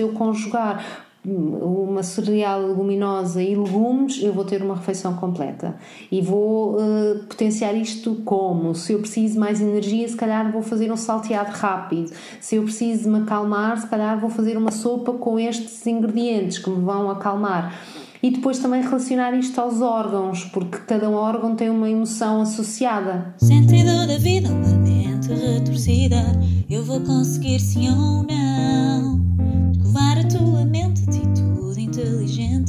se 0.00 0.02
eu 0.02 0.12
conjugar 0.12 1.06
uma 1.22 2.02
cereal 2.02 2.66
leguminosa 2.66 3.42
e 3.42 3.54
legumes, 3.54 4.22
eu 4.22 4.32
vou 4.32 4.42
ter 4.46 4.62
uma 4.62 4.74
refeição 4.74 5.14
completa. 5.14 5.76
E 6.10 6.22
vou 6.22 6.76
uh, 6.76 7.18
potenciar 7.28 7.74
isto 7.74 8.14
como? 8.24 8.74
Se 8.74 8.94
eu 8.94 9.00
preciso 9.00 9.38
mais 9.38 9.60
energia, 9.60 10.08
se 10.08 10.16
calhar 10.16 10.50
vou 10.50 10.62
fazer 10.62 10.90
um 10.90 10.96
salteado 10.96 11.50
rápido. 11.50 12.10
Se 12.40 12.56
eu 12.56 12.62
preciso 12.62 13.10
me 13.10 13.18
acalmar, 13.18 13.78
se 13.78 13.86
calhar 13.86 14.18
vou 14.18 14.30
fazer 14.30 14.56
uma 14.56 14.70
sopa 14.70 15.12
com 15.12 15.38
estes 15.38 15.86
ingredientes 15.86 16.58
que 16.58 16.70
me 16.70 16.82
vão 16.82 17.10
acalmar. 17.10 17.78
E 18.22 18.30
depois 18.30 18.58
também 18.58 18.80
relacionar 18.80 19.34
isto 19.34 19.60
aos 19.60 19.82
órgãos, 19.82 20.44
porque 20.46 20.78
cada 20.86 21.10
órgão 21.10 21.54
tem 21.54 21.68
uma 21.68 21.90
emoção 21.90 22.40
associada. 22.40 23.34
Sentido 23.36 24.06
da 24.06 24.16
vida, 24.16 24.48
uma 24.48 24.78
mente 24.78 25.28
retorcida, 25.28 26.22
eu 26.70 26.82
vou 26.82 27.00
conseguir 27.00 27.60
sim 27.60 27.90
ou 27.90 28.22
não. 28.22 29.39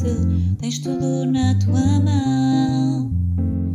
Inteligente, 0.01 0.55
tens 0.59 0.79
tudo 0.79 1.25
na 1.25 1.55
tua 1.55 1.99
mão. 1.99 3.11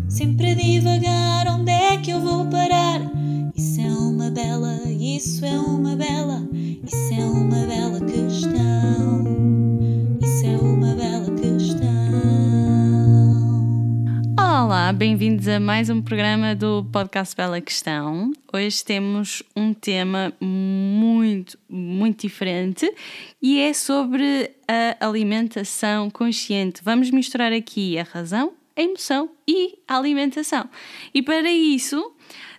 Sempre 0.08 0.52
a 0.52 0.54
divagar, 0.54 1.46
onde 1.48 1.70
é 1.70 1.96
que 1.98 2.10
eu 2.10 2.20
vou 2.20 2.46
parar? 2.46 3.00
Isso 3.54 3.80
é 3.80 3.90
uma 3.90 4.30
bela, 4.30 4.80
isso 4.88 5.44
é 5.44 5.58
uma 5.58 5.96
bela, 5.96 6.48
isso 6.52 7.14
é 7.14 7.24
uma 7.24 7.66
bela 7.66 8.00
questão. 8.00 8.65
Olá, 14.86 14.92
bem-vindos 14.92 15.48
a 15.48 15.58
mais 15.58 15.90
um 15.90 16.00
programa 16.00 16.54
do 16.54 16.84
podcast 16.92 17.34
Bela 17.34 17.60
Questão. 17.60 18.32
Hoje 18.52 18.84
temos 18.84 19.42
um 19.56 19.74
tema 19.74 20.32
muito, 20.40 21.58
muito 21.68 22.20
diferente 22.20 22.88
e 23.42 23.58
é 23.58 23.72
sobre 23.72 24.48
a 24.68 25.04
alimentação 25.04 26.08
consciente. 26.08 26.82
Vamos 26.84 27.10
misturar 27.10 27.52
aqui 27.52 27.98
a 27.98 28.04
razão, 28.04 28.52
a 28.76 28.80
emoção 28.80 29.28
e 29.44 29.76
a 29.88 29.96
alimentação. 29.96 30.70
E 31.12 31.20
para 31.20 31.50
isso, 31.50 32.12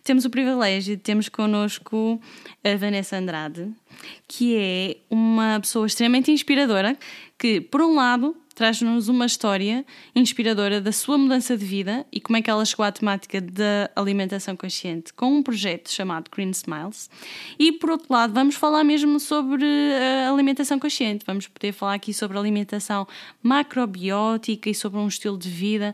temos 0.03 0.25
o 0.25 0.29
privilégio 0.29 0.97
de 0.97 1.01
termos 1.01 1.29
connosco 1.29 2.19
a 2.61 2.75
Vanessa 2.75 3.15
Andrade, 3.15 3.71
que 4.27 4.57
é 4.57 4.97
uma 5.09 5.61
pessoa 5.61 5.87
extremamente 5.87 6.29
inspiradora, 6.29 6.97
que, 7.37 7.61
por 7.61 7.81
um 7.81 7.95
lado, 7.95 8.35
traz-nos 8.57 9.07
uma 9.07 9.27
história 9.27 9.85
inspiradora 10.15 10.81
da 10.81 10.91
sua 10.91 11.15
mudança 11.15 11.55
de 11.55 11.63
vida 11.63 12.03
e 12.11 12.19
como 12.19 12.37
é 12.37 12.41
que 12.41 12.49
ela 12.49 12.65
chegou 12.65 12.83
à 12.83 12.91
temática 12.91 13.39
da 13.39 13.87
alimentação 13.95 14.55
consciente 14.55 15.13
com 15.13 15.27
um 15.27 15.43
projeto 15.43 15.91
chamado 15.91 16.31
Green 16.31 16.49
Smiles. 16.49 17.07
E 17.59 17.71
por 17.71 17.91
outro 17.91 18.07
lado, 18.11 18.33
vamos 18.33 18.55
falar 18.55 18.83
mesmo 18.83 19.19
sobre 19.19 19.63
a 20.25 20.31
alimentação 20.31 20.79
consciente. 20.79 21.23
Vamos 21.23 21.45
poder 21.45 21.71
falar 21.71 21.93
aqui 21.93 22.11
sobre 22.15 22.35
alimentação 22.35 23.07
macrobiótica 23.43 24.71
e 24.71 24.73
sobre 24.73 24.97
um 24.99 25.07
estilo 25.07 25.37
de 25.37 25.49
vida 25.49 25.93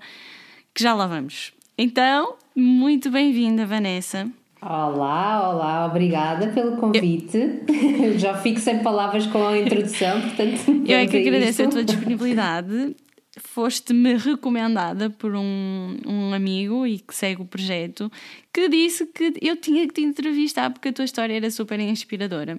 que 0.73 0.81
já 0.81 0.93
lá 0.93 1.05
vamos. 1.05 1.51
Então, 1.77 2.37
muito 2.55 3.11
bem-vinda, 3.11 3.65
Vanessa. 3.65 4.31
Olá, 4.65 5.49
olá, 5.49 5.85
obrigada 5.87 6.47
pelo 6.47 6.77
convite. 6.77 7.37
Eu... 8.01 8.17
Já 8.17 8.37
fico 8.37 8.61
sem 8.61 8.79
palavras 8.79 9.27
com 9.27 9.45
a 9.45 9.59
introdução, 9.59 10.21
portanto. 10.21 10.83
Eu 10.87 10.97
é 10.99 11.05
que 11.05 11.17
agradeço 11.17 11.61
isso. 11.61 11.63
a 11.63 11.67
tua 11.67 11.83
disponibilidade. 11.83 12.95
Foste-me 13.37 14.15
recomendada 14.15 15.09
por 15.09 15.35
um, 15.35 15.97
um 16.05 16.33
amigo 16.33 16.87
e 16.87 16.99
que 16.99 17.13
segue 17.13 17.41
o 17.41 17.45
projeto 17.45 18.09
que 18.53 18.69
disse 18.69 19.05
que 19.07 19.33
eu 19.41 19.57
tinha 19.57 19.85
que 19.85 19.95
te 19.95 20.01
entrevistar 20.01 20.69
porque 20.69 20.89
a 20.89 20.93
tua 20.93 21.03
história 21.03 21.33
era 21.33 21.51
super 21.51 21.77
inspiradora. 21.79 22.57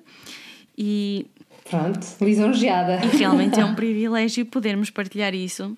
E. 0.77 1.27
Pronto, 1.71 2.07
lisonjeada. 2.21 3.01
E 3.07 3.17
realmente 3.17 3.59
é 3.59 3.65
um 3.65 3.73
privilégio 3.77 4.45
podermos 4.45 4.91
partilhar 4.91 5.35
isso. 5.35 5.75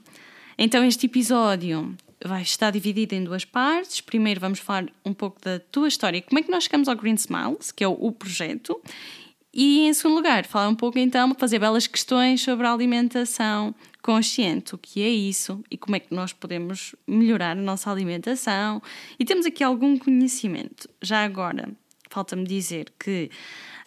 Então, 0.59 0.83
este 0.85 1.07
episódio 1.07 1.95
vai 2.25 2.43
estar 2.43 2.71
dividida 2.71 3.15
em 3.15 3.25
duas 3.25 3.45
partes. 3.45 4.01
Primeiro 4.01 4.41
vamos 4.41 4.59
falar 4.59 4.87
um 5.05 5.13
pouco 5.13 5.41
da 5.41 5.59
tua 5.59 5.89
história, 5.89 6.23
como 6.23 6.39
é 6.39 6.43
que 6.43 6.51
nós 6.51 6.65
chegamos 6.65 6.89
ao 6.89 6.97
Green 6.97 7.15
Smiles, 7.15 7.73
que 7.73 7.85
é 7.85 7.89
o, 7.89 7.93
o 7.93 8.13
projeto. 8.13 8.81
E 9.53 9.87
em 9.87 9.95
segundo 9.95 10.17
lugar, 10.17 10.45
falar 10.45 10.69
um 10.69 10.75
pouco 10.75 10.99
então, 10.99 11.35
fazer 11.35 11.59
belas 11.59 11.87
questões 11.87 12.43
sobre 12.43 12.67
a 12.67 12.73
alimentação 12.73 13.75
consciente, 14.03 14.75
o 14.75 14.79
que 14.79 15.03
é 15.03 15.09
isso 15.09 15.65
e 15.71 15.79
como 15.79 15.97
é 15.97 16.01
que 16.01 16.15
nós 16.15 16.33
podemos 16.33 16.95
melhorar 17.07 17.53
a 17.53 17.61
nossa 17.61 17.91
alimentação. 17.91 18.83
E 19.19 19.25
temos 19.25 19.47
aqui 19.47 19.65
algum 19.65 19.99
conhecimento. 19.99 20.89
Já 21.01 21.25
agora, 21.25 21.71
falta-me 22.11 22.45
dizer 22.45 22.93
que 22.99 23.31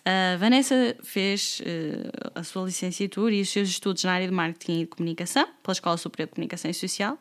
a 0.09 0.38
Vanessa 0.38 0.97
fez 1.03 1.59
uh, 1.59 2.31
a 2.34 2.44
sua 2.44 2.66
licenciatura 2.66 3.36
e 3.36 3.42
os 3.42 3.50
seus 3.50 3.70
estudos 3.70 4.03
na 4.03 4.14
área 4.14 4.28
de 4.28 4.34
marketing 4.34 4.72
e 4.72 4.80
de 4.80 4.88
comunicação 4.88 5.47
pela 5.62 5.74
Escola 5.74 5.97
Superior 5.97 6.28
de 6.28 6.34
Comunicação 6.34 6.72
e 6.72 6.74
Social, 6.74 7.16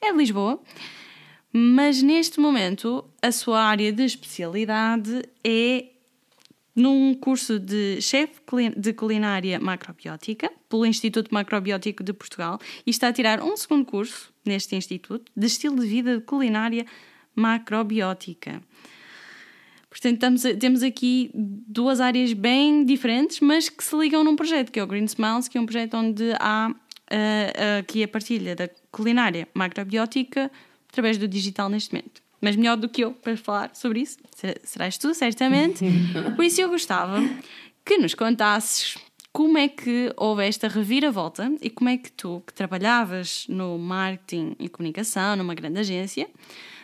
é 0.00 0.10
de 0.10 0.18
Lisboa, 0.18 0.60
mas 1.52 2.02
neste 2.02 2.40
momento 2.40 3.04
a 3.20 3.30
sua 3.30 3.62
área 3.62 3.92
de 3.92 4.02
especialidade 4.02 5.22
é 5.44 5.84
num 6.74 7.14
curso 7.14 7.60
de 7.60 8.00
chefe 8.00 8.40
de 8.76 8.92
culinária 8.92 9.60
macrobiótica 9.60 10.50
pelo 10.68 10.84
Instituto 10.84 11.32
Macrobiótico 11.32 12.02
de 12.02 12.12
Portugal 12.12 12.58
e 12.84 12.90
está 12.90 13.08
a 13.08 13.12
tirar 13.12 13.40
um 13.40 13.56
segundo 13.56 13.84
curso 13.84 14.32
neste 14.44 14.74
instituto 14.74 15.30
de 15.36 15.46
estilo 15.46 15.78
de 15.78 15.86
vida 15.86 16.16
de 16.16 16.24
culinária 16.24 16.86
macrobiótica. 17.36 18.60
Portanto, 19.92 20.14
estamos, 20.14 20.42
temos 20.58 20.82
aqui 20.82 21.30
duas 21.34 22.00
áreas 22.00 22.32
bem 22.32 22.82
diferentes, 22.82 23.40
mas 23.40 23.68
que 23.68 23.84
se 23.84 23.94
ligam 23.94 24.24
num 24.24 24.34
projeto, 24.34 24.72
que 24.72 24.80
é 24.80 24.82
o 24.82 24.86
Green 24.86 25.04
Smiles, 25.04 25.48
que 25.48 25.58
é 25.58 25.60
um 25.60 25.66
projeto 25.66 25.98
onde 25.98 26.32
há 26.40 26.70
uh, 26.70 27.78
aqui 27.78 28.02
a 28.02 28.08
partilha 28.08 28.56
da 28.56 28.70
culinária 28.90 29.46
macrobiótica 29.52 30.50
através 30.88 31.18
do 31.18 31.28
digital 31.28 31.68
neste 31.68 31.92
momento. 31.92 32.22
Mas 32.40 32.56
melhor 32.56 32.78
do 32.78 32.88
que 32.88 33.04
eu 33.04 33.12
para 33.12 33.36
falar 33.36 33.70
sobre 33.74 34.00
isso, 34.00 34.16
serás 34.64 34.96
tu, 34.96 35.12
certamente. 35.12 35.84
Por 36.34 36.44
isso 36.44 36.62
eu 36.62 36.70
gostava 36.70 37.20
que 37.84 37.98
nos 37.98 38.14
contasses 38.14 38.96
como 39.30 39.58
é 39.58 39.68
que 39.68 40.10
houve 40.16 40.46
esta 40.46 40.68
reviravolta 40.68 41.52
e 41.60 41.68
como 41.68 41.90
é 41.90 41.98
que 41.98 42.10
tu, 42.10 42.42
que 42.46 42.54
trabalhavas 42.54 43.46
no 43.46 43.78
marketing 43.78 44.56
e 44.58 44.70
comunicação, 44.70 45.36
numa 45.36 45.54
grande 45.54 45.80
agência, 45.80 46.28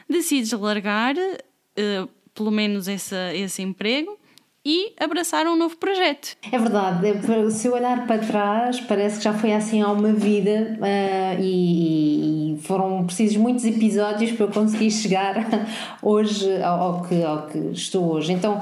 decides 0.08 0.52
largar 0.52 1.14
uh, 1.16 2.08
pelo 2.38 2.52
menos 2.52 2.86
esse, 2.86 3.16
esse 3.34 3.60
emprego 3.60 4.16
e 4.64 4.92
abraçar 5.00 5.46
um 5.46 5.56
novo 5.56 5.76
projeto. 5.76 6.36
É 6.52 6.58
verdade, 6.58 7.52
se 7.52 7.66
eu 7.66 7.72
olhar 7.72 8.06
para 8.06 8.18
trás, 8.18 8.80
parece 8.80 9.18
que 9.18 9.24
já 9.24 9.32
foi 9.32 9.52
assim 9.52 9.82
há 9.82 9.90
uma 9.90 10.12
vida 10.12 10.78
uh, 10.78 11.42
e, 11.42 12.54
e, 12.54 12.60
foram 12.62 13.04
precisos 13.04 13.36
muitos 13.36 13.64
episódios 13.64 14.32
para 14.32 14.46
eu 14.46 14.50
conseguir 14.50 14.90
chegar 14.90 15.34
hoje 16.02 16.62
ao, 16.62 16.80
ao, 16.80 17.02
que, 17.02 17.22
ao 17.22 17.46
que 17.46 17.58
estou 17.72 18.12
hoje. 18.12 18.32
Então, 18.32 18.60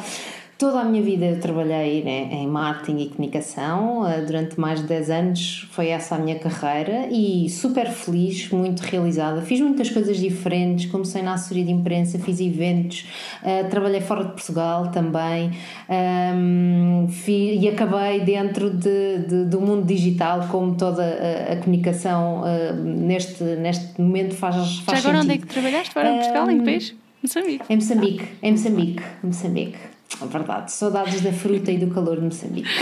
Toda 0.59 0.81
a 0.81 0.85
minha 0.85 1.03
vida 1.03 1.27
eu 1.27 1.39
trabalhei 1.39 2.03
né, 2.03 2.29
em 2.33 2.47
marketing 2.47 3.03
e 3.03 3.09
comunicação, 3.11 4.09
eh, 4.09 4.23
durante 4.23 4.59
mais 4.59 4.81
de 4.81 4.87
10 4.87 5.11
anos 5.11 5.69
foi 5.71 5.89
essa 5.89 6.15
a 6.15 6.19
minha 6.19 6.39
carreira 6.39 7.09
e 7.11 7.47
super 7.51 7.87
feliz, 7.91 8.49
muito 8.49 8.81
realizada. 8.81 9.43
Fiz 9.43 9.61
muitas 9.61 9.91
coisas 9.91 10.17
diferentes, 10.17 10.91
comecei 10.91 11.21
na 11.21 11.35
assessoria 11.35 11.63
de 11.63 11.73
imprensa, 11.73 12.19
fiz 12.19 12.41
eventos, 12.41 13.07
uh, 13.43 13.69
trabalhei 13.69 14.01
fora 14.01 14.25
de 14.25 14.31
Portugal 14.31 14.91
também 14.91 15.51
um, 15.91 17.07
fiz, 17.11 17.63
e 17.63 17.69
acabei 17.69 18.21
dentro 18.21 18.71
de, 18.71 19.19
de, 19.29 19.45
do 19.45 19.61
mundo 19.61 19.85
digital, 19.85 20.49
como 20.51 20.75
toda 20.75 21.03
a, 21.03 21.53
a 21.53 21.57
comunicação 21.57 22.41
uh, 22.45 22.75
neste, 22.83 23.45
neste 23.45 24.01
momento 24.01 24.35
faz, 24.35 24.79
faz 24.79 25.03
Já 25.03 25.11
agora 25.11 25.23
sentido. 25.23 25.23
onde 25.23 25.33
é 25.33 25.39
que 25.39 25.47
trabalhaste? 25.47 25.93
Fora 25.93 26.13
de 26.13 26.19
Portugal? 26.21 26.47
Um, 26.47 26.51
em 26.51 26.59
que 26.61 26.65
país? 26.65 26.95
Moçambique. 27.23 27.65
Em 27.69 27.77
Moçambique, 27.77 28.25
em 28.43 28.53
Moçambique, 28.53 29.03
Moçambique. 29.23 29.96
É 30.23 30.27
verdade, 30.27 30.71
saudades 30.73 31.21
da 31.21 31.33
fruta 31.33 31.71
e 31.71 31.77
do 31.77 31.89
calor 31.89 32.17
de 32.17 32.23
Moçambique. 32.23 32.69
uh, 32.69 32.73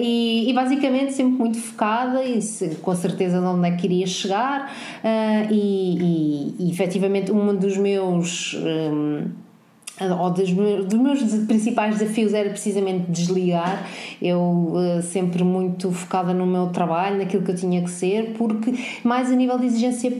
e, 0.00 0.50
e, 0.50 0.52
basicamente 0.52 1.12
sempre 1.12 1.38
muito 1.38 1.58
focada 1.58 2.24
e 2.24 2.42
se, 2.42 2.74
com 2.76 2.94
certeza 2.96 3.38
de 3.38 3.46
onde 3.46 3.68
é 3.68 3.70
que 3.72 3.82
queria 3.82 4.06
chegar. 4.06 4.72
Uh, 5.04 5.52
e, 5.52 5.98
e, 6.00 6.56
e 6.58 6.70
efetivamente 6.70 7.30
um 7.30 7.54
dos 7.54 7.76
meus 7.76 8.54
um, 8.54 9.28
ou 10.18 10.30
dos 10.30 10.50
meus, 10.50 10.86
dos 10.86 10.98
meus 10.98 11.22
principais 11.46 11.98
desafios 11.98 12.32
era 12.32 12.48
precisamente 12.48 13.10
desligar, 13.10 13.86
eu 14.20 14.74
sempre 15.02 15.44
muito 15.44 15.92
focada 15.92 16.32
no 16.32 16.46
meu 16.46 16.68
trabalho, 16.68 17.18
naquilo 17.18 17.42
que 17.42 17.50
eu 17.50 17.56
tinha 17.56 17.82
que 17.82 17.90
ser, 17.90 18.32
porque 18.38 18.72
mais 19.04 19.30
a 19.30 19.34
nível 19.34 19.58
de 19.58 19.66
exigência 19.66 20.10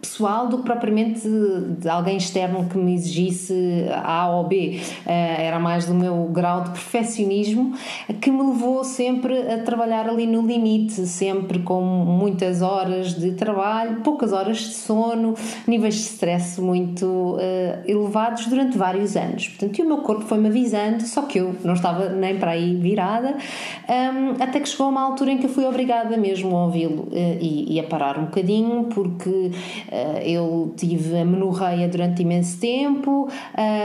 pessoal 0.00 0.48
do 0.48 0.58
que 0.58 0.64
propriamente 0.64 1.28
de 1.78 1.88
alguém 1.88 2.16
externo 2.16 2.66
que 2.68 2.76
me 2.78 2.94
exigisse 2.94 3.86
A 4.04 4.28
ou 4.30 4.44
B. 4.44 4.80
Era 5.04 5.58
mais 5.58 5.86
do 5.86 5.94
meu 5.94 6.24
grau 6.32 6.64
de 6.64 6.70
perfeccionismo 6.70 7.74
que 8.20 8.30
me 8.30 8.42
levou 8.42 8.84
sempre 8.84 9.38
a 9.50 9.58
trabalhar 9.62 10.08
ali 10.08 10.26
no 10.26 10.46
limite, 10.46 11.06
sempre 11.06 11.60
com 11.60 11.80
muitas 11.82 12.62
horas 12.62 13.14
de 13.14 13.32
trabalho, 13.32 14.00
poucas 14.02 14.32
horas 14.32 14.58
de 14.58 14.74
sono, 14.74 15.34
níveis 15.66 15.94
de 15.94 16.00
stress 16.00 16.60
muito 16.60 17.06
uh, 17.06 17.38
elevados 17.86 18.46
durante 18.46 18.76
vários 18.76 19.16
anos. 19.16 19.48
Portanto, 19.48 19.78
e 19.78 19.82
o 19.82 19.86
meu 19.86 19.98
corpo 19.98 20.22
foi-me 20.22 20.48
avisando, 20.48 21.02
só 21.02 21.22
que 21.22 21.38
eu 21.38 21.54
não 21.64 21.74
estava 21.74 22.08
nem 22.08 22.38
para 22.38 22.52
aí 22.52 22.74
virada, 22.76 23.36
um, 23.88 24.42
até 24.42 24.60
que 24.60 24.68
chegou 24.68 24.88
uma 24.88 25.02
altura 25.02 25.32
em 25.32 25.38
que 25.38 25.46
eu 25.46 25.50
fui 25.50 25.64
obrigada 25.64 26.16
mesmo 26.16 26.54
a 26.56 26.64
ouvi-lo 26.64 27.08
uh, 27.10 27.38
e, 27.40 27.78
a 27.78 27.84
parar 27.84 28.18
um 28.18 28.24
bocadinho, 28.24 28.84
porque 28.84 29.50
eu 30.24 30.74
tive 30.76 31.18
a 31.18 31.24
menorreia 31.24 31.88
durante 31.88 32.22
imenso 32.22 32.58
tempo, 32.60 33.28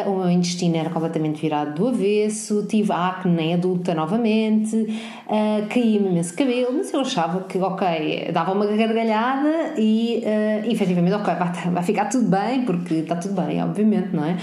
o 0.05 0.11
meu 0.17 0.29
intestino 0.29 0.77
era 0.77 0.89
completamente 0.89 1.41
virado 1.41 1.75
do 1.75 1.87
avesso, 1.87 2.65
tive 2.67 2.91
acne 2.91 3.53
adulta 3.53 3.93
novamente, 3.93 4.75
uh, 4.75 5.67
caí-me 5.69 6.09
imenso 6.09 6.35
cabelo, 6.35 6.73
mas 6.73 6.91
eu 6.93 7.01
achava 7.01 7.41
que, 7.41 7.57
ok, 7.57 8.31
dava 8.33 8.53
uma 8.53 8.65
gargalhada 8.65 9.73
e 9.77 10.23
efetivamente, 10.65 11.13
ok, 11.13 11.33
vai, 11.35 11.71
vai 11.71 11.83
ficar 11.83 12.05
tudo 12.05 12.27
bem, 12.27 12.63
porque 12.65 12.95
está 12.95 13.15
tudo 13.15 13.39
bem, 13.41 13.61
obviamente, 13.63 14.09
não 14.13 14.25
é? 14.25 14.37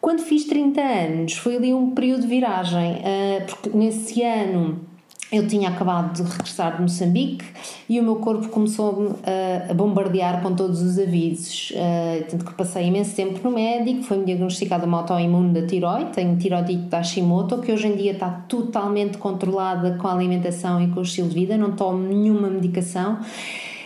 Quando 0.00 0.20
fiz 0.20 0.44
30 0.44 0.80
anos, 0.80 1.32
foi 1.34 1.56
ali 1.56 1.74
um 1.74 1.90
período 1.90 2.22
de 2.22 2.28
viragem, 2.28 3.02
porque 3.46 3.76
nesse 3.76 4.22
ano 4.22 4.80
eu 5.30 5.46
tinha 5.46 5.68
acabado 5.68 6.14
de 6.14 6.22
regressar 6.22 6.76
de 6.76 6.82
Moçambique 6.82 7.44
e 7.88 8.00
o 8.00 8.02
meu 8.02 8.16
corpo 8.16 8.48
começou 8.48 9.16
a, 9.22 9.70
a 9.70 9.74
bombardear 9.74 10.42
com 10.42 10.54
todos 10.54 10.80
os 10.80 10.98
avisos. 10.98 11.70
Uh, 11.72 12.24
tanto 12.30 12.44
que 12.46 12.54
passei 12.54 12.86
imenso 12.86 13.14
tempo 13.14 13.38
no 13.44 13.54
médico, 13.54 14.02
foi-me 14.04 14.24
diagnosticada 14.24 14.86
uma 14.86 14.98
autoimune 14.98 15.52
da 15.52 15.66
tiroide, 15.66 16.12
tenho 16.12 16.36
tiroidite 16.38 16.84
da 16.84 16.98
Hashimoto, 16.98 17.58
que 17.60 17.70
hoje 17.70 17.88
em 17.88 17.96
dia 17.96 18.12
está 18.12 18.30
totalmente 18.48 19.18
controlada 19.18 19.98
com 19.98 20.08
a 20.08 20.12
alimentação 20.12 20.82
e 20.82 20.88
com 20.88 21.00
o 21.00 21.02
estilo 21.02 21.28
de 21.28 21.34
vida, 21.34 21.58
não 21.58 21.72
tomo 21.72 21.98
nenhuma 21.98 22.48
medicação. 22.48 23.18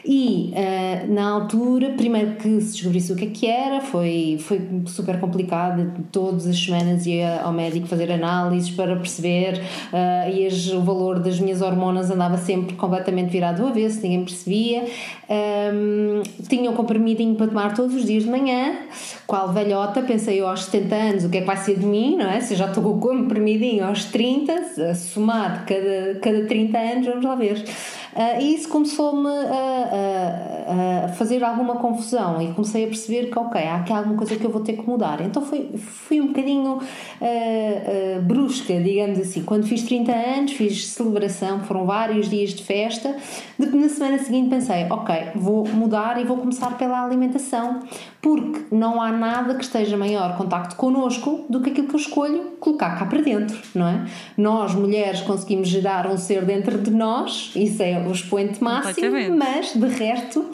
E 0.04 0.52
uh, 0.52 1.12
na 1.12 1.30
altura, 1.30 1.90
primeiro 1.90 2.32
que 2.32 2.60
se 2.60 2.72
descobrisse 2.72 3.12
o 3.12 3.16
que 3.16 3.24
é 3.24 3.28
que 3.28 3.46
era, 3.46 3.80
foi, 3.80 4.36
foi 4.40 4.60
super 4.86 5.20
complicado. 5.20 5.92
Todas 6.10 6.46
as 6.46 6.58
semanas 6.58 7.06
ia 7.06 7.40
ao 7.40 7.52
médico 7.52 7.86
fazer 7.86 8.10
análises 8.10 8.70
para 8.70 8.96
perceber, 8.96 9.60
uh, 9.92 10.30
e 10.34 10.46
as, 10.46 10.66
o 10.68 10.80
valor 10.80 11.20
das 11.20 11.38
minhas 11.38 11.62
hormonas 11.62 12.10
andava 12.10 12.36
sempre 12.36 12.74
completamente 12.74 13.30
virado 13.30 13.62
do 13.62 13.68
avesso, 13.68 14.00
ninguém 14.02 14.24
percebia. 14.24 14.84
Um, 15.30 16.22
tinha 16.48 16.70
um 16.70 16.74
comprimidinho 16.74 17.36
para 17.36 17.46
tomar 17.46 17.74
todos 17.74 17.94
os 17.94 18.04
dias 18.04 18.24
de 18.24 18.30
manhã, 18.30 18.78
qual 19.26 19.52
velhota, 19.52 20.02
pensei 20.02 20.40
eu 20.40 20.48
aos 20.48 20.64
70 20.64 20.94
anos, 20.94 21.24
o 21.24 21.30
que 21.30 21.38
é 21.38 21.40
que 21.40 21.46
vai 21.46 21.56
ser 21.56 21.78
de 21.78 21.86
mim, 21.86 22.16
não 22.16 22.28
é? 22.28 22.40
Se 22.40 22.54
eu 22.54 22.58
já 22.58 22.66
estou 22.66 22.82
com 22.82 22.90
o 22.90 22.98
comprimidinho 22.98 23.84
aos 23.84 24.04
30, 24.06 24.52
a 24.52 24.94
somar 24.94 25.64
cada, 25.64 26.18
cada 26.20 26.44
30 26.46 26.78
anos, 26.78 27.06
vamos 27.06 27.24
lá 27.24 27.34
ver. 27.36 27.64
Uh, 28.14 28.42
e 28.42 28.54
isso 28.54 28.68
começou-me 28.68 29.28
a, 29.28 31.02
a, 31.02 31.04
a, 31.04 31.08
fazer 31.08 31.42
alguma 31.42 31.76
confusão 31.76 32.42
e 32.42 32.52
comecei 32.52 32.84
a 32.84 32.86
perceber 32.86 33.30
que, 33.30 33.38
ok, 33.38 33.60
há 33.62 33.76
aqui 33.76 33.92
alguma 33.92 34.16
coisa 34.16 34.36
que 34.36 34.44
eu 34.44 34.50
vou 34.50 34.60
ter 34.60 34.74
que 34.74 34.86
mudar. 34.86 35.22
Então 35.22 35.40
foi, 35.42 35.70
fui 35.78 36.20
um 36.20 36.28
bocadinho 36.28 36.74
uh, 36.74 36.78
uh, 36.78 38.22
brusca, 38.22 38.78
digamos 38.80 39.18
assim. 39.18 39.42
Quando 39.44 39.66
fiz 39.66 39.82
30 39.84 40.12
anos, 40.12 40.52
fiz 40.52 40.88
celebração, 40.88 41.60
foram 41.60 41.86
vários 41.86 42.28
dias 42.28 42.50
de 42.50 42.62
festa. 42.62 43.16
De, 43.58 43.66
na 43.74 43.88
semana 43.88 44.18
seguinte 44.18 44.50
pensei, 44.50 44.86
ok, 44.90 45.14
vou 45.34 45.66
mudar 45.68 46.20
e 46.20 46.24
vou 46.24 46.36
começar 46.36 46.76
pela 46.76 47.02
alimentação, 47.02 47.80
porque 48.20 48.66
não 48.70 49.00
há 49.00 49.10
nada 49.10 49.54
que 49.54 49.64
esteja 49.64 49.96
maior 49.96 50.36
contacto 50.36 50.76
connosco 50.76 51.46
do 51.48 51.60
que 51.60 51.70
aquilo 51.70 51.88
que 51.88 51.94
eu 51.94 52.00
escolho 52.00 52.52
colocar 52.60 52.96
cá 52.98 53.06
para 53.06 53.20
dentro, 53.20 53.58
não 53.74 53.88
é? 53.88 54.04
Nós, 54.36 54.74
mulheres, 54.74 55.20
conseguimos 55.22 55.68
gerar 55.68 56.06
um 56.06 56.16
ser 56.16 56.44
dentro 56.44 56.78
de 56.78 56.90
nós, 56.90 57.52
isso 57.56 57.82
é 57.82 58.01
o 58.08 58.12
expoente 58.12 58.62
máximo, 58.62 59.36
mas 59.36 59.74
de 59.74 59.86
resto, 59.86 60.50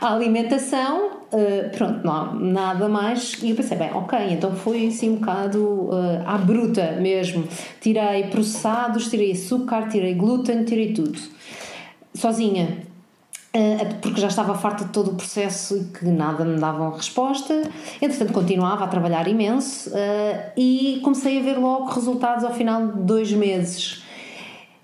a 0.00 0.14
alimentação, 0.14 1.10
uh, 1.32 1.76
pronto, 1.76 2.06
não 2.06 2.34
nada 2.34 2.88
mais. 2.88 3.36
E 3.42 3.50
eu 3.50 3.56
pensei, 3.56 3.76
bem, 3.76 3.90
ok, 3.92 4.18
então 4.30 4.54
foi 4.54 4.86
assim 4.86 5.10
um 5.10 5.16
bocado 5.16 5.58
uh, 5.58 6.22
à 6.24 6.38
bruta 6.38 6.92
mesmo. 7.00 7.46
Tirei 7.80 8.24
processados, 8.24 9.08
tirei 9.08 9.32
açúcar, 9.32 9.88
tirei 9.88 10.14
glúten, 10.14 10.64
tirei 10.64 10.92
tudo. 10.92 11.18
Sozinha, 12.14 12.78
uh, 13.54 13.94
porque 14.00 14.20
já 14.20 14.28
estava 14.28 14.54
farta 14.54 14.84
de 14.84 14.92
todo 14.92 15.10
o 15.10 15.14
processo 15.14 15.76
e 15.76 15.84
que 15.98 16.04
nada 16.04 16.44
me 16.44 16.60
davam 16.60 16.92
resposta. 16.92 17.68
Entretanto, 18.00 18.32
continuava 18.32 18.84
a 18.84 18.88
trabalhar 18.88 19.26
imenso 19.26 19.90
e 20.56 21.00
comecei 21.02 21.40
a 21.40 21.42
ver 21.42 21.58
logo 21.58 21.86
resultados 21.86 22.44
ao 22.44 22.54
final 22.54 22.86
de 22.86 23.00
dois 23.02 23.32
meses. 23.32 24.07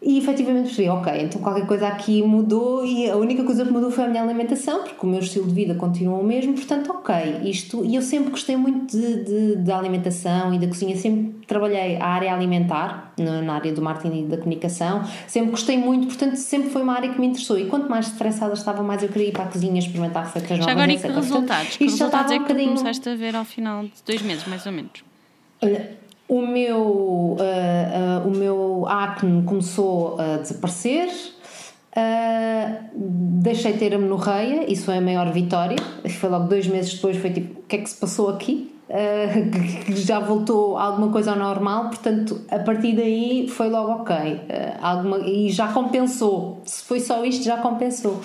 E 0.07 0.19
efetivamente 0.19 0.67
percebi, 0.67 0.89
ok, 0.91 1.23
então 1.23 1.41
qualquer 1.41 1.67
coisa 1.67 1.89
aqui 1.89 2.23
mudou 2.23 2.85
e 2.85 3.09
a 3.09 3.17
única 3.17 3.43
coisa 3.43 3.65
que 3.65 3.73
mudou 3.73 3.91
foi 3.91 4.05
a 4.05 4.09
minha 4.09 4.23
alimentação, 4.23 4.83
porque 4.83 5.07
o 5.07 5.09
meu 5.09 5.21
estilo 5.21 5.47
de 5.47 5.55
vida 5.55 5.75
continua 5.75 6.19
o 6.19 6.23
mesmo, 6.23 6.53
portanto, 6.53 6.91
ok, 6.91 7.41
isto. 7.45 7.83
E 7.83 7.95
eu 7.95 8.03
sempre 8.03 8.31
gostei 8.31 8.55
muito 8.55 8.95
de, 8.95 9.25
de, 9.25 9.57
de 9.57 9.73
alimentação 9.73 10.53
e 10.53 10.59
da 10.59 10.67
cozinha, 10.67 10.95
sempre 10.95 11.47
trabalhei 11.47 11.97
a 11.97 12.07
área 12.07 12.35
alimentar, 12.35 13.15
na 13.17 13.55
área 13.55 13.73
do 13.73 13.81
marketing 13.81 14.25
e 14.25 14.29
da 14.29 14.37
comunicação, 14.37 15.03
sempre 15.27 15.53
gostei 15.53 15.79
muito, 15.79 16.09
portanto, 16.09 16.37
sempre 16.37 16.69
foi 16.69 16.83
uma 16.83 16.93
área 16.93 17.11
que 17.11 17.19
me 17.19 17.29
interessou. 17.29 17.59
E 17.59 17.65
quanto 17.65 17.89
mais 17.89 18.09
estressada 18.09 18.53
estava, 18.53 18.83
mais 18.83 19.03
eu 19.03 19.09
queria 19.09 19.29
ir 19.29 19.33
para 19.33 19.45
a 19.45 19.47
cozinha 19.47 19.79
experimentar 19.79 20.25
receitas 20.27 20.51
novas. 20.51 20.67
Já 20.67 20.73
agora, 20.73 20.93
e 20.93 20.99
que 20.99 21.07
resultados? 21.09 21.69
Portanto, 21.69 21.79
que 21.79 21.85
resultados 21.85 22.31
é 22.31 22.35
que 22.35 22.41
um 22.41 22.43
bocadinho... 22.43 22.75
começaste 22.75 23.09
a 23.09 23.15
ver 23.15 23.35
ao 23.35 23.45
final 23.47 23.85
de 23.85 23.93
dois 24.07 24.21
meses, 24.21 24.47
mais 24.47 24.67
ou 24.67 24.73
menos? 24.73 25.03
Olha, 25.63 26.04
o 26.29 26.47
meu, 26.47 26.81
uh, 26.81 27.37
uh, 27.39 28.29
o 28.29 28.31
meu 28.31 28.87
acne 28.89 29.43
começou 29.43 30.19
a 30.19 30.39
desaparecer, 30.39 31.09
uh, 31.97 32.85
deixei 32.95 33.75
de 33.75 33.79
ter 33.79 33.95
a 33.95 33.99
menorreia, 33.99 34.71
isso 34.71 34.87
foi 34.87 34.99
a 34.99 35.01
maior 35.01 35.31
vitória. 35.33 35.77
Foi 36.19 36.31
logo 36.31 36.49
dois 36.49 36.67
meses 36.67 36.95
depois, 36.95 37.17
foi 37.19 37.31
tipo, 37.31 37.61
o 37.61 37.63
que 37.65 37.77
é 37.77 37.79
que 37.81 37.91
se 37.91 37.97
passou 37.97 38.29
aqui? 38.29 38.71
Uh, 38.85 39.97
já 39.97 40.21
voltou 40.21 40.77
alguma 40.77 41.11
coisa 41.11 41.33
ao 41.33 41.39
normal, 41.39 41.89
portanto, 41.89 42.43
a 42.51 42.59
partir 42.59 42.95
daí 42.95 43.49
foi 43.49 43.71
logo 43.71 44.03
ok. 44.03 44.15
Alguma, 44.81 45.19
e 45.21 45.49
já 45.49 45.73
compensou. 45.73 46.61
Se 46.67 46.85
foi 46.85 47.01
só 47.01 47.25
isto, 47.25 47.43
já 47.43 47.57
compensou. 47.57 48.21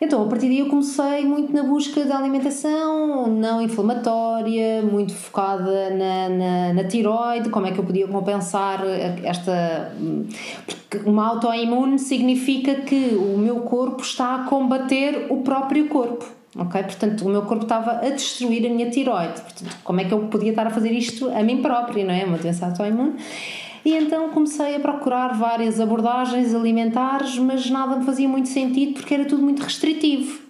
Então, 0.00 0.22
a 0.22 0.26
partir 0.26 0.46
daí 0.46 0.60
eu 0.60 0.66
comecei 0.66 1.24
muito 1.24 1.52
na 1.52 1.64
busca 1.64 2.04
da 2.04 2.18
alimentação 2.18 3.26
não 3.26 3.60
inflamatória, 3.60 4.82
muito 4.82 5.12
focada 5.12 5.90
na, 5.90 6.28
na, 6.28 6.74
na 6.74 6.84
tiroide, 6.84 7.50
como 7.50 7.66
é 7.66 7.72
que 7.72 7.78
eu 7.78 7.84
podia 7.84 8.06
compensar 8.06 8.82
esta. 9.24 9.92
Porque 10.66 11.08
uma 11.08 11.26
autoimune 11.28 11.98
significa 11.98 12.76
que 12.76 13.16
o 13.16 13.36
meu 13.36 13.60
corpo 13.60 14.02
está 14.02 14.36
a 14.36 14.38
combater 14.44 15.26
o 15.30 15.38
próprio 15.38 15.88
corpo. 15.88 16.24
Ok? 16.56 16.82
Portanto, 16.82 17.24
o 17.24 17.28
meu 17.28 17.42
corpo 17.42 17.64
estava 17.64 17.98
a 17.98 18.10
destruir 18.10 18.66
a 18.66 18.70
minha 18.70 18.90
tiroide. 18.90 19.40
Portanto, 19.40 19.76
como 19.84 20.00
é 20.00 20.04
que 20.04 20.12
eu 20.12 20.20
podia 20.26 20.50
estar 20.50 20.66
a 20.66 20.70
fazer 20.70 20.90
isto 20.92 21.28
a 21.30 21.42
mim 21.42 21.60
própria, 21.60 22.04
não 22.04 22.14
é? 22.14 22.24
Uma 22.24 22.38
doença 22.38 22.66
autoimune. 22.66 23.14
E 23.88 23.96
então 23.96 24.28
comecei 24.28 24.76
a 24.76 24.80
procurar 24.80 25.28
várias 25.28 25.80
abordagens 25.80 26.54
alimentares, 26.54 27.38
mas 27.38 27.70
nada 27.70 27.96
me 27.96 28.04
fazia 28.04 28.28
muito 28.28 28.50
sentido 28.50 28.92
porque 28.92 29.14
era 29.14 29.24
tudo 29.24 29.42
muito 29.42 29.62
restritivo. 29.62 30.42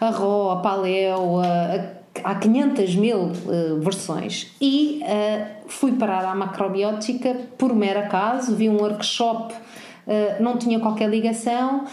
A 0.00 0.10
raw, 0.10 0.50
a 0.52 0.56
paleo, 0.60 1.40
a, 1.40 2.22
a, 2.22 2.30
há 2.30 2.34
500 2.36 2.94
mil 2.94 3.22
uh, 3.22 3.80
versões. 3.80 4.52
E 4.60 5.00
uh, 5.02 5.68
fui 5.68 5.94
parar 5.94 6.26
à 6.26 6.34
macrobiótica 6.36 7.34
por 7.58 7.74
mero 7.74 7.98
acaso, 7.98 8.54
vi 8.54 8.68
um 8.68 8.76
workshop, 8.76 9.52
uh, 9.52 10.40
não 10.40 10.56
tinha 10.56 10.78
qualquer 10.78 11.10
ligação 11.10 11.86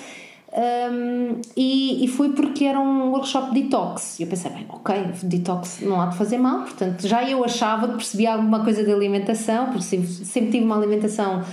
um, 0.53 1.41
e, 1.57 2.05
e 2.05 2.07
fui 2.07 2.29
porque 2.29 2.65
era 2.65 2.79
um 2.79 3.11
workshop 3.11 3.53
de 3.53 3.63
detox. 3.63 4.19
E 4.19 4.23
eu 4.23 4.29
pensei, 4.29 4.51
bem, 4.51 4.65
ok, 4.69 4.95
detox 5.23 5.81
não 5.81 5.99
há 5.99 6.07
de 6.07 6.17
fazer 6.17 6.37
mal, 6.37 6.61
portanto 6.61 7.07
já 7.07 7.27
eu 7.27 7.43
achava 7.43 7.87
que 7.87 7.95
percebia 7.95 8.33
alguma 8.33 8.63
coisa 8.63 8.83
de 8.83 8.91
alimentação, 8.91 9.67
porque 9.67 9.83
sempre, 9.83 10.07
sempre 10.07 10.51
tive 10.51 10.65
uma 10.65 10.77
alimentação 10.77 11.43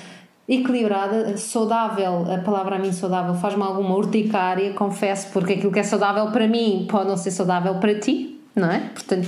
equilibrada, 0.46 1.36
saudável, 1.36 2.26
a 2.30 2.38
palavra 2.38 2.76
a 2.76 2.78
mim 2.78 2.92
saudável 2.92 3.34
faz-me 3.34 3.62
alguma 3.62 3.94
urticária, 3.94 4.72
confesso, 4.74 5.28
porque 5.32 5.54
aquilo 5.54 5.70
que 5.70 5.78
é 5.78 5.84
saudável 5.84 6.30
para 6.32 6.48
mim 6.48 6.86
pode 6.90 7.08
não 7.08 7.16
ser 7.16 7.30
saudável 7.30 7.76
para 7.76 7.98
ti, 7.98 8.40
não 8.54 8.70
é? 8.70 8.80
Portanto, 8.92 9.26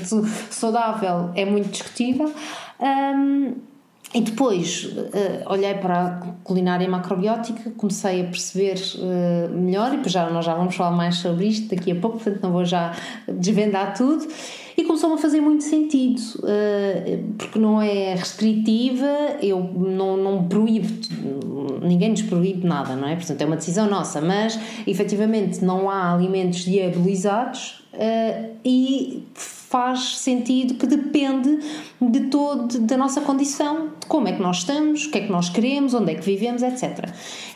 saudável 0.50 1.30
é 1.34 1.44
muito 1.44 1.70
discutível. 1.70 2.32
Um, 2.80 3.54
e 4.14 4.20
depois 4.20 4.84
uh, 4.84 5.50
olhei 5.50 5.74
para 5.74 6.06
a 6.06 6.10
culinária 6.44 6.88
macrobiótica, 6.88 7.70
comecei 7.76 8.20
a 8.20 8.24
perceber 8.24 8.76
uh, 8.96 9.50
melhor, 9.56 9.94
e 9.94 10.08
já, 10.08 10.28
nós 10.28 10.44
já 10.44 10.54
vamos 10.54 10.74
falar 10.74 10.94
mais 10.94 11.16
sobre 11.16 11.46
isto 11.46 11.74
daqui 11.74 11.92
a 11.92 11.94
pouco, 11.94 12.18
portanto 12.18 12.42
não 12.42 12.52
vou 12.52 12.64
já 12.64 12.94
desvendar 13.26 13.96
tudo. 13.96 14.26
E 14.76 14.84
começou-me 14.84 15.16
a 15.16 15.18
fazer 15.18 15.40
muito 15.40 15.64
sentido, 15.64 16.20
uh, 16.40 17.34
porque 17.38 17.58
não 17.58 17.80
é 17.80 18.14
restritiva, 18.14 19.36
eu 19.40 19.62
não, 19.62 20.16
não 20.18 20.44
proíbo, 20.44 20.88
ninguém 21.82 22.10
nos 22.10 22.22
proíbe 22.22 22.66
nada, 22.66 22.94
não 22.94 23.08
é? 23.08 23.16
Portanto 23.16 23.40
é 23.40 23.46
uma 23.46 23.56
decisão 23.56 23.88
nossa, 23.88 24.20
mas 24.20 24.58
efetivamente 24.86 25.64
não 25.64 25.88
há 25.88 26.12
alimentos 26.12 26.64
diabolizados 26.64 27.82
e 28.64 29.22
faz 29.72 30.18
sentido 30.18 30.74
que 30.74 30.86
depende 30.86 31.58
de 31.98 32.20
todo 32.26 32.78
da 32.80 32.94
nossa 32.94 33.22
condição, 33.22 33.88
de 33.98 34.06
como 34.06 34.28
é 34.28 34.32
que 34.32 34.42
nós 34.42 34.58
estamos, 34.58 35.06
o 35.06 35.10
que 35.10 35.16
é 35.16 35.20
que 35.22 35.32
nós 35.32 35.48
queremos, 35.48 35.94
onde 35.94 36.12
é 36.12 36.14
que 36.14 36.20
vivemos, 36.20 36.62
etc. 36.62 37.08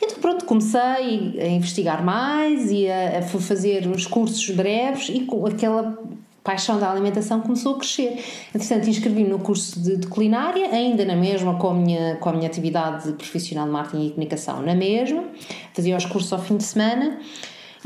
Então 0.02 0.18
pronto, 0.18 0.46
comecei 0.46 0.80
a 0.80 1.46
investigar 1.46 2.02
mais 2.02 2.70
e 2.70 2.90
a, 2.90 3.18
a 3.18 3.22
fazer 3.22 3.86
uns 3.86 4.06
cursos 4.06 4.48
breves 4.48 5.10
e 5.10 5.26
com 5.26 5.46
aquela 5.46 5.98
paixão 6.42 6.80
da 6.80 6.90
alimentação 6.90 7.42
começou 7.42 7.74
a 7.74 7.78
crescer. 7.80 8.24
Entretanto, 8.54 8.88
inscrevi-me 8.88 9.28
no 9.28 9.40
curso 9.40 9.78
de, 9.78 9.98
de, 9.98 10.06
culinária, 10.06 10.70
ainda 10.70 11.04
na 11.04 11.16
mesma, 11.16 11.58
com 11.58 11.68
a, 11.68 11.74
minha, 11.74 12.16
com 12.16 12.30
a 12.30 12.32
minha 12.32 12.48
atividade 12.48 13.12
profissional 13.12 13.66
de 13.66 13.72
marketing 13.72 14.06
e 14.06 14.10
comunicação 14.10 14.62
na 14.62 14.74
mesma, 14.74 15.22
fazia 15.74 15.94
os 15.94 16.06
cursos 16.06 16.32
ao 16.32 16.38
fim 16.38 16.56
de 16.56 16.64
semana 16.64 17.18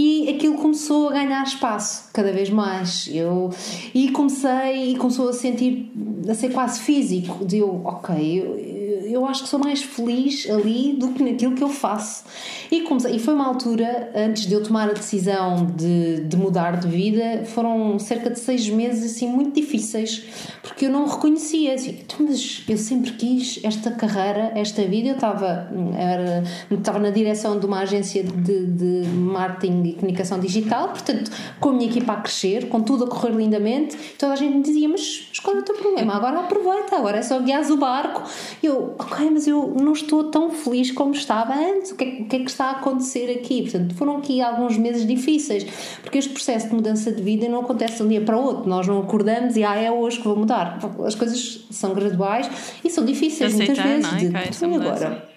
e 0.00 0.30
aquilo 0.30 0.54
começou 0.54 1.11
a 1.11 1.12
ganhar 1.12 1.42
espaço 1.42 2.09
cada 2.11 2.33
vez 2.33 2.49
mais. 2.49 3.07
Eu, 3.12 3.50
e 3.95 4.11
comecei 4.12 4.92
e 4.92 4.97
começou 4.97 5.28
a 5.28 5.33
sentir, 5.35 5.92
a 6.26 6.33
ser 6.33 6.49
quase 6.54 6.80
físico, 6.80 7.45
de 7.45 7.59
eu, 7.59 7.83
ok, 7.85 8.16
eu, 8.16 8.57
eu 9.04 9.25
acho 9.26 9.45
que 9.45 9.49
sou 9.49 9.59
mais 9.59 9.83
feliz 9.83 10.49
ali 10.49 10.92
do 10.92 11.09
que 11.12 11.23
naquilo 11.23 11.54
que 11.54 11.62
eu 11.62 11.69
faço. 11.69 12.25
E, 12.71 12.83
comecei, 12.83 13.16
e 13.16 13.19
foi 13.19 13.35
uma 13.35 13.47
altura, 13.47 14.11
antes 14.14 14.47
de 14.47 14.54
eu 14.54 14.62
tomar 14.62 14.88
a 14.88 14.92
decisão 14.92 15.66
de, 15.66 16.21
de 16.21 16.37
mudar 16.37 16.78
de 16.78 16.88
vida, 16.88 17.45
foram 17.47 17.99
cerca 17.99 18.30
de 18.30 18.38
seis 18.38 18.69
meses 18.69 19.12
assim 19.12 19.26
muito 19.28 19.54
difíceis, 19.54 20.25
porque 20.62 20.87
eu 20.87 20.90
não 20.90 21.07
reconhecia. 21.07 21.75
Assim, 21.75 21.99
mas 22.21 22.64
eu 22.69 22.76
sempre 22.76 23.12
quis 23.12 23.61
esta 23.62 23.90
carreira, 23.90 24.52
esta 24.54 24.83
vida. 24.83 25.09
Eu 25.09 25.14
estava, 25.14 25.71
era, 25.97 26.45
estava 26.71 26.99
na 26.99 27.11
direção 27.11 27.59
de 27.59 27.66
uma 27.66 27.80
agência 27.80 28.23
de, 28.23 28.66
de 28.66 29.09
marketing 29.09 29.83
e 29.85 29.92
comunicação 29.95 30.38
digital, 30.38 30.88
portanto, 30.88 31.30
com 31.59 31.71
a 31.71 31.73
minha 31.73 31.88
equipa 31.88 32.12
a 32.12 32.16
crescer, 32.16 32.69
com 32.69 32.80
tudo 32.80 33.04
a 33.04 33.07
correr 33.09 33.33
lindamente, 33.33 33.97
toda 34.19 34.33
a 34.33 34.37
gente 34.37 34.57
me 34.57 34.62
dizia: 34.62 34.88
Mas, 34.88 35.28
é 35.45 35.50
o 35.50 35.62
teu 35.62 35.75
problema? 35.75 36.14
Agora 36.14 36.40
aproveita, 36.40 36.97
agora 36.97 37.19
é 37.19 37.23
só 37.23 37.38
guiar 37.40 37.61
o 37.71 37.76
barco. 37.76 38.23
Eu, 38.62 38.89
ok, 38.99 39.30
mas 39.30 39.47
eu 39.47 39.75
não 39.80 39.92
estou 39.92 40.25
tão 40.25 40.50
feliz 40.50 40.90
como 40.90 41.12
estava 41.12 41.54
antes, 41.54 41.92
o 41.92 41.97
que, 41.97 42.04
é, 42.04 42.09
o 42.23 42.25
que 42.26 42.37
é 42.37 42.38
que 42.40 42.50
está 42.50 42.66
a 42.66 42.70
acontecer 42.73 43.30
aqui? 43.30 43.62
Portanto, 43.62 43.94
foram 43.94 44.16
aqui 44.16 44.40
alguns 44.40 44.76
meses 44.76 45.06
difíceis, 45.06 45.64
porque 46.02 46.18
este 46.18 46.32
processo 46.32 46.68
de 46.68 46.75
mudança 46.75 47.12
de 47.12 47.23
vida 47.23 47.49
não 47.49 47.61
acontece 47.61 47.99
de 47.99 48.02
um 48.02 48.09
dia 48.09 48.20
para 48.20 48.37
o 48.37 48.42
outro, 48.42 48.68
nós 48.68 48.87
não 48.87 49.00
acordamos 49.00 49.56
e 49.56 49.64
ah, 49.64 49.76
é 49.76 49.90
hoje 49.90 50.18
que 50.18 50.25
vou 50.25 50.37
mudar. 50.37 50.78
As 51.04 51.14
coisas 51.14 51.64
são 51.70 51.94
graduais 51.94 52.50
e 52.85 52.90
são 52.90 53.04
difíceis 53.04 53.54
Aceitar, 53.54 53.87
muitas 53.87 54.11
vezes. 54.11 54.30
Não 54.32 54.38
é? 54.38 54.42
de, 54.42 54.56
então, 54.56 54.75
agora? 54.75 55.29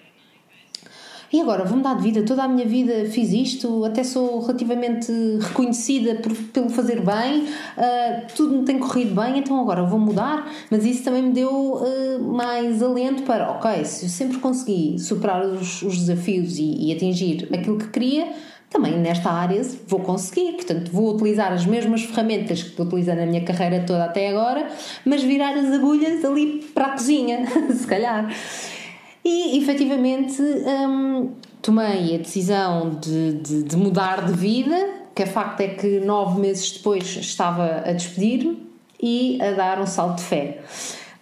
E 1.34 1.40
agora 1.40 1.64
vou 1.64 1.78
mudar 1.78 1.94
de 1.94 2.02
vida, 2.04 2.22
toda 2.22 2.44
a 2.44 2.48
minha 2.48 2.64
vida 2.64 3.06
fiz 3.10 3.32
isto, 3.32 3.84
até 3.84 4.04
sou 4.04 4.38
relativamente 4.38 5.10
reconhecida 5.40 6.14
por, 6.14 6.32
pelo 6.52 6.68
fazer 6.68 7.00
bem, 7.00 7.40
uh, 7.42 8.26
tudo 8.36 8.58
me 8.58 8.64
tem 8.64 8.78
corrido 8.78 9.20
bem, 9.20 9.40
então 9.40 9.60
agora 9.60 9.82
vou 9.82 9.98
mudar. 9.98 10.48
Mas 10.70 10.84
isso 10.84 11.02
também 11.02 11.22
me 11.22 11.32
deu 11.32 11.50
uh, 11.50 12.22
mais 12.22 12.80
alento 12.80 13.24
para, 13.24 13.50
ok, 13.50 13.84
se 13.84 14.04
eu 14.04 14.08
sempre 14.08 14.38
consegui 14.38 14.96
superar 14.96 15.44
os, 15.44 15.82
os 15.82 15.98
desafios 15.98 16.56
e, 16.56 16.86
e 16.86 16.92
atingir 16.92 17.48
aquilo 17.52 17.78
que 17.78 17.88
queria, 17.88 18.28
também 18.70 18.96
nesta 18.96 19.28
área 19.28 19.60
vou 19.88 19.98
conseguir. 19.98 20.52
Portanto, 20.52 20.92
vou 20.92 21.16
utilizar 21.16 21.52
as 21.52 21.66
mesmas 21.66 22.04
ferramentas 22.04 22.62
que 22.62 22.80
utilizei 22.80 23.14
na 23.16 23.26
minha 23.26 23.44
carreira 23.44 23.84
toda 23.84 24.04
até 24.04 24.28
agora, 24.28 24.68
mas 25.04 25.20
virar 25.24 25.58
as 25.58 25.72
agulhas 25.72 26.24
ali 26.24 26.64
para 26.72 26.86
a 26.86 26.90
cozinha, 26.90 27.44
se 27.74 27.86
calhar. 27.88 28.32
E 29.24 29.58
efetivamente 29.58 30.42
hum, 30.42 31.30
tomei 31.62 32.14
a 32.14 32.18
decisão 32.18 32.90
de, 32.90 33.32
de, 33.34 33.62
de, 33.62 33.76
mudar 33.76 34.26
de 34.26 34.34
vida, 34.34 34.76
que 35.14 35.22
a 35.22 35.26
facto 35.26 35.60
é 35.62 35.68
que 35.68 36.00
nove 36.00 36.38
meses 36.38 36.72
depois 36.72 37.16
estava 37.16 37.82
a 37.86 37.92
despedir-me 37.92 38.62
e 39.02 39.38
a 39.40 39.52
dar 39.52 39.80
um 39.80 39.86
salto 39.86 40.18
de 40.18 40.24
fé. 40.24 40.58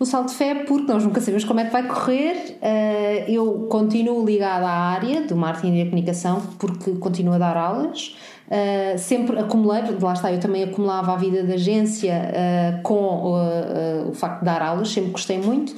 O 0.01 0.05
salto 0.05 0.31
de 0.31 0.35
fé, 0.35 0.65
porque 0.67 0.91
nós 0.93 1.05
nunca 1.05 1.21
sabemos 1.21 1.45
como 1.45 1.61
é 1.61 1.65
que 1.65 1.71
vai 1.71 1.87
correr. 1.87 2.59
Uh, 2.61 3.31
eu 3.31 3.67
continuo 3.71 4.27
ligada 4.27 4.67
à 4.67 4.91
área 4.91 5.25
do 5.25 5.37
marketing 5.37 5.77
e 5.77 5.85
da 5.85 5.91
comunicação, 5.91 6.43
porque 6.59 6.91
continuo 6.97 7.35
a 7.35 7.39
dar 7.39 7.57
aulas. 7.57 8.17
Uh, 8.49 8.99
sempre 8.99 9.39
acumulei, 9.39 9.83
lá 10.01 10.13
está, 10.13 10.33
eu 10.33 10.41
também 10.41 10.65
acumulava 10.65 11.13
a 11.13 11.17
vida 11.17 11.45
da 11.45 11.55
agência 11.55 12.15
uh, 12.15 12.83
com 12.83 14.09
o 14.09 14.13
facto 14.13 14.41
de 14.41 14.45
dar 14.45 14.61
aulas, 14.61 14.89
sempre 14.89 15.13
gostei 15.13 15.39
muito 15.39 15.73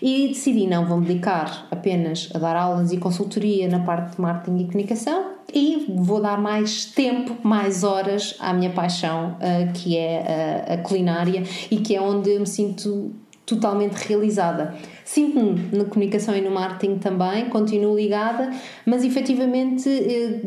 e 0.00 0.28
decidi 0.28 0.66
não, 0.66 0.86
vou-me 0.86 1.06
dedicar 1.06 1.66
apenas 1.70 2.28
a 2.34 2.38
dar 2.38 2.56
aulas 2.56 2.92
e 2.92 2.98
consultoria 2.98 3.68
na 3.68 3.80
parte 3.80 4.16
de 4.16 4.20
marketing 4.20 4.58
e 4.58 4.64
comunicação 4.66 5.38
e 5.52 5.86
vou 5.96 6.20
dar 6.20 6.40
mais 6.40 6.84
tempo, 6.86 7.36
mais 7.42 7.82
horas 7.82 8.36
à 8.38 8.52
minha 8.52 8.70
paixão, 8.70 9.36
uh, 9.36 9.72
que 9.72 9.96
é 9.96 10.66
a, 10.68 10.74
a 10.74 10.78
culinária 10.78 11.42
e 11.70 11.78
que 11.78 11.94
é 11.96 12.00
onde 12.00 12.30
eu 12.30 12.40
me 12.40 12.46
sinto 12.46 13.12
totalmente 13.48 13.94
realizada. 13.94 14.74
Sinto-me 15.06 15.74
na 15.74 15.86
comunicação 15.86 16.36
e 16.36 16.42
no 16.42 16.50
marketing 16.50 16.98
também, 16.98 17.46
continuo 17.48 17.96
ligada, 17.96 18.50
mas 18.84 19.02
efetivamente 19.02 19.88
eh, 19.88 20.40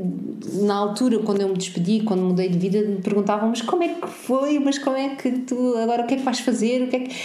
na 0.62 0.76
altura, 0.76 1.18
quando 1.20 1.42
eu 1.42 1.50
me 1.50 1.58
despedi, 1.58 2.02
quando 2.02 2.22
mudei 2.22 2.48
de 2.48 2.60
vida, 2.60 2.80
me 2.88 3.02
perguntavam: 3.02 3.50
mas 3.50 3.64
como 3.64 3.82
é 3.82 3.88
que 3.88 4.08
foi? 4.08 4.60
Mas 4.60 4.78
como 4.78 4.96
é 4.96 5.16
que 5.16 5.32
tu 5.32 5.76
agora 5.78 6.04
o 6.04 6.06
que 6.06 6.14
é 6.14 6.18
que 6.18 6.24
vais 6.24 6.40
fazer? 6.42 6.84
O 6.84 6.88
que 6.90 6.96
é 6.96 7.00
que 7.00 7.16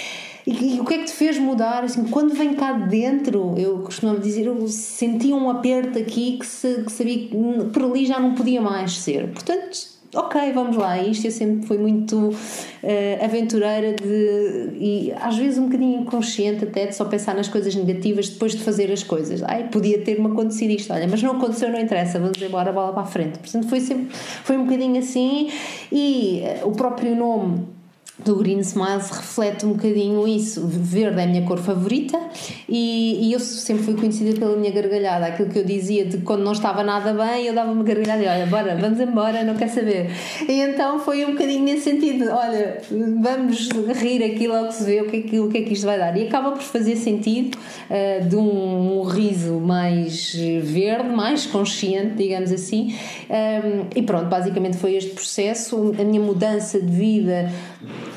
e, 0.46 0.76
e, 0.76 0.80
o 0.80 0.84
que 0.84 0.94
é 0.94 0.98
que 0.98 1.04
te 1.06 1.12
fez 1.12 1.38
mudar? 1.38 1.82
Assim, 1.82 2.04
quando 2.04 2.32
vem 2.32 2.54
cá 2.54 2.72
dentro, 2.72 3.54
eu 3.58 3.80
costumava 3.80 4.20
dizer, 4.20 4.46
eu 4.46 4.68
sentia 4.68 5.34
um 5.34 5.50
aperto 5.50 5.98
aqui 5.98 6.38
que, 6.38 6.46
se, 6.46 6.84
que 6.84 6.92
sabia 6.92 7.18
que 7.26 7.36
por 7.72 7.82
ali 7.82 8.06
já 8.06 8.20
não 8.20 8.34
podia 8.34 8.60
mais 8.60 8.96
ser. 8.98 9.26
Portanto, 9.32 9.76
ok, 10.14 10.52
vamos 10.52 10.76
lá. 10.76 11.02
Isto 11.02 11.26
eu 11.26 11.30
sempre 11.32 11.66
fui 11.66 11.78
muito 11.78 12.28
uh, 12.28 13.24
aventureira 13.24 13.92
de, 13.94 14.70
e 14.78 15.12
às 15.20 15.36
vezes 15.36 15.58
um 15.58 15.64
bocadinho 15.64 16.02
inconsciente 16.02 16.62
até 16.62 16.86
de 16.86 16.94
só 16.94 17.04
pensar 17.06 17.34
nas 17.34 17.48
coisas 17.48 17.74
negativas 17.74 18.28
depois 18.28 18.52
de 18.52 18.62
fazer 18.62 18.92
as 18.92 19.02
coisas. 19.02 19.42
Ai, 19.42 19.68
podia 19.68 20.00
ter-me 20.02 20.26
acontecido 20.26 20.70
isto, 20.70 20.92
olha, 20.92 21.08
mas 21.08 21.22
não 21.24 21.32
aconteceu, 21.32 21.70
não 21.70 21.80
interessa, 21.80 22.20
vamos 22.20 22.40
embora, 22.40 22.72
bola 22.72 22.92
para 22.92 23.02
a 23.02 23.06
frente. 23.06 23.38
Portanto, 23.40 23.68
foi 23.68 23.80
sempre 23.80 24.14
foi 24.14 24.56
um 24.56 24.64
bocadinho 24.64 24.98
assim 24.98 25.50
e 25.90 26.42
uh, 26.62 26.68
o 26.68 26.72
próprio 26.72 27.16
nome 27.16 27.75
do 28.24 28.34
Green 28.36 28.60
Smiles 28.60 29.10
reflete 29.10 29.66
um 29.66 29.74
bocadinho 29.74 30.26
isso. 30.26 30.66
Verde 30.66 31.20
é 31.20 31.24
a 31.24 31.26
minha 31.26 31.42
cor 31.42 31.58
favorita 31.58 32.18
e, 32.66 33.28
e, 33.28 33.32
eu 33.32 33.40
sempre 33.40 33.84
fui 33.84 33.94
conhecida 33.94 34.38
pela 34.38 34.56
minha 34.56 34.72
gargalhada. 34.72 35.26
Aquilo 35.26 35.50
que 35.50 35.58
eu 35.58 35.64
dizia 35.64 36.06
de 36.06 36.18
quando 36.18 36.42
não 36.42 36.52
estava 36.52 36.82
nada 36.82 37.12
bem, 37.12 37.46
eu 37.46 37.54
dava 37.54 37.70
uma 37.70 37.82
gargalhada 37.82 38.22
e 38.22 38.26
olha, 38.26 38.46
bora, 38.46 38.74
vamos 38.76 38.98
embora, 39.00 39.44
não 39.44 39.54
quer 39.54 39.68
saber. 39.68 40.10
E 40.48 40.60
então 40.60 40.98
foi 40.98 41.26
um 41.26 41.32
bocadinho 41.32 41.64
nesse 41.64 41.82
sentido: 41.82 42.30
olha, 42.30 42.78
vamos 43.20 43.68
rir 44.00 44.22
aqui 44.24 44.48
logo 44.48 44.72
se 44.72 44.84
vê 44.84 45.02
o 45.02 45.06
que 45.08 45.16
é 45.16 45.20
que, 45.20 45.40
o 45.40 45.48
que, 45.50 45.58
é 45.58 45.62
que 45.62 45.74
isto 45.74 45.84
vai 45.84 45.98
dar. 45.98 46.16
E 46.16 46.26
acaba 46.26 46.52
por 46.52 46.62
fazer 46.62 46.96
sentido 46.96 47.58
uh, 47.90 48.26
de 48.26 48.36
um, 48.36 49.00
um, 49.00 49.02
riso 49.02 49.60
mais 49.60 50.34
verde, 50.62 51.10
mais 51.10 51.44
consciente, 51.44 52.14
digamos 52.16 52.50
assim. 52.50 52.94
Um, 53.28 53.86
e 53.94 54.02
pronto, 54.02 54.26
basicamente 54.26 54.78
foi 54.78 54.94
este 54.94 55.10
processo. 55.10 55.94
A 55.98 56.04
minha 56.04 56.20
mudança 56.20 56.80
de 56.80 56.90
vida 56.90 57.50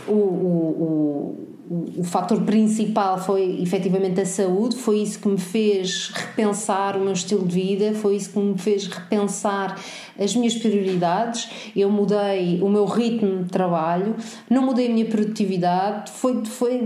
o, 0.07 0.13
o, 0.13 1.38
o, 1.69 1.99
o 1.99 2.03
fator 2.03 2.41
principal 2.41 3.19
foi 3.19 3.61
efetivamente 3.61 4.19
a 4.19 4.25
saúde, 4.25 4.75
foi 4.75 4.99
isso 4.99 5.19
que 5.19 5.27
me 5.27 5.38
fez 5.38 6.09
repensar 6.09 6.97
o 6.97 7.01
meu 7.01 7.13
estilo 7.13 7.45
de 7.45 7.53
vida, 7.53 7.93
foi 7.93 8.15
isso 8.15 8.31
que 8.31 8.39
me 8.39 8.57
fez 8.57 8.88
repensar 8.88 9.79
as 10.17 10.35
minhas 10.35 10.55
prioridades. 10.55 11.49
Eu 11.75 11.91
mudei 11.91 12.59
o 12.61 12.69
meu 12.69 12.85
ritmo 12.85 13.43
de 13.43 13.49
trabalho, 13.49 14.15
não 14.49 14.65
mudei 14.65 14.88
a 14.88 14.89
minha 14.89 15.05
produtividade, 15.05 16.11
foi, 16.11 16.43
foi, 16.43 16.81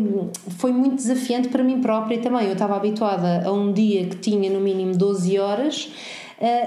foi 0.58 0.74
muito 0.74 0.96
desafiante 0.96 1.48
para 1.48 1.64
mim 1.64 1.80
própria 1.80 2.20
também. 2.20 2.46
Eu 2.48 2.54
estava 2.54 2.76
habituada 2.76 3.48
a 3.48 3.52
um 3.54 3.72
dia 3.72 4.06
que 4.06 4.18
tinha 4.18 4.50
no 4.50 4.60
mínimo 4.60 4.98
12 4.98 5.40
horas 5.40 5.90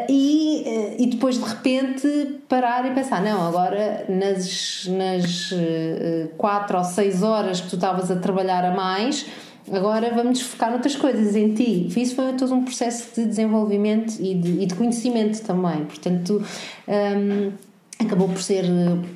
e, 0.08 0.62
uh, 0.66 1.02
e 1.02 1.06
depois 1.06 1.38
de 1.38 1.44
repente 1.44 2.08
parar 2.48 2.86
e 2.86 2.94
pensar: 2.94 3.22
não, 3.22 3.46
agora 3.46 4.04
nas, 4.08 4.86
nas 4.86 5.52
uh, 5.52 6.28
quatro 6.36 6.78
ou 6.78 6.84
seis 6.84 7.22
horas 7.22 7.60
que 7.60 7.68
tu 7.68 7.76
estavas 7.76 8.10
a 8.10 8.16
trabalhar 8.16 8.64
a 8.64 8.74
mais, 8.74 9.26
agora 9.70 10.12
vamos 10.14 10.40
focar 10.40 10.70
noutras 10.70 10.96
coisas, 10.96 11.34
em 11.34 11.52
ti. 11.54 11.88
Isso 11.96 12.14
foi 12.14 12.32
todo 12.34 12.54
um 12.54 12.64
processo 12.64 13.20
de 13.20 13.26
desenvolvimento 13.26 14.14
e 14.20 14.34
de, 14.34 14.62
e 14.62 14.66
de 14.66 14.74
conhecimento 14.74 15.42
também. 15.42 15.84
Portanto, 15.84 16.42
um, 16.88 16.92
ehm, 16.92 17.52
acabou 17.98 18.28
por 18.28 18.42
ser, 18.42 18.64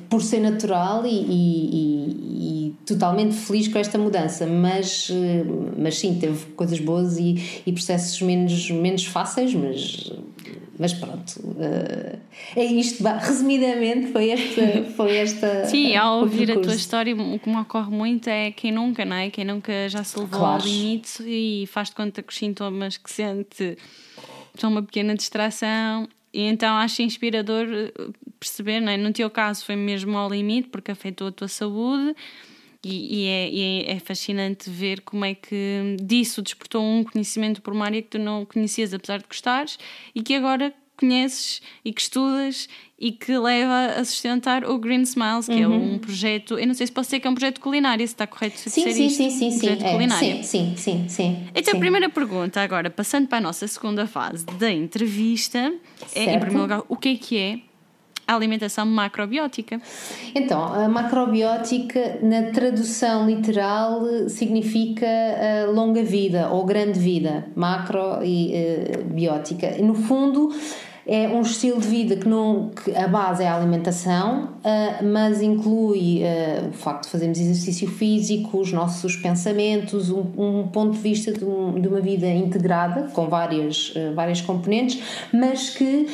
por 0.09 0.21
ser 0.21 0.39
natural 0.39 1.05
e, 1.05 1.09
e, 1.09 2.67
e, 2.67 2.75
totalmente 2.85 3.35
feliz 3.35 3.67
com 3.67 3.77
esta 3.77 3.97
mudança, 3.97 4.45
mas, 4.47 5.09
mas 5.77 5.99
sim, 5.99 6.17
teve 6.19 6.45
coisas 6.53 6.79
boas 6.79 7.17
e 7.17 7.71
processos 7.71 8.21
menos, 8.21 8.71
menos 8.71 9.05
fáceis, 9.05 9.53
mas 9.53 10.11
mas 10.79 10.93
pronto, 10.93 11.39
uh, 11.39 12.19
é 12.55 12.65
isto. 12.65 13.03
Resumidamente, 13.03 14.11
foi 14.11 14.29
esta. 14.29 14.83
Foi 14.95 15.15
esta 15.15 15.65
Sim, 15.65 15.95
ao 15.95 16.21
ouvir 16.21 16.51
a 16.51 16.59
tua 16.59 16.73
história, 16.73 17.15
o 17.15 17.39
que 17.39 17.49
me 17.49 17.57
ocorre 17.57 17.91
muito 17.91 18.27
é 18.27 18.51
quem 18.51 18.71
nunca, 18.71 19.05
não 19.05 19.15
é? 19.15 19.29
Quem 19.29 19.45
nunca 19.45 19.87
já 19.89 20.03
se 20.03 20.17
levou 20.17 20.39
claro. 20.39 20.63
ao 20.63 20.67
limite 20.67 21.23
e 21.23 21.67
faz 21.67 21.89
de 21.89 21.95
conta 21.95 22.23
com 22.23 22.29
os 22.29 22.37
sintomas 22.37 22.97
que 22.97 23.11
sente 23.11 23.77
são 24.57 24.69
uma 24.69 24.83
pequena 24.83 25.15
distração 25.15 26.07
E 26.33 26.41
então 26.41 26.75
acho 26.75 27.01
inspirador 27.01 27.67
eh, 27.69 27.91
perceber, 28.39 28.79
não 28.79 28.91
é? 28.91 28.97
no 28.97 29.13
teu 29.13 29.29
caso 29.29 29.65
foi 29.65 29.75
mesmo 29.75 30.17
ao 30.17 30.29
limite 30.29 30.69
porque 30.69 30.91
afetou 30.91 31.27
a 31.27 31.31
tua 31.31 31.47
saúde 31.47 32.15
e, 32.83 33.19
e, 33.19 33.27
é, 33.27 33.49
e, 33.49 33.85
é, 33.87 33.99
fascinante 33.99 34.69
ver 34.69 35.01
como 35.01 35.23
é 35.23 35.35
que 35.35 35.97
disso 36.01 36.41
despertou 36.41 36.83
um 36.83 37.03
conhecimento 37.03 37.61
por 37.61 37.73
uma 37.73 37.85
área 37.85 38.01
que 38.01 38.09
tu 38.09 38.19
não 38.19 38.45
conhecias 38.45 38.93
apesar 38.93 39.19
de 39.19 39.27
gostares 39.27 39.77
e 40.15 40.21
que 40.23 40.33
agora 40.33 40.73
conheces 40.97 41.61
e 41.83 41.91
que 41.91 42.01
estudas 42.01 42.69
e 42.99 43.11
que 43.11 43.35
leva 43.35 43.99
a 43.99 44.05
sustentar 44.05 44.63
o 44.63 44.77
Green 44.77 45.01
Smiles, 45.01 45.47
que 45.47 45.65
uhum. 45.65 45.73
é 45.73 45.77
um 45.77 45.97
projeto, 45.97 46.59
eu 46.59 46.67
não 46.67 46.75
sei 46.75 46.85
se 46.85 46.93
posso 46.93 47.07
dizer 47.07 47.19
que 47.19 47.27
é 47.27 47.29
um 47.31 47.33
projeto 47.33 47.59
culinário, 47.59 48.07
se 48.07 48.13
está 48.13 48.27
correto 48.27 48.57
sim, 48.59 48.69
sim, 48.69 48.93
sim, 48.93 49.09
sim, 49.09 49.29
sim, 49.29 49.59
projeto 49.59 49.83
é, 49.83 49.91
culinário. 49.91 50.43
Sim, 50.43 50.43
sim, 50.43 50.73
sim, 50.77 51.09
sim. 51.09 51.47
Então, 51.55 51.71
sim. 51.71 51.77
a 51.77 51.79
primeira 51.79 52.09
pergunta 52.09 52.61
agora, 52.61 52.91
passando 52.91 53.27
para 53.27 53.39
a 53.39 53.41
nossa 53.41 53.67
segunda 53.67 54.05
fase 54.05 54.45
da 54.45 54.71
entrevista, 54.71 55.73
certo. 55.97 56.29
é, 56.29 56.35
em 56.35 56.39
primeiro 56.39 56.61
lugar, 56.61 56.83
o 56.87 56.95
que 56.95 57.09
é 57.09 57.15
que 57.15 57.37
é 57.37 57.70
a 58.31 58.35
alimentação 58.35 58.85
macrobiótica? 58.85 59.81
Então, 60.33 60.63
a 60.63 60.87
macrobiótica, 60.87 62.19
na 62.21 62.51
tradução 62.51 63.29
literal, 63.29 64.01
significa 64.29 65.05
uh, 65.05 65.71
longa 65.71 66.03
vida 66.03 66.49
ou 66.49 66.65
grande 66.65 66.99
vida, 66.99 67.45
macro 67.55 68.23
e 68.23 68.53
uh, 68.53 69.03
biótica. 69.03 69.77
No 69.81 69.93
fundo, 69.93 70.49
é 71.05 71.27
um 71.27 71.41
estilo 71.41 71.79
de 71.79 71.87
vida 71.87 72.15
que, 72.15 72.27
não, 72.27 72.69
que 72.69 72.95
a 72.95 73.07
base 73.07 73.43
é 73.43 73.47
a 73.47 73.55
alimentação, 73.55 74.49
uh, 74.59 75.05
mas 75.05 75.41
inclui 75.41 76.21
uh, 76.23 76.69
o 76.69 76.73
facto 76.73 77.05
de 77.05 77.09
fazermos 77.09 77.39
exercício 77.39 77.87
físico, 77.87 78.59
os 78.59 78.71
nossos 78.71 79.15
pensamentos, 79.15 80.09
um, 80.09 80.23
um 80.37 80.67
ponto 80.67 80.93
de 80.93 80.99
vista 80.99 81.31
de, 81.31 81.43
um, 81.43 81.79
de, 81.79 81.87
uma 81.87 82.01
vida 82.01 82.27
integrada, 82.27 83.09
com 83.13 83.27
várias, 83.27 83.93
uh, 83.95 84.13
várias 84.13 84.41
componentes, 84.41 85.01
mas 85.33 85.71
que 85.71 86.07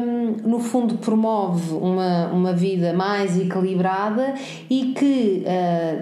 um, 0.00 0.48
no 0.48 0.60
fundo 0.60 0.96
promove 0.96 1.74
uma, 1.74 2.26
uma 2.26 2.52
vida 2.52 2.92
mais 2.92 3.38
equilibrada 3.38 4.34
e 4.68 4.92
que 4.92 5.44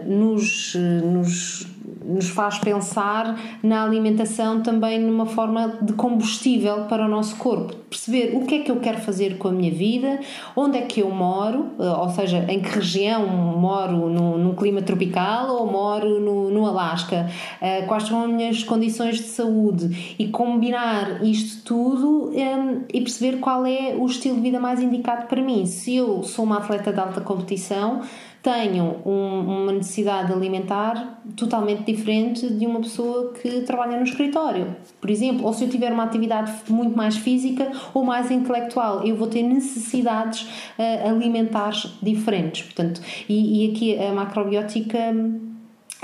nos, 0.07 0.75
nos 0.75 1.76
nos 2.07 2.29
faz 2.29 2.59
pensar 2.59 3.39
na 3.63 3.83
alimentação 3.83 4.63
também 4.63 4.99
numa 4.99 5.27
forma 5.27 5.79
de 5.83 5.93
combustível 5.95 6.85
para 6.85 7.05
o 7.05 7.09
nosso 7.09 7.37
corpo. 7.37 7.75
Perceber 7.91 8.37
o 8.37 8.47
que 8.47 8.57
é 8.57 8.59
que 8.61 8.71
eu 8.71 8.77
quero 8.77 8.99
fazer 8.99 9.39
com 9.39 9.49
a 9.49 9.53
minha 9.53 9.73
vida, 9.73 10.21
onde 10.55 10.79
é 10.79 10.83
que 10.83 11.01
eu 11.01 11.11
moro, 11.11 11.71
eh, 11.79 11.85
ou 11.85 12.09
seja, 12.11 12.45
em 12.49 12.61
que 12.61 12.69
região 12.69 13.27
moro 13.27 14.09
no, 14.09 14.39
num 14.39 14.55
clima 14.55 14.83
tropical 14.83 15.49
ou 15.57 15.71
moro 15.71 16.21
no, 16.21 16.51
no 16.51 16.67
Alasca, 16.67 17.29
eh, 17.61 17.83
quais 17.83 18.05
são 18.05 18.25
as 18.25 18.31
minhas 18.31 18.63
condições 18.63 19.17
de 19.17 19.25
saúde 19.25 20.17
e 20.19 20.29
combinar 20.29 21.25
isto 21.25 21.65
tudo 21.65 22.33
ehm, 22.35 22.85
e 22.93 23.01
perceber 23.01 23.39
qual 23.39 23.67
é 23.67 23.95
o 23.99 24.07
estilo 24.07 24.37
de 24.37 24.43
vida 24.43 24.61
mais 24.61 24.81
indicado 24.81 25.27
para 25.27 25.43
mim. 25.43 25.67
Se 25.67 25.97
eu 25.97 26.23
sou 26.23 26.45
uma 26.45 26.59
atleta 26.59 26.93
de 26.93 27.01
alta 27.01 27.21
competição, 27.21 28.03
tenham 28.47 28.99
um, 29.05 29.63
uma 29.65 29.73
necessidade 29.73 30.33
alimentar 30.33 31.21
totalmente 31.35 31.83
diferente 31.83 32.49
de 32.49 32.65
uma 32.65 32.79
pessoa 32.79 33.33
que 33.33 33.63
trabalha 33.63 33.97
no 33.97 34.05
escritório, 34.05 34.77
por 35.01 35.11
exemplo, 35.11 35.45
ou 35.45 35.53
se 35.53 35.65
eu 35.65 35.69
tiver 35.69 35.93
uma 35.93 36.05
atividade 36.05 36.53
muito 36.69 36.97
mais 36.97 37.17
física 37.17 37.73
ou 37.93 38.05
mais 38.05 38.31
intelectual, 38.31 39.05
eu 39.05 39.17
vou 39.17 39.27
ter 39.27 39.43
necessidades 39.43 40.43
uh, 40.79 41.09
alimentares 41.09 41.93
diferentes, 42.01 42.63
portanto, 42.63 43.01
e, 43.29 43.67
e 43.67 43.73
aqui 43.73 43.99
a 43.99 44.13
macrobiótica 44.13 44.97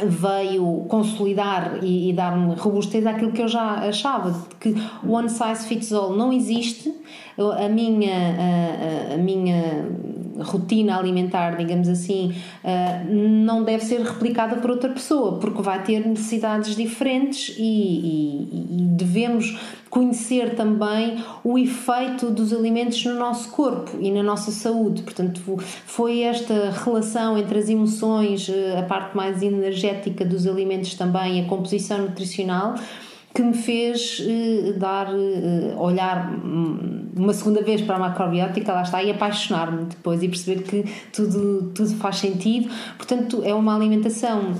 veio 0.05 0.85
consolidar 0.89 1.79
e, 1.81 2.11
e 2.11 2.13
dar-me 2.13 2.57
robustez 2.57 3.07
àquilo 3.07 3.31
que 3.31 3.43
eu 3.43 3.49
já 3.49 3.87
achava, 3.89 4.49
que 4.59 4.75
one 5.07 5.29
size 5.29 5.65
fits 5.69 5.93
all 5.93 6.13
não 6.13 6.33
existe, 6.33 6.93
a 7.39 7.69
minha, 7.69 8.15
a, 9.11 9.15
a 9.15 9.17
minha 9.17 9.87
rotina 10.41 10.97
alimentar, 10.97 11.57
digamos 11.57 11.89
assim, 11.89 12.35
uh, 12.65 13.12
não 13.12 13.65
deve 13.65 13.85
ser 13.85 14.01
replicada 14.01 14.57
por 14.57 14.71
outra 14.71 14.91
pessoa, 14.91 15.39
porque 15.39 15.62
vai 15.62 15.83
ter 15.83 16.07
necessidades 16.07 16.75
diferentes 16.75 17.55
e, 17.59 17.62
e, 17.62 18.67
e 18.71 18.83
devemos 18.83 19.59
conhecer 19.93 20.55
também 20.55 21.23
o 21.45 21.59
efeito 21.59 22.31
dos 22.31 22.51
alimentos 22.51 23.05
no 23.05 23.15
nosso 23.19 23.51
corpo 23.51 23.91
e 24.01 24.11
na 24.11 24.23
nossa 24.23 24.51
saúde. 24.51 25.03
Portanto, 25.03 25.41
foi 25.85 26.21
esta 26.21 26.71
relação 26.71 27.37
entre 27.37 27.59
as 27.59 27.69
emoções, 27.69 28.49
eh, 28.49 28.79
a 28.79 28.83
parte 28.85 29.15
mais 29.15 29.43
energética 29.43 30.25
dos 30.25 30.47
alimentos 30.47 30.95
também, 30.95 31.45
a 31.45 31.47
composição 31.47 31.99
nutricional 31.99 32.75
que 33.35 33.43
me 33.43 33.55
fez 33.55 34.21
uh, 34.21 34.79
dar, 34.79 35.09
uh, 35.12 35.81
olhar 35.81 36.33
hum, 36.33 37.09
uma 37.17 37.33
segunda 37.33 37.62
vez 37.62 37.81
para 37.81 37.97
a 37.97 37.99
macrobiótica, 37.99 38.73
lá 38.73 38.83
está, 38.83 39.03
e 39.03 39.11
apaixonar-me 39.11 39.85
depois 39.87 40.23
e 40.23 40.28
perceber 40.28 40.63
que 40.63 40.85
tudo, 41.13 41.73
tudo 41.75 41.95
faz 41.97 42.17
sentido. 42.17 42.71
Portanto, 42.97 43.43
é 43.45 43.54
uma 43.54 43.75
alimentação 43.75 44.54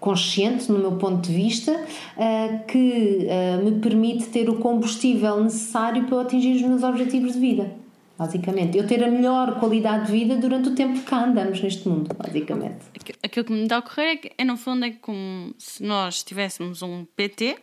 consciente, 0.00 0.70
no 0.70 0.78
meu 0.78 0.92
ponto 0.92 1.26
de 1.26 1.34
vista, 1.34 1.72
uh, 1.72 2.66
que 2.66 3.26
me 3.62 3.80
permite 3.80 4.26
ter 4.26 4.50
o 4.50 4.56
combustível 4.56 5.42
necessário 5.42 6.04
para 6.04 6.16
eu 6.16 6.20
atingir 6.20 6.56
os 6.56 6.62
meus 6.62 6.82
objetivos 6.82 7.32
de 7.32 7.38
vida. 7.38 7.84
Basicamente, 8.16 8.78
eu 8.78 8.86
ter 8.86 9.02
a 9.02 9.10
melhor 9.10 9.58
qualidade 9.58 10.06
de 10.06 10.12
vida 10.12 10.36
durante 10.36 10.68
o 10.68 10.74
tempo 10.74 10.94
que 10.94 11.04
cá 11.04 11.24
andamos 11.24 11.60
neste 11.60 11.88
mundo, 11.88 12.14
basicamente. 12.16 12.76
Aquilo 13.22 13.44
que 13.44 13.52
me 13.52 13.66
dá 13.66 13.76
a 13.76 13.78
ocorrer 13.80 14.06
é 14.06 14.16
que, 14.16 14.32
é, 14.38 14.44
no 14.44 14.56
fundo, 14.56 14.84
é 14.84 14.92
como 14.92 15.52
se 15.58 15.82
nós 15.82 16.22
tivéssemos 16.22 16.80
um 16.80 17.04
PT 17.16 17.56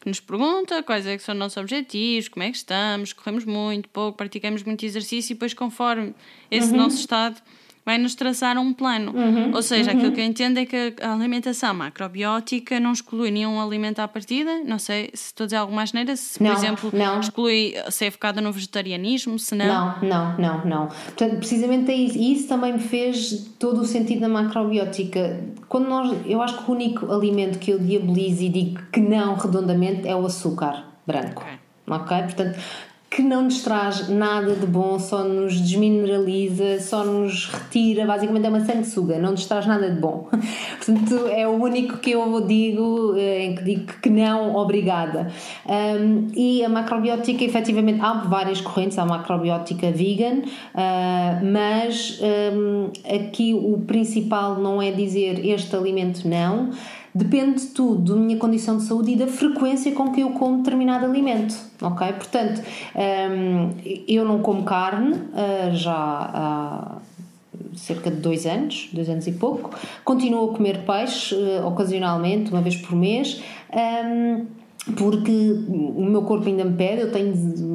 que 0.00 0.08
nos 0.08 0.20
pergunta 0.20 0.82
quais 0.82 1.06
é 1.06 1.16
que 1.16 1.22
são 1.22 1.34
os 1.34 1.38
nossos 1.38 1.56
objetivos, 1.56 2.28
como 2.28 2.42
é 2.42 2.50
que 2.50 2.56
estamos, 2.56 3.12
corremos 3.12 3.44
muito, 3.44 3.88
pouco, 3.88 4.16
praticamos 4.16 4.62
muito 4.62 4.84
exercício 4.84 5.32
e 5.32 5.34
depois 5.34 5.54
conforme 5.54 6.14
esse 6.50 6.70
uhum. 6.70 6.76
nosso 6.76 6.96
estado 6.96 7.40
vai-nos 7.88 8.14
traçar 8.14 8.58
um 8.58 8.74
plano. 8.74 9.12
Uhum, 9.16 9.54
Ou 9.54 9.62
seja, 9.62 9.92
uhum. 9.92 9.96
aquilo 9.96 10.12
que 10.12 10.20
eu 10.20 10.24
entendo 10.26 10.58
é 10.58 10.66
que 10.66 10.94
a 11.00 11.14
alimentação 11.14 11.72
macrobiótica 11.72 12.78
não 12.78 12.92
exclui 12.92 13.30
nenhum 13.30 13.58
alimento 13.58 14.00
à 14.00 14.06
partida. 14.06 14.62
Não 14.62 14.78
sei 14.78 15.08
se 15.14 15.28
estou 15.28 15.44
a 15.44 15.46
dizer 15.46 15.56
algo 15.56 15.74
mais 15.74 15.94
neira, 15.94 16.14
se, 16.14 16.42
não, 16.42 16.50
por 16.50 16.58
exemplo, 16.58 16.90
não. 16.92 17.20
exclui 17.20 17.74
ser 17.88 18.04
é 18.04 18.10
focada 18.10 18.42
no 18.42 18.52
vegetarianismo, 18.52 19.38
se 19.38 19.54
não. 19.54 19.66
Não, 19.66 20.02
não, 20.02 20.38
não, 20.38 20.64
não. 20.66 20.86
Portanto, 20.86 21.38
precisamente 21.38 21.90
é 21.90 21.94
isso. 21.94 22.18
E 22.18 22.34
isso 22.34 22.46
também 22.46 22.74
me 22.74 22.78
fez 22.78 23.48
todo 23.58 23.80
o 23.80 23.86
sentido 23.86 24.20
da 24.20 24.28
macrobiótica. 24.28 25.40
Quando 25.66 25.88
nós, 25.88 26.14
eu 26.26 26.42
acho 26.42 26.62
que 26.62 26.70
o 26.70 26.74
único 26.74 27.10
alimento 27.10 27.58
que 27.58 27.70
eu 27.70 27.78
diabolizo 27.78 28.42
e 28.42 28.50
digo 28.50 28.82
que 28.92 29.00
não 29.00 29.34
redondamente 29.34 30.06
é 30.06 30.14
o 30.14 30.26
açúcar 30.26 30.84
branco. 31.06 31.42
Okay. 31.42 31.58
Ok? 31.88 32.22
Portanto, 32.24 32.58
que 33.10 33.22
não 33.22 33.42
nos 33.44 33.62
traz 33.62 34.08
nada 34.08 34.54
de 34.54 34.66
bom, 34.66 34.98
só 34.98 35.24
nos 35.24 35.58
desmineraliza, 35.58 36.78
só 36.80 37.04
nos 37.04 37.46
retira, 37.46 38.06
basicamente 38.06 38.44
é 38.44 38.48
uma 38.50 38.60
sanguessuga, 38.60 39.18
não 39.18 39.30
nos 39.30 39.46
traz 39.46 39.66
nada 39.66 39.90
de 39.90 39.98
bom. 39.98 40.28
Portanto, 40.76 41.26
é 41.28 41.48
o 41.48 41.52
único 41.52 41.98
que 41.98 42.10
eu 42.10 42.46
digo, 42.46 43.14
eh, 43.16 43.46
em 43.46 43.54
que 43.54 43.64
digo 43.64 43.92
que 44.02 44.10
não, 44.10 44.54
obrigada. 44.54 45.32
Um, 45.66 46.28
e 46.36 46.62
a 46.62 46.68
macrobiótica, 46.68 47.42
efetivamente, 47.42 48.00
há 48.02 48.12
várias 48.12 48.60
correntes, 48.60 48.98
há 48.98 49.02
a 49.02 49.06
macrobiótica 49.06 49.90
vegan, 49.90 50.42
uh, 50.74 51.44
mas 51.50 52.20
um, 52.52 52.90
aqui 53.14 53.54
o 53.54 53.78
principal 53.86 54.58
não 54.58 54.82
é 54.82 54.90
dizer 54.90 55.44
este 55.46 55.74
alimento 55.74 56.28
não, 56.28 56.70
depende 57.18 57.60
de 57.60 57.66
tudo, 57.68 58.14
da 58.14 58.20
minha 58.20 58.36
condição 58.36 58.76
de 58.76 58.84
saúde 58.84 59.12
e 59.12 59.16
da 59.16 59.26
frequência 59.26 59.92
com 59.92 60.12
que 60.12 60.20
eu 60.20 60.30
como 60.30 60.58
determinado 60.58 61.04
alimento, 61.04 61.54
ok? 61.82 62.12
Portanto, 62.12 62.62
um, 62.94 63.70
eu 64.06 64.24
não 64.24 64.40
como 64.40 64.62
carne 64.64 65.14
uh, 65.14 65.74
já 65.74 65.94
há 65.94 66.98
cerca 67.74 68.10
de 68.10 68.16
dois 68.16 68.46
anos, 68.46 68.88
dois 68.92 69.08
anos 69.08 69.26
e 69.26 69.32
pouco, 69.32 69.70
continuo 70.04 70.50
a 70.50 70.54
comer 70.54 70.84
peixe 70.84 71.34
uh, 71.34 71.66
ocasionalmente, 71.66 72.50
uma 72.50 72.60
vez 72.60 72.76
por 72.76 72.94
mês. 72.96 73.42
Um, 73.72 74.58
porque 74.96 75.30
o 75.68 76.04
meu 76.04 76.22
corpo 76.22 76.46
ainda 76.48 76.64
me 76.64 76.74
pede, 76.74 77.02
eu 77.02 77.12
tenho 77.12 77.34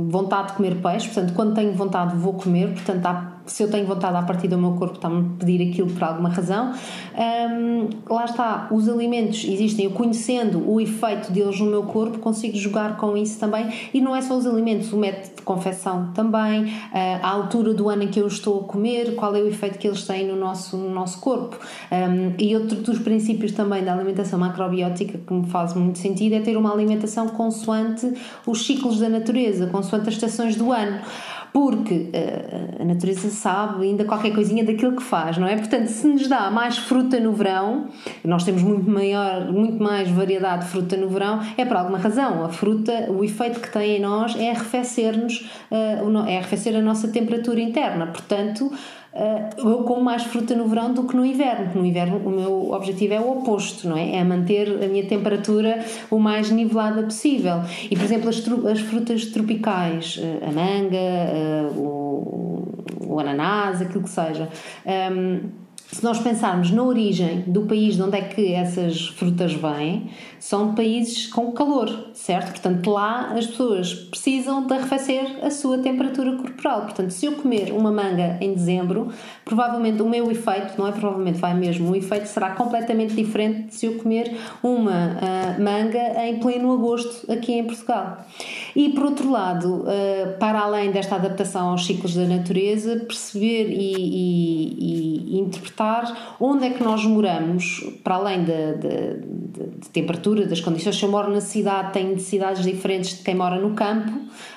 vontade 0.09 0.47
de 0.47 0.53
comer 0.53 0.75
peixe, 0.81 1.07
portanto, 1.07 1.33
quando 1.35 1.53
tenho 1.53 1.71
vontade 1.73 2.15
vou 2.15 2.33
comer, 2.33 2.73
portanto, 2.73 3.05
há 3.05 3.32
se 3.45 3.63
eu 3.63 3.69
tenho 3.69 3.85
vontade 3.85 4.15
a 4.15 4.21
partir 4.21 4.47
do 4.47 4.57
meu 4.57 4.73
corpo 4.73 4.95
está-me 4.95 5.19
a 5.19 5.39
pedir 5.39 5.69
aquilo 5.69 5.89
por 5.89 6.03
alguma 6.03 6.29
razão. 6.29 6.73
Um, 7.15 7.89
lá 8.09 8.25
está, 8.25 8.67
os 8.71 8.87
alimentos 8.87 9.43
existem, 9.43 9.85
eu 9.85 9.91
conhecendo 9.91 10.69
o 10.69 10.79
efeito 10.79 11.31
deles 11.31 11.59
no 11.59 11.65
meu 11.65 11.83
corpo, 11.83 12.19
consigo 12.19 12.57
jogar 12.57 12.97
com 12.97 13.17
isso 13.17 13.39
também. 13.39 13.71
E 13.93 14.01
não 14.01 14.15
é 14.15 14.21
só 14.21 14.35
os 14.37 14.45
alimentos, 14.45 14.91
o 14.93 14.97
método 14.97 15.35
de 15.35 15.41
confecção 15.41 16.11
também, 16.13 16.73
a 16.93 17.29
altura 17.29 17.73
do 17.73 17.89
ano 17.89 18.03
em 18.03 18.07
que 18.07 18.19
eu 18.19 18.27
estou 18.27 18.61
a 18.61 18.63
comer, 18.63 19.15
qual 19.15 19.35
é 19.35 19.41
o 19.41 19.47
efeito 19.47 19.77
que 19.77 19.87
eles 19.87 20.03
têm 20.03 20.27
no 20.27 20.35
nosso, 20.35 20.77
no 20.77 20.89
nosso 20.89 21.19
corpo. 21.19 21.57
Um, 21.91 22.33
e 22.37 22.55
outro 22.55 22.77
dos 22.77 22.99
princípios 22.99 23.51
também 23.51 23.83
da 23.83 23.93
alimentação 23.93 24.39
macrobiótica 24.39 25.17
que 25.17 25.33
me 25.33 25.47
faz 25.47 25.73
muito 25.73 25.99
sentido 25.99 26.33
é 26.33 26.39
ter 26.39 26.57
uma 26.57 26.71
alimentação 26.71 27.27
consoante 27.29 28.13
os 28.45 28.65
ciclos 28.65 28.99
da 28.99 29.09
natureza, 29.09 29.67
consoante 29.67 30.09
as 30.09 30.15
estações 30.15 30.55
do 30.55 30.71
ano 30.71 30.99
porque 31.53 32.09
uh, 32.09 32.81
a 32.81 32.83
natureza 32.83 33.29
sabe 33.29 33.85
ainda 33.85 34.03
qualquer 34.03 34.33
coisinha 34.33 34.65
daquilo 34.65 34.95
que 34.95 35.03
faz, 35.03 35.37
não 35.37 35.47
é? 35.47 35.55
Portanto, 35.55 35.85
se 35.85 36.07
nos 36.07 36.27
dá 36.27 36.49
mais 36.49 36.79
fruta 36.79 37.19
no 37.19 37.31
verão, 37.31 37.89
nós 38.25 38.43
temos 38.43 38.63
muito 38.63 38.89
maior, 38.89 39.51
muito 39.51 39.81
mais 39.81 40.09
variedade 40.09 40.65
de 40.65 40.71
fruta 40.71 40.97
no 40.97 41.07
verão, 41.07 41.39
é 41.55 41.63
por 41.63 41.77
alguma 41.77 41.99
razão. 41.99 42.43
A 42.43 42.49
fruta, 42.49 43.11
o 43.11 43.23
efeito 43.23 43.59
que 43.59 43.71
tem 43.71 43.97
em 43.97 44.01
nós 44.01 44.35
é 44.35 44.49
arrefecer-nos, 44.49 45.47
uh, 45.69 46.27
é 46.27 46.37
arrefecer 46.37 46.75
a 46.75 46.81
nossa 46.81 47.07
temperatura 47.09 47.61
interna. 47.61 48.07
Portanto, 48.07 48.71
uh, 49.13 49.69
eu 49.69 49.83
como 49.83 50.03
mais 50.03 50.23
fruta 50.23 50.55
no 50.55 50.67
verão 50.67 50.93
do 50.93 51.03
que 51.03 51.15
no 51.15 51.25
inverno. 51.25 51.71
No 51.75 51.85
inverno 51.85 52.17
o 52.17 52.29
meu 52.29 52.71
objetivo 52.71 53.13
é 53.13 53.19
o 53.19 53.31
oposto, 53.31 53.87
não 53.87 53.97
é? 53.97 54.15
É 54.15 54.23
manter 54.23 54.83
a 54.83 54.87
minha 54.87 55.05
temperatura 55.05 55.85
o 56.09 56.19
mais 56.19 56.49
nivelada 56.49 57.03
possível. 57.03 57.61
E, 57.89 57.95
por 57.95 58.03
exemplo, 58.03 58.29
as, 58.29 58.43
as 58.71 58.79
frutas 58.79 59.25
tropicais, 59.27 60.17
uh, 60.17 60.49
a 60.49 60.51
manga, 60.51 61.73
uh, 61.73 61.79
o, 61.79 62.83
o, 63.07 63.19
ananás, 63.19 63.81
aquilo 63.81 64.03
que 64.03 64.09
seja. 64.09 64.49
Um, 64.85 65.63
se 65.93 66.03
nós 66.03 66.19
pensarmos 66.19 66.71
na 66.71 66.81
origem 66.83 67.43
do 67.45 67.61
país 67.61 67.95
de 67.95 68.01
onde 68.01 68.17
é 68.17 68.21
que 68.21 68.53
essas 68.53 69.09
frutas 69.09 69.53
vêm, 69.53 70.09
são 70.43 70.75
países 70.75 71.27
com 71.27 71.53
calor, 71.53 72.09
certo? 72.13 72.49
Portanto, 72.49 72.89
lá 72.89 73.31
as 73.31 73.47
pessoas 73.47 73.93
precisam 73.93 74.67
de 74.67 74.73
arrefecer 74.73 75.37
a 75.41 75.49
sua 75.49 75.77
temperatura 75.77 76.35
corporal. 76.35 76.81
Portanto, 76.81 77.11
se 77.11 77.25
eu 77.25 77.31
comer 77.35 77.71
uma 77.71 77.93
manga 77.93 78.37
em 78.41 78.53
dezembro, 78.53 79.07
provavelmente 79.45 80.01
o 80.01 80.09
meu 80.09 80.29
efeito, 80.29 80.73
não 80.77 80.85
é 80.85 80.91
provavelmente, 80.91 81.39
vai 81.39 81.53
mesmo, 81.53 81.91
o 81.91 81.95
efeito 81.95 82.25
será 82.25 82.49
completamente 82.55 83.13
diferente 83.13 83.69
de 83.69 83.75
se 83.75 83.85
eu 83.85 83.97
comer 83.99 84.35
uma 84.61 84.91
uh, 85.15 85.63
manga 85.63 86.25
em 86.25 86.37
pleno 86.39 86.73
agosto 86.73 87.31
aqui 87.31 87.53
em 87.53 87.63
Portugal. 87.63 88.25
E 88.75 88.89
por 88.89 89.05
outro 89.05 89.31
lado, 89.31 89.83
uh, 89.83 90.37
para 90.39 90.59
além 90.59 90.91
desta 90.91 91.15
adaptação 91.15 91.69
aos 91.69 91.85
ciclos 91.85 92.15
da 92.15 92.25
natureza, 92.25 92.97
perceber 92.97 93.69
e, 93.69 93.93
e, 93.95 95.37
e 95.37 95.39
interpretar 95.39 96.35
onde 96.37 96.65
é 96.65 96.69
que 96.71 96.83
nós 96.83 97.05
moramos, 97.05 97.79
para 98.03 98.15
além 98.15 98.43
de, 98.43 98.73
de, 98.73 99.19
de, 99.21 99.69
de 99.79 99.89
temperatura, 99.89 100.32
das 100.41 100.59
condições. 100.59 100.95
Se 100.95 101.03
eu 101.03 101.09
moro 101.09 101.31
na 101.31 101.41
cidade, 101.41 101.93
tenho 101.93 102.09
necessidades 102.11 102.63
diferentes 102.63 103.17
de 103.17 103.23
quem 103.23 103.35
mora 103.35 103.59
no 103.59 103.73
campo, 103.73 104.11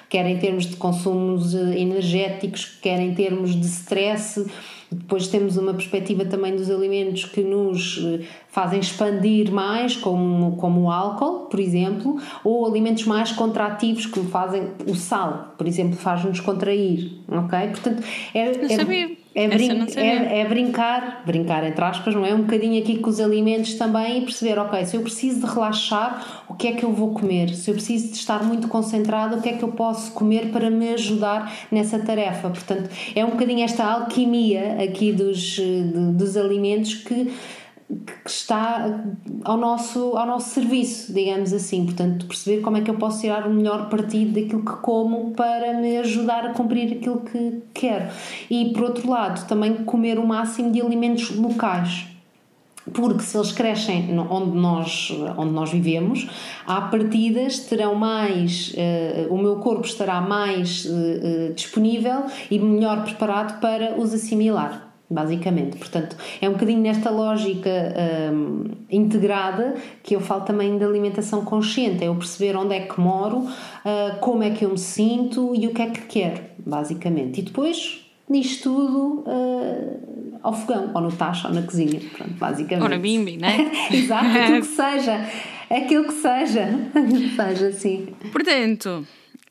quer 0.08 0.26
em 0.26 0.38
termos 0.38 0.66
de 0.66 0.76
consumos 0.76 1.54
eh, 1.54 1.78
energéticos, 1.78 2.78
quer 2.80 3.00
em 3.00 3.14
termos 3.14 3.54
de 3.54 3.66
stress. 3.66 4.46
Depois 4.90 5.26
temos 5.26 5.56
uma 5.56 5.74
perspectiva 5.74 6.24
também 6.24 6.54
dos 6.54 6.70
alimentos 6.70 7.24
que 7.24 7.42
nos 7.42 7.98
eh, 8.04 8.24
fazem 8.48 8.80
expandir 8.80 9.52
mais, 9.52 9.96
como, 9.96 10.56
como 10.56 10.82
o 10.82 10.90
álcool, 10.90 11.46
por 11.46 11.60
exemplo, 11.60 12.20
ou 12.44 12.66
alimentos 12.66 13.04
mais 13.04 13.32
contrativos, 13.32 14.06
como 14.06 14.28
fazem 14.28 14.68
o 14.86 14.94
sal, 14.94 15.54
por 15.58 15.66
exemplo, 15.66 15.96
faz-nos 15.96 16.40
contrair, 16.40 17.20
ok? 17.28 17.58
Portanto, 17.68 18.02
é, 18.32 18.40
é, 18.40 19.25
é, 19.36 19.48
brin 19.48 19.86
é, 19.96 20.40
é, 20.40 20.48
brincar, 20.48 21.22
brincar 21.26 21.62
entre 21.62 21.84
aspas, 21.84 22.14
não 22.14 22.24
é? 22.24 22.32
Um 22.32 22.40
bocadinho 22.40 22.82
aqui 22.82 22.96
com 22.96 23.10
os 23.10 23.20
alimentos 23.20 23.74
também 23.74 24.16
e 24.16 24.20
perceber, 24.22 24.58
ok, 24.58 24.86
se 24.86 24.96
eu 24.96 25.02
preciso 25.02 25.46
de 25.46 25.52
relaxar, 25.52 26.44
o 26.48 26.54
que 26.54 26.68
é 26.68 26.72
que 26.72 26.82
eu 26.82 26.90
vou 26.90 27.12
comer? 27.12 27.50
Se 27.50 27.70
eu 27.70 27.74
preciso 27.74 28.08
de 28.08 28.14
estar 28.14 28.42
muito 28.42 28.66
concentrado, 28.66 29.36
o 29.36 29.42
que 29.42 29.50
é 29.50 29.52
que 29.52 29.62
eu 29.62 29.72
posso 29.72 30.10
comer 30.12 30.50
para 30.50 30.70
me 30.70 30.88
ajudar 30.94 31.52
nessa 31.70 31.98
tarefa? 31.98 32.48
Portanto, 32.48 32.88
é 33.14 33.22
um 33.26 33.32
bocadinho 33.32 33.62
esta 33.62 33.84
alquimia 33.84 34.82
aqui 34.82 35.12
dos, 35.12 35.60
dos 36.14 36.34
alimentos 36.38 36.94
que 36.94 37.30
que 37.88 38.28
está 38.28 39.04
ao 39.44 39.56
nosso, 39.56 40.16
ao 40.16 40.26
nosso 40.26 40.50
serviço, 40.50 41.12
digamos 41.12 41.52
assim. 41.52 41.84
Portanto, 41.84 42.26
perceber 42.26 42.60
como 42.60 42.76
é 42.76 42.80
que 42.80 42.90
eu 42.90 42.96
posso 42.96 43.20
tirar 43.20 43.46
o 43.46 43.52
melhor 43.52 43.88
partido 43.88 44.40
daquilo 44.40 44.64
que 44.64 44.76
como 44.82 45.30
para 45.32 45.74
me 45.74 45.96
ajudar 45.98 46.46
a 46.46 46.52
cumprir 46.52 46.96
aquilo 46.96 47.20
que 47.20 47.62
quero. 47.72 48.08
E, 48.50 48.72
por 48.72 48.84
outro 48.84 49.08
lado, 49.08 49.46
também 49.46 49.84
comer 49.84 50.18
o 50.18 50.26
máximo 50.26 50.72
de 50.72 50.80
alimentos 50.80 51.30
locais. 51.30 52.06
Porque 52.92 53.22
se 53.22 53.36
eles 53.36 53.50
crescem 53.50 54.16
onde 54.30 54.56
nós, 54.56 55.12
onde 55.36 55.52
nós 55.52 55.70
vivemos, 55.70 56.28
há 56.66 56.80
partidas 56.82 57.58
terão 57.60 57.96
mais, 57.96 58.72
uh, 58.74 59.34
o 59.34 59.38
meu 59.38 59.56
corpo 59.56 59.84
estará 59.84 60.20
mais 60.20 60.84
uh, 60.84 61.52
disponível 61.52 62.24
e 62.48 62.60
melhor 62.60 63.02
preparado 63.02 63.60
para 63.60 63.98
os 64.00 64.14
assimilar 64.14 64.85
basicamente. 65.10 65.76
Portanto, 65.76 66.16
é 66.40 66.48
um 66.48 66.52
bocadinho 66.52 66.80
nesta 66.80 67.10
lógica 67.10 67.70
um, 68.32 68.64
integrada 68.90 69.74
que 70.02 70.14
eu 70.14 70.20
falo 70.20 70.44
também 70.44 70.76
da 70.78 70.86
alimentação 70.86 71.44
consciente, 71.44 72.02
é 72.02 72.08
eu 72.08 72.14
perceber 72.14 72.56
onde 72.56 72.74
é 72.74 72.80
que 72.80 73.00
moro, 73.00 73.38
uh, 73.38 74.18
como 74.20 74.42
é 74.42 74.50
que 74.50 74.64
eu 74.64 74.70
me 74.70 74.78
sinto 74.78 75.54
e 75.54 75.66
o 75.66 75.72
que 75.72 75.82
é 75.82 75.90
que 75.90 76.00
quero, 76.02 76.42
basicamente. 76.58 77.40
E 77.40 77.42
depois 77.42 78.06
nisto 78.28 78.64
tudo 78.64 79.24
uh, 79.26 80.38
ao 80.42 80.52
fogão, 80.52 80.90
ou 80.94 81.00
no 81.00 81.12
tacho, 81.12 81.48
ou 81.48 81.54
na 81.54 81.62
cozinha, 81.62 82.00
pronto, 82.16 82.32
basicamente. 82.34 82.82
Ou 82.82 82.88
na 82.88 82.98
bimbi, 82.98 83.36
não 83.36 83.48
é? 83.48 83.70
Exato, 83.94 84.26
aquilo 84.26 84.60
que 84.60 84.66
seja, 84.66 85.26
aquilo 85.70 86.04
que 86.04 86.14
seja, 86.14 86.68
seja 87.36 87.68
assim. 87.68 88.08
Portanto, 88.32 89.06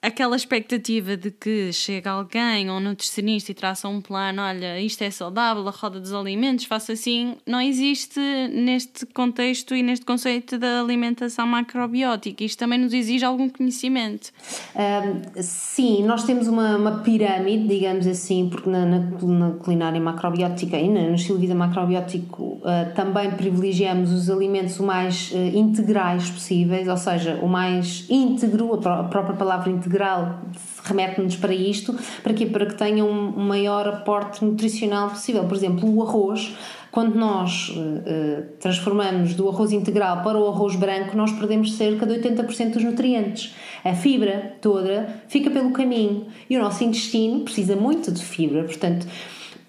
aquela 0.05 0.35
expectativa 0.35 1.17
de 1.17 1.31
que 1.31 1.73
chega 1.73 2.11
alguém 2.11 2.69
ou 2.69 2.77
um 2.77 2.79
nutricionista 2.79 3.51
e 3.51 3.55
traça 3.55 3.87
um 3.87 3.99
plano, 3.99 4.41
olha, 4.41 4.79
isto 4.79 5.03
é 5.03 5.09
saudável, 5.09 5.67
a 5.67 5.71
roda 5.71 5.99
dos 5.99 6.13
alimentos, 6.13 6.65
faça 6.65 6.93
assim, 6.93 7.35
não 7.45 7.59
existe 7.59 8.19
neste 8.53 9.05
contexto 9.07 9.75
e 9.75 9.81
neste 9.81 10.05
conceito 10.05 10.59
da 10.59 10.79
alimentação 10.79 11.47
macrobiótica. 11.47 12.43
Isto 12.43 12.59
também 12.59 12.79
nos 12.79 12.93
exige 12.93 13.25
algum 13.25 13.49
conhecimento. 13.49 14.31
Um, 14.75 15.41
sim, 15.41 16.03
nós 16.03 16.23
temos 16.23 16.47
uma, 16.47 16.77
uma, 16.77 16.99
pirâmide, 16.99 17.67
digamos 17.67 18.05
assim, 18.05 18.47
porque 18.49 18.69
na, 18.69 18.85
na, 18.85 18.99
na 18.99 19.51
culinária 19.53 19.99
macrobiótica 19.99 20.77
e 20.77 20.87
no 20.87 21.15
estilo 21.15 21.39
de 21.39 21.47
vida 21.47 21.55
macrobiótico 21.55 22.43
uh, 22.43 22.93
também 22.93 23.31
privilegiamos 23.31 24.11
os 24.11 24.29
alimentos 24.29 24.79
o 24.79 24.83
mais 24.83 25.31
uh, 25.31 25.37
integrais 25.57 26.29
possíveis, 26.29 26.87
ou 26.87 26.97
seja, 26.97 27.39
o 27.41 27.47
mais 27.47 28.05
íntegro, 28.09 28.73
a 28.87 29.03
própria 29.05 29.35
palavra 29.35 29.71
integral 29.71 29.94
integral 29.95 30.41
remete-nos 30.83 31.35
para 31.37 31.53
isto, 31.53 31.97
para 32.21 32.33
quê? 32.33 32.45
Para 32.45 32.65
que 32.65 32.75
tenha 32.75 33.03
um 33.03 33.31
maior 33.31 33.87
aporte 33.87 34.43
nutricional 34.43 35.09
possível. 35.09 35.45
Por 35.45 35.55
exemplo, 35.55 35.91
o 35.91 36.03
arroz, 36.03 36.55
quando 36.91 37.15
nós 37.15 37.69
uh, 37.69 38.43
transformamos 38.59 39.33
do 39.33 39.49
arroz 39.49 39.71
integral 39.71 40.21
para 40.21 40.37
o 40.37 40.47
arroz 40.47 40.75
branco, 40.75 41.17
nós 41.17 41.31
perdemos 41.31 41.73
cerca 41.73 42.05
de 42.05 42.19
80% 42.19 42.73
dos 42.73 42.83
nutrientes. 42.83 43.55
A 43.83 43.93
fibra 43.93 44.57
toda 44.61 45.23
fica 45.27 45.49
pelo 45.49 45.71
caminho 45.71 46.27
e 46.49 46.57
o 46.57 46.61
nosso 46.61 46.83
intestino 46.83 47.41
precisa 47.41 47.75
muito 47.75 48.11
de 48.11 48.23
fibra, 48.23 48.63
portanto 48.63 49.07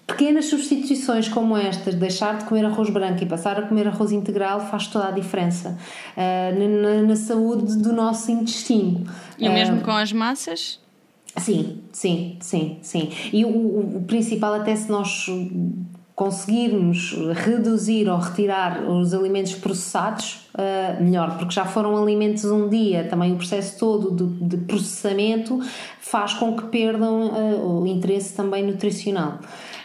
Pequenas 0.07 0.45
substituições 0.45 1.27
como 1.27 1.57
estas, 1.57 1.93
deixar 1.93 2.37
de 2.37 2.45
comer 2.45 2.63
arroz 2.63 2.89
branco 2.89 3.21
e 3.21 3.25
passar 3.25 3.59
a 3.59 3.63
comer 3.63 3.89
arroz 3.89 4.13
integral, 4.13 4.61
faz 4.61 4.87
toda 4.87 5.09
a 5.09 5.11
diferença 5.11 5.77
uh, 6.15 6.81
na, 6.81 7.01
na, 7.01 7.15
saúde 7.17 7.77
do 7.77 7.91
nosso 7.91 8.31
intestino. 8.31 9.05
E 9.37 9.49
o 9.49 9.51
mesmo 9.51 9.77
uh, 9.77 9.81
com 9.81 9.91
as 9.91 10.13
massas? 10.13 10.79
Sim, 11.35 11.81
sim, 11.91 12.37
sim, 12.39 12.77
sim. 12.81 13.11
E 13.33 13.43
o, 13.43 13.49
o, 13.49 13.97
o 13.97 14.03
principal, 14.03 14.53
até 14.53 14.73
se 14.77 14.89
nós 14.89 15.27
conseguirmos 16.17 17.13
reduzir 17.35 18.09
ou 18.09 18.17
retirar 18.17 18.89
os 18.89 19.13
alimentos 19.13 19.53
processados, 19.53 20.47
uh, 20.55 21.03
melhor, 21.03 21.37
porque 21.37 21.53
já 21.53 21.63
foram 21.63 21.95
alimentos 21.95 22.43
um 22.45 22.67
dia, 22.67 23.03
também 23.03 23.33
o 23.33 23.35
processo 23.35 23.77
todo 23.77 24.15
de, 24.15 24.57
de 24.57 24.65
processamento 24.65 25.59
faz 25.99 26.33
com 26.33 26.57
que 26.57 26.63
perdam 26.69 27.27
uh, 27.27 27.81
o 27.81 27.85
interesse 27.85 28.33
também 28.33 28.65
nutricional. 28.65 29.37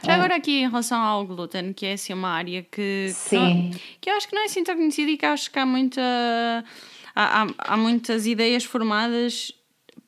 Já 0.04 0.14
agora 0.14 0.36
aqui 0.36 0.62
em 0.62 0.68
relação 0.68 1.00
ao 1.00 1.26
glúten, 1.26 1.72
que 1.72 1.86
é 1.86 1.92
assim 1.94 2.12
uma 2.12 2.30
área 2.30 2.62
que. 2.62 3.12
Que, 3.28 3.80
que 4.00 4.10
eu 4.10 4.16
acho 4.16 4.28
que 4.28 4.34
não 4.34 4.42
é 4.42 4.46
assim 4.46 4.64
tão 4.64 4.76
conhecida 4.76 5.10
e 5.10 5.16
que 5.16 5.26
acho 5.26 5.50
que 5.50 5.58
há 5.58 5.66
muita 5.66 6.02
há, 7.14 7.42
há, 7.42 7.46
há 7.58 7.76
muitas 7.76 8.26
ideias 8.26 8.64
formadas 8.64 9.52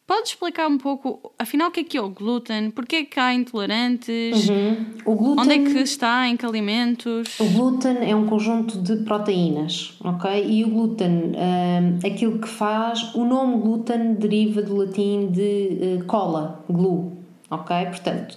Pode 0.06 0.28
explicar 0.28 0.68
um 0.68 0.76
pouco, 0.76 1.32
afinal, 1.38 1.68
o 1.68 1.70
que 1.70 1.80
é 1.80 1.84
que 1.84 1.96
é 1.96 2.02
o 2.02 2.10
glúten? 2.10 2.70
Porquê 2.70 2.96
é 2.96 3.04
que 3.06 3.18
há 3.18 3.32
intolerantes? 3.32 4.50
Uhum. 4.50 4.84
O 5.06 5.14
glúten, 5.14 5.42
Onde 5.42 5.54
é 5.54 5.58
que 5.58 5.78
está? 5.78 6.28
Em 6.28 6.36
que 6.36 6.44
alimentos? 6.44 7.40
O 7.40 7.48
glúten 7.48 7.96
é 8.02 8.14
um 8.14 8.26
conjunto 8.26 8.76
de 8.82 8.96
proteínas, 8.96 9.96
ok? 10.04 10.44
E 10.46 10.62
o 10.62 10.68
glúten, 10.68 11.32
uh, 11.32 12.06
aquilo 12.06 12.38
que 12.38 12.48
faz, 12.48 13.14
o 13.14 13.24
nome 13.24 13.56
glúten 13.62 14.16
deriva 14.16 14.60
do 14.60 14.76
latim 14.76 15.28
de 15.30 15.98
uh, 15.98 16.04
cola, 16.04 16.62
glue, 16.68 17.10
ok? 17.50 17.86
Portanto, 17.86 18.36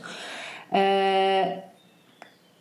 Uh, 0.71 1.67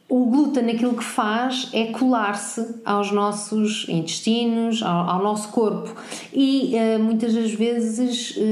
o 0.09 0.27
glúten 0.27 0.71
aquilo 0.71 0.95
que 0.95 1.03
faz 1.03 1.69
é 1.73 1.87
colar-se 1.87 2.81
aos 2.85 3.11
nossos 3.11 3.88
intestinos, 3.88 4.81
ao, 4.81 5.11
ao 5.11 5.23
nosso 5.23 5.49
corpo. 5.49 5.92
E 6.33 6.75
uh, 6.77 7.03
muitas 7.03 7.35
das 7.35 7.53
vezes 7.53 8.37
uh, 8.37 8.42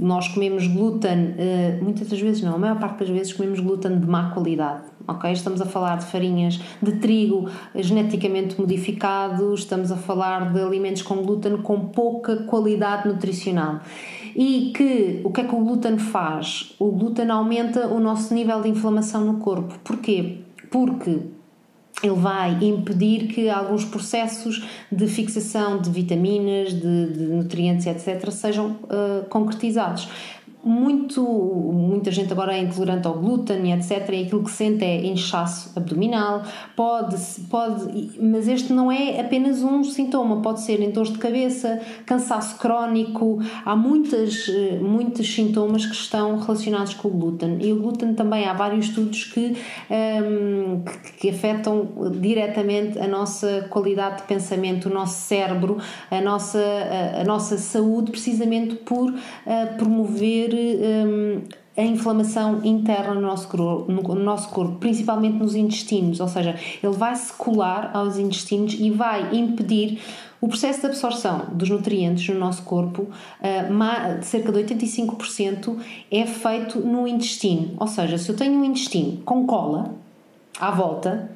nós 0.00 0.28
comemos 0.28 0.66
glúten, 0.66 1.34
uh, 1.36 1.84
muitas 1.84 2.08
das 2.08 2.18
vezes 2.18 2.42
não, 2.42 2.54
a 2.54 2.58
maior 2.58 2.78
parte 2.78 3.00
das 3.00 3.10
vezes 3.10 3.32
comemos 3.34 3.60
glúten 3.60 4.00
de 4.00 4.06
má 4.06 4.30
qualidade. 4.30 4.84
Okay? 5.06 5.32
Estamos 5.32 5.60
a 5.60 5.66
falar 5.66 5.98
de 5.98 6.06
farinhas 6.06 6.58
de 6.80 6.92
trigo 6.92 7.50
geneticamente 7.74 8.58
modificados, 8.58 9.60
estamos 9.60 9.92
a 9.92 9.96
falar 9.96 10.50
de 10.50 10.62
alimentos 10.62 11.02
com 11.02 11.16
glúten 11.16 11.58
com 11.58 11.88
pouca 11.88 12.36
qualidade 12.44 13.06
nutricional. 13.06 13.80
E 14.34 14.72
que 14.74 15.20
o 15.24 15.30
que 15.30 15.40
é 15.40 15.44
que 15.44 15.54
o 15.54 15.58
glúten 15.58 15.98
faz? 15.98 16.74
O 16.78 16.90
glúten 16.92 17.30
aumenta 17.30 17.86
o 17.86 18.00
nosso 18.00 18.34
nível 18.34 18.60
de 18.60 18.68
inflamação 18.68 19.24
no 19.24 19.38
corpo. 19.38 19.78
Porquê? 19.84 20.38
Porque 20.70 21.20
ele 22.02 22.14
vai 22.14 22.64
impedir 22.64 23.26
que 23.26 23.48
alguns 23.50 23.84
processos 23.84 24.64
de 24.90 25.06
fixação 25.06 25.78
de 25.78 25.90
vitaminas, 25.90 26.72
de, 26.72 27.12
de 27.12 27.24
nutrientes, 27.24 27.86
etc., 27.86 28.30
sejam 28.30 28.78
uh, 28.84 29.28
concretizados 29.28 30.08
muito, 30.62 31.22
muita 31.22 32.10
gente 32.10 32.32
agora 32.32 32.54
é 32.54 32.60
intolerante 32.60 33.06
ao 33.06 33.14
glúten 33.14 33.72
etc. 33.72 34.08
E 34.10 34.24
aquilo 34.24 34.44
que 34.44 34.50
sente 34.50 34.84
é 34.84 35.06
inchaço 35.06 35.72
abdominal, 35.76 36.42
pode, 36.76 37.16
pode, 37.48 38.18
mas 38.20 38.46
este 38.46 38.72
não 38.72 38.90
é 38.92 39.20
apenas 39.20 39.62
um 39.62 39.82
sintoma, 39.82 40.42
pode 40.42 40.60
ser 40.60 40.80
em 40.80 40.90
dores 40.90 41.12
de 41.12 41.18
cabeça, 41.18 41.80
cansaço 42.04 42.58
crónico, 42.58 43.40
há 43.64 43.74
muitas, 43.74 44.46
muitos 44.80 45.32
sintomas 45.32 45.86
que 45.86 45.94
estão 45.94 46.38
relacionados 46.38 46.94
com 46.94 47.08
o 47.08 47.10
glúten. 47.10 47.58
E 47.60 47.72
o 47.72 47.80
glúten 47.80 48.14
também 48.14 48.44
há 48.44 48.52
vários 48.52 48.86
estudos 48.86 49.24
que, 49.24 49.56
um, 49.90 50.82
que, 50.82 51.12
que 51.12 51.30
afetam 51.30 51.88
diretamente 52.20 52.98
a 52.98 53.08
nossa 53.08 53.66
qualidade 53.70 54.18
de 54.18 54.22
pensamento, 54.24 54.88
o 54.88 54.92
nosso 54.92 55.20
cérebro, 55.20 55.78
a 56.10 56.20
nossa, 56.20 56.58
a, 56.58 57.20
a 57.22 57.24
nossa 57.24 57.56
saúde, 57.56 58.10
precisamente 58.10 58.74
por 58.76 59.10
uh, 59.10 59.16
promover 59.78 60.49
um, 60.56 61.42
a 61.76 61.82
inflamação 61.82 62.60
interna 62.64 63.14
no 63.14 63.20
nosso, 63.20 63.48
corpo, 63.48 63.90
no 63.90 64.14
nosso 64.14 64.48
corpo, 64.50 64.76
principalmente 64.76 65.36
nos 65.36 65.54
intestinos, 65.54 66.20
ou 66.20 66.28
seja, 66.28 66.54
ele 66.82 66.92
vai 66.92 67.14
se 67.16 67.32
colar 67.32 67.90
aos 67.94 68.18
intestinos 68.18 68.74
e 68.78 68.90
vai 68.90 69.34
impedir 69.34 70.00
o 70.40 70.48
processo 70.48 70.80
de 70.80 70.86
absorção 70.86 71.46
dos 71.52 71.68
nutrientes 71.68 72.26
no 72.28 72.40
nosso 72.40 72.62
corpo, 72.62 73.02
uh, 73.02 74.22
cerca 74.22 74.50
de 74.50 74.64
85%, 74.64 75.76
é 76.10 76.26
feito 76.26 76.80
no 76.80 77.06
intestino. 77.06 77.74
Ou 77.78 77.86
seja, 77.86 78.16
se 78.16 78.28
eu 78.30 78.36
tenho 78.36 78.58
um 78.58 78.64
intestino 78.64 79.18
com 79.18 79.46
cola 79.46 79.94
à 80.58 80.70
volta, 80.70 81.30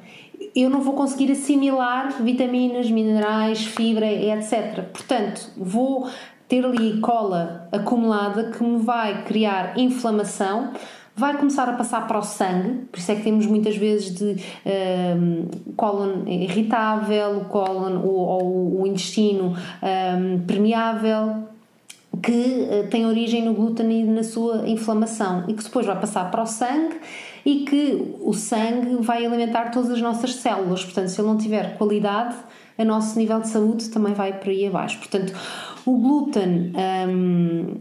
eu 0.55 0.69
não 0.69 0.81
vou 0.81 0.95
conseguir 0.95 1.31
assimilar 1.31 2.21
vitaminas, 2.23 2.89
minerais, 2.89 3.63
fibra, 3.65 4.11
etc. 4.11 4.83
Portanto, 4.91 5.51
vou 5.55 6.07
ter 6.47 6.65
ali 6.65 6.99
cola 6.99 7.67
acumulada 7.71 8.51
que 8.51 8.63
me 8.63 8.79
vai 8.79 9.23
criar 9.23 9.77
inflamação, 9.77 10.71
vai 11.15 11.37
começar 11.37 11.67
a 11.69 11.73
passar 11.73 12.07
para 12.07 12.19
o 12.19 12.21
sangue, 12.21 12.85
por 12.91 12.99
isso 12.99 13.11
é 13.11 13.15
que 13.15 13.23
temos 13.23 13.45
muitas 13.45 13.77
vezes 13.77 14.13
de 14.13 14.25
um, 14.25 14.35
ehm, 14.65 15.45
cólon 15.77 16.27
irritável, 16.27 17.37
o 17.37 17.45
cólon 17.45 18.01
ou, 18.03 18.15
ou 18.15 18.81
o 18.81 18.87
intestino 18.87 19.53
um, 19.53 19.55
ehm, 19.81 20.39
permeável, 20.45 21.45
que 22.21 22.31
uh, 22.31 22.87
tem 22.89 23.05
origem 23.05 23.43
no 23.43 23.53
glúten 23.53 23.91
e 23.91 24.03
na 24.03 24.23
sua 24.23 24.67
inflamação 24.67 25.43
e 25.47 25.53
que 25.53 25.63
depois 25.63 25.85
vai 25.85 25.99
passar 25.99 26.31
para 26.31 26.41
o 26.41 26.45
sangue 26.45 26.95
e 27.45 27.65
que 27.65 28.15
o 28.21 28.33
sangue 28.33 28.95
vai 29.01 29.25
alimentar 29.25 29.69
todas 29.69 29.91
as 29.91 30.01
nossas 30.01 30.35
células. 30.35 30.83
Portanto, 30.83 31.09
se 31.09 31.19
ele 31.19 31.27
não 31.27 31.37
tiver 31.37 31.77
qualidade, 31.77 32.35
o 32.77 32.83
nosso 32.83 33.17
nível 33.19 33.39
de 33.39 33.49
saúde 33.49 33.89
também 33.89 34.13
vai 34.13 34.33
por 34.33 34.49
aí 34.49 34.65
abaixo. 34.65 34.97
Portanto, 34.97 35.33
o 35.85 35.97
glúten 35.97 36.73
um, 37.07 37.75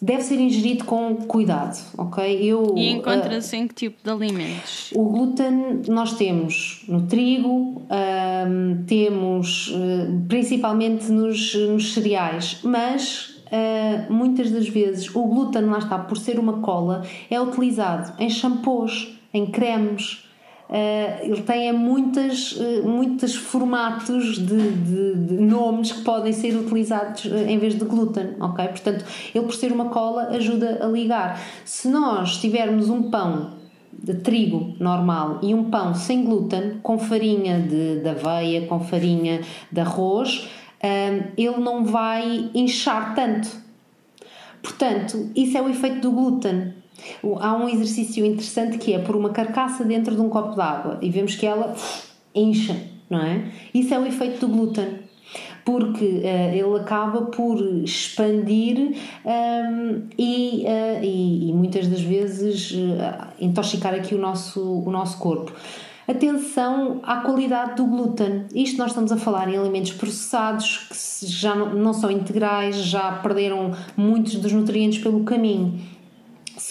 deve 0.00 0.22
ser 0.22 0.40
ingerido 0.40 0.84
com 0.84 1.14
cuidado, 1.14 1.78
ok? 1.96 2.42
Eu, 2.42 2.74
e 2.76 2.90
encontra-se 2.90 3.54
uh, 3.54 3.60
em 3.60 3.68
que 3.68 3.74
tipo 3.74 4.02
de 4.02 4.10
alimentos? 4.10 4.90
O 4.94 5.04
glúten 5.04 5.82
nós 5.88 6.14
temos 6.14 6.84
no 6.88 7.06
trigo, 7.06 7.82
um, 7.82 8.84
temos 8.84 9.68
uh, 9.68 10.24
principalmente 10.28 11.10
nos, 11.10 11.54
nos 11.54 11.94
cereais, 11.94 12.60
mas 12.62 13.30
Uh, 13.52 14.10
muitas 14.10 14.50
das 14.50 14.66
vezes 14.66 15.14
o 15.14 15.24
glúten, 15.24 15.66
lá 15.66 15.76
está, 15.76 15.98
por 15.98 16.16
ser 16.16 16.38
uma 16.38 16.60
cola, 16.60 17.04
é 17.28 17.38
utilizado 17.38 18.14
em 18.18 18.30
shampoos, 18.30 19.20
em 19.34 19.44
cremes, 19.44 20.24
Uh, 20.72 21.26
ele 21.26 21.42
tem 21.42 21.70
muitas, 21.70 22.52
uh, 22.52 22.88
muitos 22.88 23.34
formatos 23.34 24.38
de, 24.38 24.70
de, 24.70 25.14
de, 25.16 25.34
nomes 25.34 25.92
que 25.92 26.00
podem 26.00 26.32
ser 26.32 26.56
utilizados 26.56 27.26
uh, 27.26 27.46
em 27.46 27.58
vez 27.58 27.74
de 27.74 27.84
glúten, 27.84 28.30
ok? 28.40 28.68
Portanto, 28.68 29.04
ele 29.34 29.44
por 29.44 29.54
ser 29.54 29.70
uma 29.70 29.90
cola 29.90 30.28
ajuda 30.28 30.82
a 30.82 30.86
ligar. 30.86 31.38
Se 31.66 31.88
nós 31.88 32.38
tivermos 32.38 32.88
um 32.88 33.10
pão 33.10 33.50
de 33.92 34.14
trigo 34.14 34.74
normal 34.80 35.40
e 35.42 35.54
um 35.54 35.64
pão 35.64 35.94
sem 35.94 36.24
glúten, 36.24 36.78
com 36.82 36.98
farinha 36.98 37.60
de, 37.60 38.00
de 38.00 38.08
aveia, 38.08 38.66
com 38.66 38.80
farinha 38.80 39.42
de 39.70 39.78
arroz, 39.78 40.48
ele 41.36 41.58
não 41.58 41.84
vai 41.84 42.50
inchar 42.54 43.14
tanto. 43.14 43.48
Portanto, 44.62 45.30
isso 45.36 45.56
é 45.58 45.60
o 45.60 45.68
efeito 45.68 46.00
do 46.00 46.10
glúten 46.10 46.81
Há 47.40 47.56
um 47.56 47.68
exercício 47.68 48.24
interessante 48.24 48.78
que 48.78 48.92
é 48.92 48.98
pôr 48.98 49.16
uma 49.16 49.30
carcaça 49.30 49.84
dentro 49.84 50.14
de 50.14 50.20
um 50.20 50.28
copo 50.28 50.54
de 50.54 50.60
água 50.60 50.98
e 51.00 51.10
vemos 51.10 51.34
que 51.34 51.46
ela 51.46 51.74
enche, 52.34 52.74
não 53.08 53.20
é? 53.20 53.50
Isso 53.74 53.92
é 53.92 53.98
o 53.98 54.06
efeito 54.06 54.46
do 54.46 54.52
glúten 54.52 55.02
porque 55.64 56.04
uh, 56.04 56.54
ele 56.54 56.80
acaba 56.80 57.22
por 57.22 57.60
expandir 57.84 58.78
um, 59.24 59.30
ehm, 59.30 60.02
e, 60.18 60.64
uh, 60.66 61.04
e, 61.04 61.50
e, 61.50 61.52
muitas 61.52 61.86
das 61.86 62.00
vezes 62.00 62.72
uh, 62.72 63.28
intoxicar 63.40 63.94
aqui 63.94 64.14
o 64.14 64.18
nosso, 64.18 64.60
o 64.60 64.90
nosso 64.90 65.18
corpo. 65.18 65.52
Atenção 66.06 67.00
à 67.04 67.18
qualidade 67.18 67.76
do 67.76 67.86
glúten. 67.86 68.46
Isto 68.52 68.76
nós 68.78 68.88
estamos 68.88 69.12
a 69.12 69.16
falar 69.16 69.48
em 69.48 69.56
alimentos 69.56 69.92
processados 69.92 70.88
que 70.88 71.26
já 71.26 71.54
não, 71.54 71.74
não 71.74 71.92
são 71.92 72.10
integrais, 72.10 72.76
já 72.76 73.12
perderam 73.12 73.70
muitos 73.96 74.34
dos 74.34 74.52
nutrientes 74.52 75.00
pelo 75.00 75.22
caminho 75.22 75.78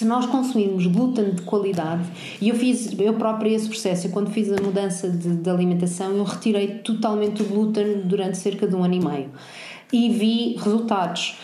se 0.01 0.05
nós 0.07 0.25
consumirmos 0.25 0.87
glúten 0.87 1.29
de 1.29 1.43
qualidade, 1.43 2.03
e 2.41 2.49
eu 2.49 2.55
fiz 2.55 2.91
eu 2.99 3.13
própria 3.13 3.51
esse 3.51 3.69
processo, 3.69 4.07
eu, 4.07 4.11
quando 4.11 4.31
fiz 4.31 4.51
a 4.51 4.59
mudança 4.59 5.07
de, 5.07 5.35
de, 5.35 5.47
alimentação, 5.47 6.15
eu 6.15 6.23
retirei 6.23 6.79
totalmente 6.79 7.43
o 7.43 7.45
glúten 7.45 8.01
durante 8.05 8.35
cerca 8.35 8.67
de 8.67 8.75
um 8.75 8.83
ano 8.83 8.95
e 8.95 8.99
meio 8.99 9.29
e 9.93 10.09
vi 10.09 10.55
resultados 10.55 11.37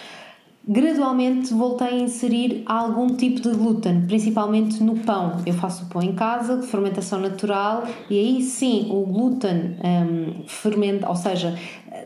gradualmente 0.67 1.54
voltei 1.54 1.88
a 1.88 1.96
inserir 1.96 2.63
algum 2.65 3.15
tipo 3.15 3.39
de 3.39 3.52
glúten, 3.52 4.02
principalmente 4.06 4.84
no 4.84 4.98
pão. 4.98 5.41
Eu 5.46 5.54
faço 5.54 5.86
pão 5.86 6.02
em 6.02 6.13
casa, 6.13 6.58
de 6.58 6.67
fermentação 6.67 7.20
natural, 7.20 7.86
e 8.10 8.20
aí 8.20 8.41
sim 8.41 8.88
o 8.89 9.06
glúten 9.06 9.78
um, 9.82 10.43
fermenta, 10.46 11.08
ou 11.08 11.15
seja, 11.15 11.58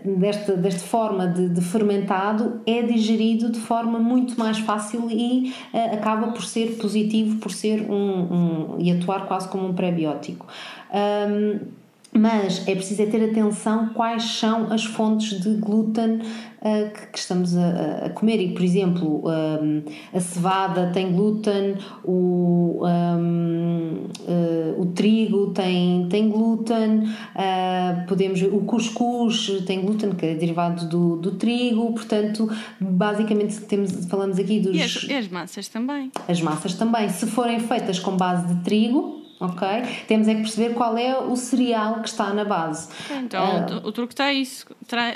desta, 0.06 0.56
desta 0.56 0.82
forma 0.82 1.28
de, 1.28 1.50
de, 1.50 1.62
fermentado 1.62 2.62
é 2.66 2.82
digerido 2.82 3.52
de 3.52 3.60
forma 3.60 4.00
muito 4.00 4.38
mais 4.38 4.58
fácil 4.60 5.08
e 5.10 5.54
uh, 5.74 5.94
acaba 5.96 6.28
por 6.28 6.44
ser 6.44 6.78
positivo, 6.78 7.38
por 7.40 7.52
ser 7.52 7.82
um, 7.90 7.96
um 7.96 8.76
e 8.80 8.92
atuar 8.92 9.28
quase 9.28 9.48
como 9.48 9.68
um 9.68 9.74
prebiótico. 9.74 10.48
Um, 10.94 11.81
mas 12.14 12.68
é 12.68 12.76
preciso 12.76 13.04
é 13.04 13.06
ter 13.06 13.24
atenção 13.30 13.90
quais 13.94 14.24
são 14.24 14.72
as 14.72 14.84
fontes 14.84 15.40
de 15.40 15.56
glúten 15.56 16.20
uh, 16.62 16.92
que, 16.94 17.08
que, 17.08 17.18
estamos 17.18 17.56
a, 17.56 18.06
a, 18.06 18.10
comer. 18.10 18.42
E, 18.42 18.54
por 18.54 18.62
exemplo, 18.62 19.24
um, 19.26 19.84
a 20.14 20.20
cevada 20.20 20.92
tem 20.94 21.14
glúten, 21.14 21.78
o, 22.04 22.82
um, 22.86 22.88
uh, 22.88 24.10
eh, 24.28 24.76
o 24.78 24.88
trigo 24.88 25.52
tem, 25.54 26.08
tem 26.10 26.30
glúten, 26.30 27.04
uh, 27.06 28.08
podemos, 28.08 28.42
o 28.42 28.60
cuscuz 28.62 29.64
tem 29.66 29.82
glúten, 29.82 30.12
que 30.12 30.26
é 30.26 30.36
derivado 30.36 30.88
do, 30.90 31.16
do 31.16 31.32
trigo, 31.36 31.94
portanto, 31.94 32.50
basicamente 32.80 33.62
temos, 33.62 34.06
falamos 34.06 34.38
aqui 34.38 34.60
dos. 34.60 34.76
E 34.76 34.82
as, 34.82 35.04
e 35.04 35.14
as 35.14 35.28
massas 35.30 35.68
também. 35.70 36.12
As 36.28 36.42
massas 36.42 36.74
também. 36.74 37.08
Se 37.10 37.26
forem 37.26 37.60
feitas 37.60 38.00
com 38.00 38.18
base 38.18 38.54
de 38.54 38.64
trigo, 38.64 39.21
ok? 39.42 39.68
Temos 40.08 40.28
é 40.28 40.36
que 40.36 40.42
perceber 40.42 40.74
qual 40.76 40.98
é 40.98 41.18
o 41.18 41.36
cereal 41.36 42.02
que 42.02 42.08
está 42.08 42.32
na 42.34 42.46
base. 42.46 42.88
Então, 43.10 43.66
uh, 43.66 43.88
o 43.88 43.92
truque 43.92 44.14
está 44.14 44.32
isso, 44.32 44.66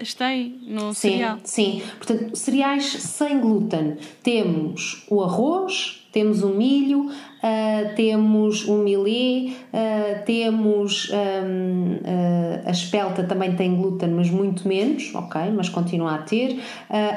está 0.01 0.25
aí 0.25 0.59
no 0.63 0.93
sim, 0.93 1.11
cereal. 1.11 1.39
Sim, 1.43 1.83
portanto, 1.97 2.35
cereais 2.35 2.85
sem 2.85 3.39
glúten. 3.39 3.97
Temos 4.23 5.05
o 5.09 5.23
arroz, 5.23 6.04
temos 6.15 6.43
o 6.43 6.49
milho, 6.49 7.07
uh, 7.09 7.93
temos 7.93 8.65
o 8.69 8.77
milê, 8.77 9.51
uh, 9.51 10.23
temos 10.23 11.11
um, 11.11 11.95
uh, 11.95 12.61
a 12.65 12.71
espelta 12.71 13.23
também 13.23 13.53
tem 13.57 13.75
glúten, 13.75 14.11
mas 14.11 14.29
muito 14.29 14.65
menos, 14.65 15.13
ok? 15.13 15.51
Mas 15.53 15.67
continua 15.67 16.15
a 16.15 16.17
ter. 16.19 16.57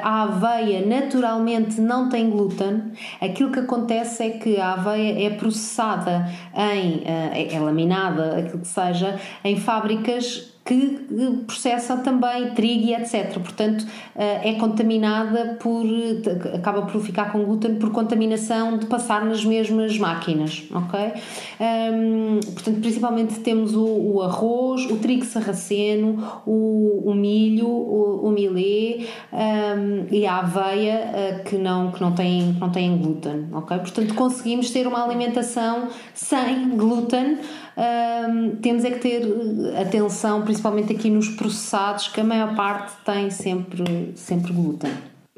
a 0.03 0.23
aveia 0.23 0.85
naturalmente 0.85 1.81
não 1.81 2.09
tem 2.09 2.29
glúten. 2.29 2.91
Aquilo 3.21 3.53
que 3.53 3.61
acontece 3.61 4.25
é 4.25 4.31
que 4.31 4.57
a 4.59 4.73
aveia 4.73 5.29
é 5.29 5.31
processada 5.31 6.29
em, 6.57 7.05
é 7.07 7.61
laminada, 7.61 8.37
aquilo 8.37 8.59
que 8.59 8.67
seja, 8.67 9.17
em 9.45 9.55
fábricas 9.55 10.58
que 10.69 10.99
processa 11.47 11.97
também 11.97 12.51
trigo 12.51 12.89
e 12.89 12.95
etc. 12.95 13.33
Portanto, 13.39 13.87
é 14.15 14.53
contaminada 14.55 15.57
por. 15.59 15.87
acaba 16.55 16.83
por 16.83 17.01
ficar 17.01 17.33
com 17.33 17.43
glúten 17.43 17.77
por 17.77 17.91
contaminação 17.91 18.77
de 18.77 18.85
passar 18.85 19.25
nas 19.25 19.43
mesmas 19.47 19.97
máquinas, 19.97 20.65
ok? 20.71 21.13
Um, 21.59 22.41
portanto, 22.53 22.81
principalmente 22.81 23.41
temos 23.41 23.75
o, 23.75 23.87
o, 23.87 24.23
arroz, 24.23 24.85
o 24.91 24.97
trigo 24.97 25.25
sarraceno, 25.25 26.23
o, 26.47 27.11
o 27.11 27.15
milho, 27.15 27.67
o, 27.67 28.27
o 28.27 28.31
milê 28.31 29.07
um, 29.33 30.07
e 30.15 30.27
a 30.27 30.37
aveia 30.37 31.41
uh, 31.41 31.45
que 31.45 31.57
não, 31.57 31.91
que 31.93 32.01
não 32.01 32.13
têm, 32.13 32.57
não 32.61 32.69
têm 32.69 32.99
glúten, 32.99 33.47
ok? 33.53 33.79
Portanto, 33.79 34.15
conseguimos 34.15 34.71
ter 34.71 34.87
uma 34.87 35.03
alimentação 35.03 35.89
sem 36.13 36.77
glúten. 36.77 37.39
Um, 37.79 38.57
temos 38.57 38.85
é 38.85 38.91
que 38.91 38.99
ter 38.99 39.23
atenção, 39.81 40.43
principalmente 40.43 40.93
aqui 40.93 41.09
nos 41.09 41.29
processados, 41.29 42.09
que 42.09 42.21
a 42.21 42.25
maior 42.25 42.57
parte 42.57 42.93
tem 43.05 43.31
sempre, 43.31 44.13
sempre 44.17 44.53
glúten 44.53 44.91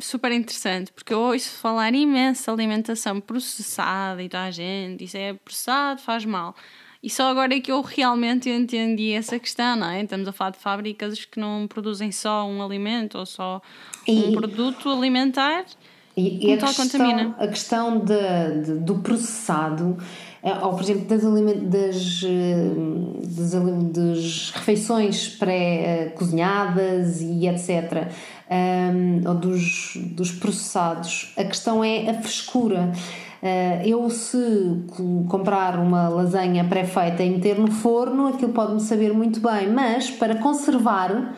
super 0.03 0.33
interessante, 0.33 0.91
porque 0.93 1.13
eu 1.13 1.21
ouço 1.21 1.51
falar 1.59 1.95
imenso 1.95 2.51
alimentação 2.51 3.21
processada 3.21 4.23
e 4.23 4.31
toda 4.31 4.45
a 4.45 4.51
gente, 4.51 5.05
isso 5.05 5.17
é 5.17 5.35
processado, 5.35 6.01
faz 6.01 6.25
mal. 6.25 6.55
E 7.03 7.09
só 7.09 7.31
agora 7.31 7.55
é 7.55 7.61
que 7.61 7.73
eu 7.73 7.81
realmente 7.81 8.51
entendi 8.51 9.13
essa 9.13 9.39
questão, 9.39 9.77
não 9.77 9.89
é? 9.89 10.03
Estamos 10.03 10.29
a 10.29 10.33
falar 10.33 10.51
de 10.51 10.59
fábricas 10.59 11.25
que 11.25 11.41
não 11.41 11.67
produzem 11.67 12.13
só 12.13 12.47
um 12.47 12.63
alimento 12.63 13.19
ou 13.19 13.25
só 13.25 13.63
e, 14.07 14.25
um 14.25 14.33
produto 14.33 14.89
alimentar 14.89 15.65
e, 16.15 16.49
e 16.49 16.53
a, 16.53 16.59
questão, 16.59 16.85
contamina. 16.85 17.35
a 17.39 17.49
questão 17.49 17.99
de, 18.01 18.65
de, 18.65 18.75
do 18.81 18.99
processado 18.99 19.97
eh, 19.99 20.30
ou 20.63 20.73
por 20.73 20.83
exemplo 20.83 21.05
das, 21.07 21.23
das, 21.23 22.23
eh, 22.25 22.71
das, 23.23 23.53
das 23.93 24.51
refeições 24.53 25.29
pré-cozinhadas 25.29 27.21
e 27.21 27.47
etc 27.47 28.09
um, 28.51 29.29
ou 29.29 29.35
dos, 29.35 29.93
dos 29.97 30.33
processados. 30.33 31.33
A 31.37 31.45
questão 31.45 31.85
é 31.85 32.11
a 32.11 32.15
frescura. 32.15 32.93
Eu, 33.87 34.11
se 34.11 34.85
comprar 35.29 35.79
uma 35.79 36.09
lasanha 36.09 36.63
pré-feita 36.65 37.23
e 37.23 37.31
meter 37.31 37.59
no 37.59 37.71
forno, 37.71 38.27
aquilo 38.27 38.53
pode-me 38.53 38.81
saber 38.81 39.15
muito 39.15 39.41
bem, 39.41 39.71
mas 39.73 40.11
para 40.11 40.35
conservar, 40.35 41.35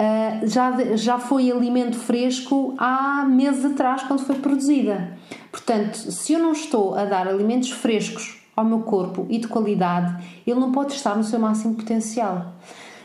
uh, 0.00 0.46
já, 0.46 0.96
já 0.96 1.18
foi 1.18 1.50
alimento 1.50 1.96
fresco 1.96 2.74
há 2.78 3.24
meses 3.28 3.64
atrás, 3.64 4.02
quando 4.02 4.24
foi 4.24 4.36
produzida. 4.36 5.16
Portanto, 5.52 5.96
se 5.96 6.32
eu 6.32 6.40
não 6.40 6.52
estou 6.52 6.94
a 6.94 7.04
dar 7.04 7.28
alimentos 7.28 7.70
frescos 7.70 8.40
ao 8.56 8.64
meu 8.64 8.80
corpo 8.80 9.26
e 9.28 9.38
de 9.38 9.46
qualidade, 9.46 10.24
ele 10.46 10.58
não 10.58 10.72
pode 10.72 10.94
estar 10.94 11.16
no 11.16 11.24
seu 11.24 11.38
máximo 11.38 11.74
potencial. 11.74 12.54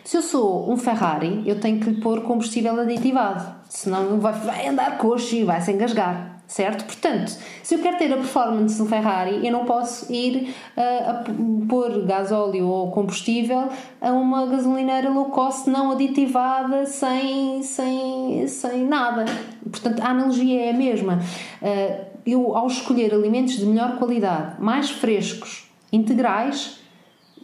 Se 0.04 0.18
eu 0.18 0.22
sou 0.22 0.72
um 0.72 0.78
Ferrari, 0.78 1.44
eu 1.46 1.60
tenho 1.60 1.80
que 1.80 1.90
lhe 1.90 2.02
pôr 2.02 2.22
combustível 2.22 2.80
aditivado, 2.80 3.56
senão 3.68 4.20
vai, 4.20 4.34
vai 4.34 4.68
andar 4.68 4.98
coxo 5.00 5.36
e 5.36 5.44
vai 5.44 5.60
se 5.62 5.72
engasgar, 5.72 6.35
certo? 6.48 6.86
Portanto, 6.86 7.38
se 7.64 7.76
eu 7.76 7.80
quero 7.80 7.98
ter 7.98 8.12
a 8.14 8.18
performance 8.18 8.78
do 8.78 8.86
Ferrari, 8.86 9.46
eu 9.46 9.52
não 9.52 9.66
posso 9.66 10.12
ir 10.12 10.56
uh, 10.78 11.10
a 11.10 11.24
pôr 11.68 12.06
gasóleo 12.06 12.68
ou 12.68 12.92
combustível 12.92 13.70
a 14.02 14.12
uma 14.12 14.46
gasolineira 14.46 15.10
low 15.10 15.26
cost 15.26 15.70
não 15.70 15.92
aditivada, 15.92 16.86
sem, 16.86 17.64
sem, 17.64 18.48
sem 18.48 18.86
nada. 18.86 19.26
Portanto, 19.70 20.02
a 20.02 20.10
analogia 20.10 20.66
é 20.66 20.70
a 20.72 20.74
mesma. 20.74 21.20
Uh, 21.62 22.06
eu, 22.26 22.56
ao 22.56 22.68
escolher 22.68 23.14
alimentos 23.14 23.58
de 23.58 23.66
melhor 23.66 23.98
qualidade, 23.98 24.56
mais 24.60 24.90
frescos, 24.90 25.70
integrais, 25.92 26.75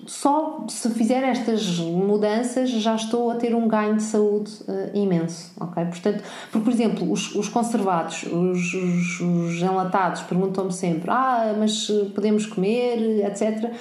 só 0.06 0.66
se 0.68 0.90
fizer 0.92 1.24
estas 1.24 1.80
mudanças 1.80 2.70
já 2.70 2.96
estou 2.96 3.32
a 3.32 3.36
ter 3.36 3.56
um 3.56 3.68
ganho 3.68 3.96
de 3.96 4.04
saúde 4.04 4.52
uh, 4.68 4.98
imenso, 4.98 5.52
ok? 5.60 5.86
Portanto, 5.86 6.24
porque, 6.52 6.64
por 6.64 6.74
exemplo, 6.74 7.12
os, 7.12 7.36
os 7.36 7.48
conservados, 7.50 8.24
os, 8.24 8.74
os, 8.74 9.20
os 9.20 9.62
enlatados 9.62 10.22
perguntam-me 10.24 10.72
sempre, 10.72 11.10
ah, 11.10 11.56
mas 11.58 11.88
podemos 12.14 12.46
comer, 12.46 13.26
etc. 13.26 13.72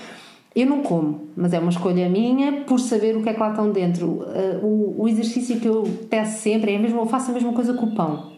Eu 0.55 0.67
não 0.67 0.83
como, 0.83 1.29
mas 1.37 1.53
é 1.53 1.59
uma 1.59 1.71
escolha 1.71 2.09
minha 2.09 2.65
por 2.65 2.81
saber 2.81 3.17
o 3.17 3.23
que 3.23 3.29
é 3.29 3.35
que 3.35 3.41
lá 3.41 3.51
estão 3.51 3.71
dentro. 3.71 4.07
Uh, 4.07 4.65
o, 4.65 5.03
o 5.03 5.09
exercício 5.09 5.61
que 5.61 5.67
eu 5.67 5.85
peço 6.09 6.41
sempre 6.41 6.73
é 6.73 6.77
a 6.77 6.79
mesma, 6.81 7.01
eu 7.01 7.07
faço 7.07 7.31
a 7.31 7.35
mesma 7.35 7.53
coisa 7.53 7.73
com 7.75 7.87
o 7.87 7.95
pão. 7.95 8.33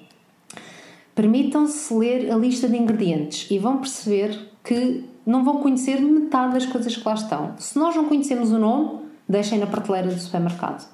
Permitam-se 1.14 1.92
ler 1.94 2.30
a 2.30 2.36
lista 2.36 2.68
de 2.68 2.76
ingredientes 2.76 3.50
e 3.50 3.58
vão 3.58 3.78
perceber 3.78 4.38
que 4.64 5.04
não 5.26 5.44
vão 5.44 5.58
conhecer 5.58 6.00
metade 6.00 6.54
das 6.54 6.66
coisas 6.66 6.96
que 6.96 7.06
lá 7.06 7.14
estão. 7.14 7.54
Se 7.58 7.78
nós 7.78 7.94
não 7.94 8.06
conhecemos 8.06 8.52
o 8.52 8.58
nome, 8.58 9.00
deixem 9.28 9.58
na 9.58 9.66
prateleira 9.66 10.08
do 10.08 10.18
supermercado. 10.18 10.86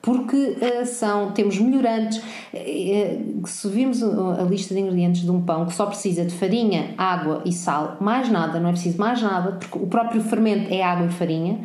Porque 0.00 0.36
uh, 0.36 0.84
são, 0.84 1.32
temos 1.32 1.58
melhorantes. 1.58 2.18
Uh, 2.18 3.46
se 3.46 3.68
virmos 3.68 4.02
a 4.02 4.42
lista 4.42 4.74
de 4.74 4.80
ingredientes 4.80 5.22
de 5.22 5.30
um 5.30 5.40
pão 5.40 5.64
que 5.64 5.74
só 5.74 5.86
precisa 5.86 6.24
de 6.24 6.34
farinha, 6.34 6.94
água 6.98 7.42
e 7.44 7.52
sal, 7.52 7.96
mais 8.00 8.28
nada, 8.28 8.60
não 8.60 8.68
é 8.68 8.72
preciso 8.72 8.98
mais 8.98 9.22
nada, 9.22 9.52
porque 9.52 9.78
o 9.78 9.86
próprio 9.86 10.20
fermento 10.22 10.72
é 10.72 10.82
água 10.82 11.06
e 11.06 11.10
farinha. 11.10 11.60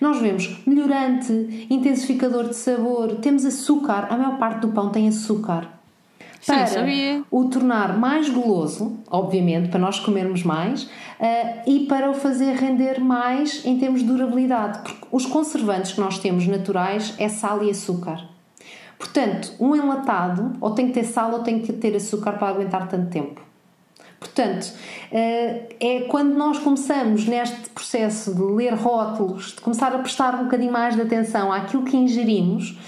Nós 0.00 0.18
vemos 0.18 0.60
melhorante, 0.66 1.66
intensificador 1.70 2.48
de 2.48 2.56
sabor, 2.56 3.16
temos 3.16 3.44
açúcar, 3.44 4.08
a 4.10 4.16
maior 4.16 4.38
parte 4.38 4.60
do 4.60 4.68
pão 4.68 4.90
tem 4.90 5.08
açúcar 5.08 5.73
para 6.46 6.66
Sim, 6.66 7.24
o 7.30 7.44
tornar 7.46 7.98
mais 7.98 8.28
goloso, 8.28 8.98
obviamente, 9.10 9.68
para 9.68 9.80
nós 9.80 9.98
comermos 9.98 10.42
mais, 10.42 10.84
uh, 10.84 10.88
e 11.66 11.86
para 11.86 12.10
o 12.10 12.14
fazer 12.14 12.54
render 12.54 13.00
mais 13.00 13.64
em 13.64 13.78
termos 13.78 14.00
de 14.00 14.06
durabilidade. 14.06 14.80
Porque 14.80 15.06
os 15.10 15.26
conservantes 15.26 15.92
que 15.92 16.00
nós 16.00 16.18
temos 16.18 16.46
naturais 16.46 17.14
é 17.18 17.28
sal 17.28 17.64
e 17.64 17.70
açúcar. 17.70 18.28
Portanto, 18.98 19.52
um 19.60 19.74
enlatado 19.74 20.52
ou 20.60 20.70
tem 20.70 20.88
que 20.88 20.92
ter 20.92 21.04
sal 21.04 21.32
ou 21.32 21.40
tem 21.40 21.60
que 21.60 21.72
ter 21.72 21.94
açúcar 21.96 22.32
para 22.32 22.48
aguentar 22.48 22.88
tanto 22.88 23.10
tempo. 23.10 23.40
Portanto, 24.18 24.72
eh, 25.12 25.68
é 25.78 26.00
quando 26.08 26.34
nós 26.34 26.58
começamos 26.58 27.26
neste 27.26 27.68
processo 27.70 28.34
de 28.34 28.42
ler 28.42 28.72
rótulos, 28.72 29.52
de 29.52 29.60
começar 29.60 29.94
a 29.94 29.98
prestar 29.98 30.34
um 30.36 30.44
bocadinho 30.44 30.72
mais 30.72 30.96
de 30.96 31.02
atenção 31.02 31.52
àquilo 31.52 31.84
que 31.84 31.96
ingerimos, 31.96 32.78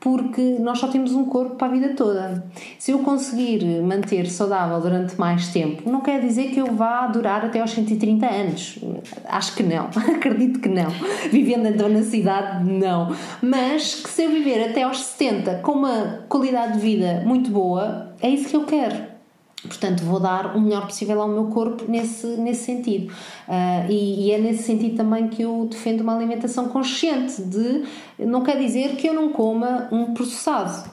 porque 0.00 0.56
nós 0.60 0.78
só 0.78 0.88
temos 0.88 1.12
um 1.12 1.24
corpo 1.24 1.56
para 1.56 1.68
a 1.68 1.70
vida 1.70 1.94
toda. 1.94 2.44
Se 2.78 2.92
eu 2.92 3.00
conseguir 3.00 3.64
manter 3.82 4.26
saudável 4.26 4.80
durante 4.80 5.18
mais 5.18 5.48
tempo, 5.48 5.88
não 5.90 6.00
quer 6.00 6.20
dizer 6.20 6.50
que 6.50 6.60
eu 6.60 6.66
vá 6.66 7.06
durar 7.06 7.44
até 7.44 7.60
aos 7.60 7.72
130 7.72 8.26
anos. 8.26 8.78
Acho 9.24 9.54
que 9.56 9.62
não, 9.62 9.86
acredito 10.14 10.60
que 10.60 10.68
não. 10.68 10.90
Vivendo 11.30 11.66
então 11.66 11.88
na 11.88 12.02
cidade, 12.02 12.70
não. 12.70 13.14
Mas 13.42 13.96
que 13.96 14.08
se 14.08 14.22
eu 14.22 14.30
viver 14.30 14.70
até 14.70 14.82
aos 14.82 15.02
70 15.02 15.56
com 15.56 15.72
uma 15.72 16.20
qualidade 16.28 16.74
de 16.74 16.78
vida 16.78 17.22
muito 17.26 17.50
boa, 17.50 18.12
é 18.20 18.28
isso 18.28 18.48
que 18.48 18.56
eu 18.56 18.64
quero. 18.64 19.17
Portanto, 19.62 20.04
vou 20.04 20.20
dar 20.20 20.56
o 20.56 20.60
melhor 20.60 20.86
possível 20.86 21.20
ao 21.20 21.28
meu 21.28 21.46
corpo 21.46 21.84
nesse, 21.88 22.26
nesse 22.36 22.64
sentido. 22.64 23.12
Uh, 23.48 23.90
e, 23.90 24.26
e, 24.26 24.30
é 24.30 24.38
nesse 24.38 24.62
sentido 24.62 24.96
também 24.96 25.28
que 25.28 25.42
eu 25.42 25.66
defendo 25.68 26.02
uma 26.02 26.14
alimentação 26.14 26.68
consciente 26.68 27.42
de 27.42 27.84
não 28.18 28.42
quer 28.44 28.56
dizer 28.58 28.96
que 28.96 29.08
eu 29.08 29.14
não 29.14 29.30
coma 29.30 29.88
um 29.90 30.14
processado. 30.14 30.88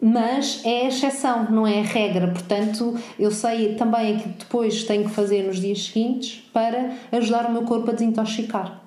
Mas 0.00 0.60
é 0.64 0.86
a 0.86 0.88
exceção, 0.88 1.48
não 1.48 1.64
é 1.64 1.78
a 1.78 1.84
regra. 1.84 2.26
Portanto, 2.26 2.98
eu 3.16 3.30
sei 3.30 3.76
também 3.76 4.18
que 4.18 4.28
depois 4.30 4.82
tenho 4.82 5.04
que 5.04 5.10
fazer 5.10 5.44
nos 5.44 5.60
dias 5.60 5.84
seguintes 5.84 6.42
para 6.52 6.96
ajudar 7.12 7.46
o 7.46 7.52
meu 7.52 7.62
corpo 7.62 7.88
a 7.88 7.94
desintoxicar. 7.94 8.80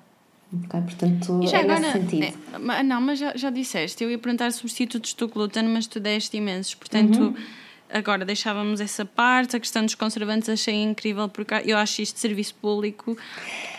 Okay? 0.66 0.80
Portanto, 0.82 1.40
é 1.42 1.56
agora, 1.56 1.80
nesse 1.80 1.92
sentido. 1.92 2.38
É, 2.70 2.82
não, 2.82 3.00
mas 3.00 3.18
já, 3.18 3.32
já 3.34 3.48
disseste. 3.48 4.04
Eu 4.04 4.10
ia 4.10 4.18
perguntar 4.18 4.52
substitutos 4.52 5.14
do 5.14 5.26
glúten, 5.26 5.62
mas 5.68 5.86
tu 5.86 5.98
deste 5.98 6.36
imensos. 6.36 6.74
Portanto. 6.74 7.18
Uhum 7.18 7.34
agora 7.92 8.24
deixávamos 8.24 8.80
essa 8.80 9.04
parte, 9.04 9.56
a 9.56 9.60
questão 9.60 9.84
dos 9.84 9.94
conservantes 9.94 10.48
achei 10.48 10.74
incrível 10.82 11.28
porque 11.28 11.54
eu 11.64 11.76
acho 11.76 12.02
isto 12.02 12.14
de 12.14 12.20
serviço 12.20 12.54
público, 12.54 13.16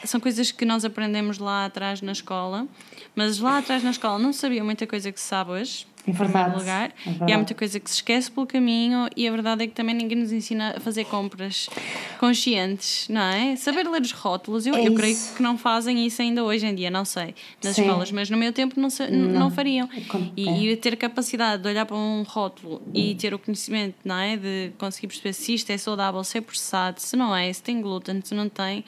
são 0.03 0.19
coisas 0.19 0.51
que 0.51 0.65
nós 0.65 0.85
aprendemos 0.85 1.37
lá 1.37 1.65
atrás 1.65 2.01
na 2.01 2.11
escola, 2.11 2.67
mas 3.15 3.39
lá 3.39 3.57
atrás 3.57 3.83
na 3.83 3.91
escola 3.91 4.19
não 4.19 4.31
sabia 4.33 4.63
muita 4.63 4.85
coisa 4.87 5.11
que 5.11 5.19
se 5.19 5.27
sabe 5.27 5.51
hoje. 5.51 5.85
Em 6.07 6.13
primeiro 6.13 6.57
lugar, 6.57 6.93
é 7.05 7.29
e 7.29 7.33
há 7.33 7.35
muita 7.35 7.53
coisa 7.53 7.79
que 7.81 7.89
se 7.89 7.97
esquece 7.97 8.31
pelo 8.31 8.47
caminho, 8.47 9.09
e 9.13 9.27
a 9.27 9.31
verdade 9.31 9.65
é 9.65 9.67
que 9.67 9.73
também 9.73 9.93
ninguém 9.93 10.17
nos 10.17 10.31
ensina 10.31 10.75
a 10.77 10.79
fazer 10.79 11.03
compras 11.03 11.69
conscientes, 12.17 13.07
não 13.09 13.21
é? 13.21 13.57
Saber 13.57 13.85
ler 13.85 14.01
os 14.01 14.13
rótulos, 14.13 14.65
eu, 14.65 14.73
é 14.73 14.87
eu 14.87 14.93
creio 14.93 15.17
que 15.35 15.43
não 15.43 15.57
fazem 15.57 16.05
isso 16.05 16.21
ainda 16.21 16.45
hoje 16.45 16.65
em 16.65 16.73
dia, 16.73 16.89
não 16.89 17.03
sei, 17.03 17.35
nas 17.61 17.75
Sim. 17.75 17.81
escolas, 17.81 18.09
mas 18.11 18.29
no 18.29 18.37
meu 18.37 18.53
tempo 18.53 18.79
não, 18.79 18.87
não. 19.11 19.39
não 19.39 19.51
fariam. 19.51 19.89
E, 20.37 20.47
é. 20.47 20.57
e 20.57 20.77
ter 20.77 20.95
capacidade 20.95 21.61
de 21.61 21.67
olhar 21.67 21.85
para 21.85 21.97
um 21.97 22.23
rótulo 22.23 22.81
e 22.93 23.13
ter 23.15 23.33
o 23.33 23.39
conhecimento, 23.39 23.95
não 24.05 24.17
é? 24.17 24.37
De 24.37 24.71
conseguir 24.77 25.07
perceber 25.07 25.33
se 25.33 25.55
isto 25.55 25.69
é 25.71 25.77
saudável, 25.77 26.23
se 26.23 26.37
é 26.37 26.41
processado, 26.41 27.01
se 27.01 27.17
não 27.17 27.35
é, 27.35 27.51
se 27.51 27.61
tem 27.61 27.81
glúten, 27.81 28.21
se 28.23 28.33
não 28.33 28.47
tem 28.47 28.85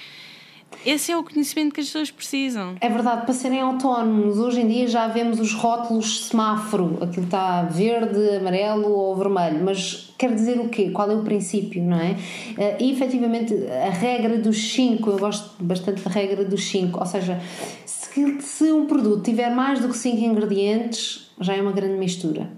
esse 0.86 1.12
é 1.12 1.18
o 1.18 1.24
conhecimento 1.24 1.74
que 1.74 1.82
as 1.82 1.88
pessoas 1.88 2.12
precisam. 2.12 2.76
É 2.80 2.90
verdade, 2.90 3.26
para 3.26 3.34
serem 3.34 3.60
autónomos. 3.60 4.40
Hoje 4.40 4.62
em 4.62 4.68
dia 4.68 4.88
já 4.88 5.08
vemos 5.08 5.40
os 5.40 5.54
rótulos 5.54 6.28
semáforo, 6.28 6.98
aquilo 7.02 7.26
está 7.26 7.64
verde, 7.64 8.38
amarelo 8.38 8.90
ou 8.90 9.16
vermelho, 9.16 9.64
mas 9.64 10.14
quer 10.18 10.34
dizer 10.34 10.60
o 10.60 10.70
quê? 10.70 10.90
Qual 10.92 11.10
é 11.12 11.16
o 11.16 11.24
princípio, 11.24 11.84
não 11.84 11.98
é? 11.98 12.16
Eh, 12.58 12.78
e 12.80 12.92
efetivamente 12.92 13.54
a 13.68 13.90
regra 13.90 14.38
dos 14.38 14.74
5, 14.74 15.10
eu 15.10 15.20
gosto 15.20 15.64
bastante 15.64 16.02
da 16.02 16.10
regra 16.10 16.46
dos 16.46 16.70
5, 16.70 17.00
ou 17.00 17.06
seja, 17.06 17.40
se 17.86 18.72
um 18.72 18.86
produto 18.86 19.24
tiver 19.24 19.50
mais 19.50 19.80
do 19.80 19.90
que 19.90 19.98
5 19.98 20.18
ingredientes, 20.18 21.32
já 21.40 21.56
é 21.56 21.62
uma 21.62 21.72
grande 21.72 21.98
mistura. 21.98 22.50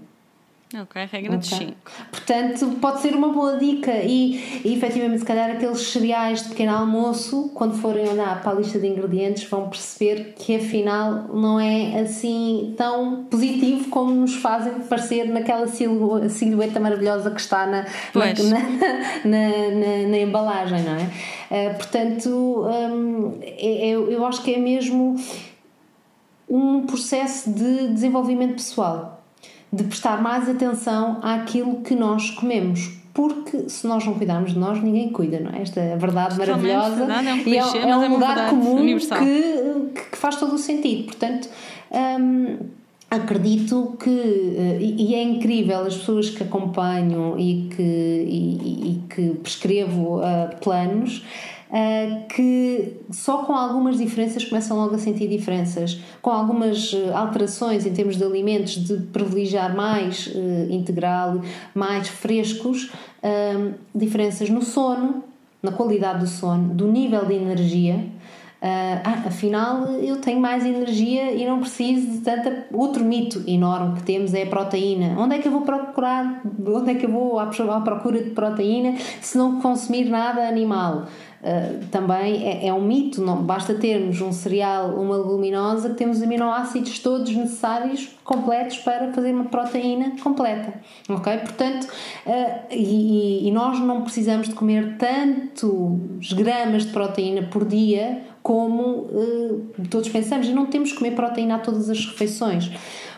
Ok, 0.74 1.04
regra 1.12 1.36
de 1.36 1.54
Ok. 1.54 1.58
5. 1.66 1.74
Portanto, 2.10 2.78
pode 2.80 3.00
ser 3.02 3.14
uma 3.14 3.28
boa 3.28 3.58
dica 3.58 3.92
e, 4.02 4.62
e 4.64 4.74
efetivamente, 4.74 5.18
se 5.20 5.24
calhar 5.26 5.50
aqueles 5.50 5.80
cereais 5.80 6.42
de 6.44 6.48
pequeno 6.50 6.74
almoço, 6.74 7.50
quando 7.54 7.74
forem 7.76 8.08
olhar 8.08 8.42
para 8.42 8.52
a 8.52 8.54
lista 8.54 8.78
de 8.78 8.86
ingredientes, 8.86 9.44
vão 9.44 9.68
perceber 9.68 10.34
que 10.38 10.56
afinal 10.56 11.28
não 11.34 11.60
é 11.60 12.00
assim 12.00 12.74
tão 12.76 13.24
positivo 13.24 13.90
como 13.90 14.14
nos 14.14 14.34
fazem 14.36 14.72
parecer 14.88 15.24
naquela 15.28 15.66
silhueta 15.66 16.80
maravilhosa 16.80 17.30
que 17.30 17.40
está 17.40 17.66
na, 17.66 17.84
na, 18.14 18.58
na, 19.24 20.08
na- 20.08 20.18
embalagem, 20.18 20.82
não 20.82 20.94
é? 20.96 21.10
Eh, 21.50 21.70
portanto, 21.74 22.28
hum, 22.66 23.38
é- 23.42 23.90
é- 23.90 23.94
eu 23.94 24.24
acho 24.24 24.42
que 24.42 24.54
é 24.54 24.58
mesmo 24.58 25.16
um 26.48 26.86
processo 26.86 27.50
de 27.50 27.88
desenvolvimento 27.88 28.54
pessoal, 28.54 29.11
de 29.72 29.84
prestar 29.84 30.20
mais 30.20 30.48
atenção 30.48 31.18
àquilo 31.22 31.76
que 31.82 31.94
nós 31.94 32.30
comemos. 32.30 32.90
Porque 33.14 33.68
se 33.68 33.86
nós 33.86 34.04
não 34.06 34.14
cuidarmos 34.14 34.52
de 34.54 34.58
nós, 34.58 34.82
ninguém 34.82 35.10
cuida, 35.10 35.38
não 35.38 35.50
é? 35.50 35.60
Esta 35.62 35.80
é 35.80 35.92
a 35.92 35.96
verdade 35.96 36.36
Totalmente 36.38 36.72
maravilhosa. 36.72 36.96
verdade, 37.06 37.28
é 37.28 37.32
um 37.34 37.36
e 37.36 37.42
clichê, 37.44 37.58
é, 37.58 37.62
mas 37.62 37.74
é 37.84 37.90
é 37.90 37.96
um 38.08 38.12
lugar 38.14 38.34
verdade 38.34 38.50
comum 38.50 38.98
que, 38.98 40.00
que 40.10 40.16
faz 40.16 40.36
todo 40.36 40.54
o 40.54 40.58
sentido. 40.58 41.04
Portanto, 41.04 41.48
hum, 41.90 42.56
acredito 43.10 43.96
que 44.02 44.08
eh, 44.10 44.78
e 44.80 45.10
e 45.10 45.14
é 45.14 45.22
incrível 45.22 45.80
as 45.80 45.96
pessoas 45.98 46.30
que 46.30 46.42
acompanho 46.42 47.38
e 47.38 47.68
que, 47.76 47.82
e, 47.82 48.58
e- 48.62 48.90
e 48.92 49.02
que 49.14 49.34
prescrevo 49.42 50.20
ah, 50.22 50.50
planos 50.62 51.22
que 52.28 53.00
só 53.10 53.44
com 53.44 53.54
algumas 53.54 53.96
diferenças 53.96 54.44
começam 54.44 54.76
logo 54.76 54.94
a 54.94 54.98
sentir 54.98 55.26
diferenças 55.26 55.98
com 56.20 56.28
algumas 56.28 56.92
eh, 56.92 57.10
alterações 57.14 57.86
em 57.86 57.94
termos 57.94 58.18
de 58.18 58.24
alimentos 58.24 58.74
de 58.74 58.98
privilegiar 59.06 59.74
mais 59.74 60.30
eh, 60.34 60.66
integral 60.68 61.40
mais 61.74 62.08
frescos 62.08 62.92
diferenças 63.94 64.50
no 64.50 64.60
sono 64.60 65.24
na 65.62 65.72
qualidade 65.72 66.20
do 66.20 66.26
sono 66.26 66.74
do 66.74 66.88
nível 66.88 67.24
de 67.24 67.34
energia 67.34 68.04
ah, 68.64 69.02
ah, 69.04 69.26
afinal 69.26 69.86
eu 69.88 70.20
tenho 70.20 70.40
mais 70.40 70.64
energia 70.64 71.32
e 71.32 71.44
não 71.44 71.58
preciso 71.58 72.12
de 72.12 72.18
tanta. 72.18 72.68
Outro 72.72 73.04
mito 73.04 73.42
enorme 73.44 73.96
que 73.96 74.04
temos 74.04 74.32
é 74.34 74.44
a 74.44 74.46
proteína. 74.46 75.20
Onde 75.20 75.34
é 75.34 75.38
que 75.40 75.48
eu 75.48 75.52
vou 75.52 75.62
procurar? 75.62 76.42
Onde 76.64 76.92
é 76.92 76.94
que 76.94 77.04
eu 77.04 77.10
vou 77.10 77.40
à 77.40 77.46
procura 77.80 78.22
de 78.22 78.30
proteína 78.30 78.96
se 79.20 79.36
não 79.36 79.60
consumir 79.60 80.04
nada 80.04 80.46
animal? 80.46 81.06
Ah, 81.44 81.80
também 81.90 82.46
é, 82.46 82.68
é 82.68 82.72
um 82.72 82.82
mito, 82.82 83.20
não 83.20 83.42
basta 83.42 83.74
termos 83.74 84.20
um 84.20 84.30
cereal, 84.30 84.90
uma 84.90 85.16
leguminosa, 85.16 85.90
que 85.90 85.96
temos 85.96 86.18
os 86.18 86.22
aminoácidos 86.22 87.00
todos 87.00 87.34
necessários, 87.34 88.10
completos, 88.22 88.78
para 88.78 89.12
fazer 89.12 89.32
uma 89.34 89.46
proteína 89.46 90.12
completa. 90.22 90.74
Ok? 91.08 91.36
Portanto, 91.38 91.88
ah, 92.26 92.60
e, 92.70 93.48
e- 93.48 93.50
nós 93.50 93.80
não 93.80 94.02
precisamos 94.02 94.48
de 94.48 94.54
comer 94.54 94.96
tantos 94.98 96.32
gramas 96.32 96.86
de 96.86 96.92
proteína 96.92 97.42
por 97.42 97.64
dia 97.64 98.22
como 98.42 99.08
eh, 99.12 99.84
todos 99.88 100.08
pensamos, 100.08 100.48
e 100.48 100.52
não 100.52 100.66
temos 100.66 100.90
que 100.90 100.98
comer 100.98 101.12
proteína 101.14 101.56
a 101.56 101.58
todas 101.58 101.88
as 101.88 102.04
refeições. 102.06 102.70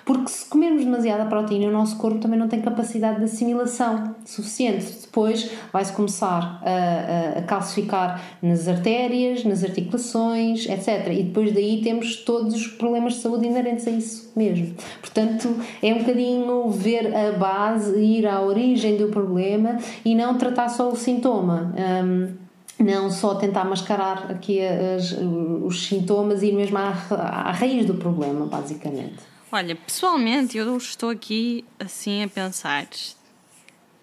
Porque 0.05 0.29
se 0.29 0.45
comermos 0.47 0.85
demasiada 0.85 1.25
proteína, 1.25 1.69
o 1.69 1.73
nosso 1.73 1.97
corpo 1.97 2.19
também 2.19 2.39
não 2.39 2.47
tem 2.47 2.61
capacidade 2.61 3.19
de 3.21 3.25
assimilação 3.25 4.15
suficiente. 4.27 4.85
Depois 5.01 5.51
vai-se 5.73 5.93
começar 5.95 6.61
a, 6.63 7.39
a- 7.39 7.43
calcificar 7.43 8.21
nas 8.43 8.69
artérias, 8.69 9.45
nas 9.45 9.65
articulações, 9.65 10.67
etc. 10.69 11.09
E 11.11 11.23
depois 11.23 11.53
daí 11.55 11.81
temos 11.83 12.17
todos 12.17 12.55
os 12.55 12.67
problemas 12.67 13.15
de 13.15 13.21
saúde 13.21 13.47
inerentes 13.47 13.89
a 13.89 13.91
isso 13.93 14.31
mesmo. 14.37 14.75
Portanto, 15.01 15.57
é 15.83 15.95
um 15.95 15.99
bocadinho 16.01 16.69
ver 16.71 17.15
a 17.17 17.33
base, 17.39 17.99
ir 17.99 18.27
à 18.27 18.43
origem 18.43 18.99
do 18.99 19.09
problema 19.09 19.79
e 20.05 20.15
não 20.15 20.37
tratar 20.37 20.69
só 20.69 20.91
o 20.91 20.97
sintoma. 20.97 21.73
Hum, 22.05 22.29
não 22.79 23.09
só 23.11 23.37
tentar 23.37 23.65
mascarar 23.65 24.31
aqui 24.31 24.61
as- 24.61 25.13
os 25.65 25.87
sintomas 25.87 26.43
e 26.43 26.49
ir 26.49 26.53
mesmo 26.53 26.77
à, 26.77 26.89
à 27.11 27.53
raiz 27.53 27.87
do 27.87 27.95
problema, 27.95 28.45
basicamente. 28.47 29.33
Olha, 29.55 29.77
pessoalmente 29.77 30.59
eu 30.59 30.77
estou 30.77 31.11
aqui 31.11 31.65
assim 31.79 32.25
a 32.25 32.29
pensar. 32.29 32.89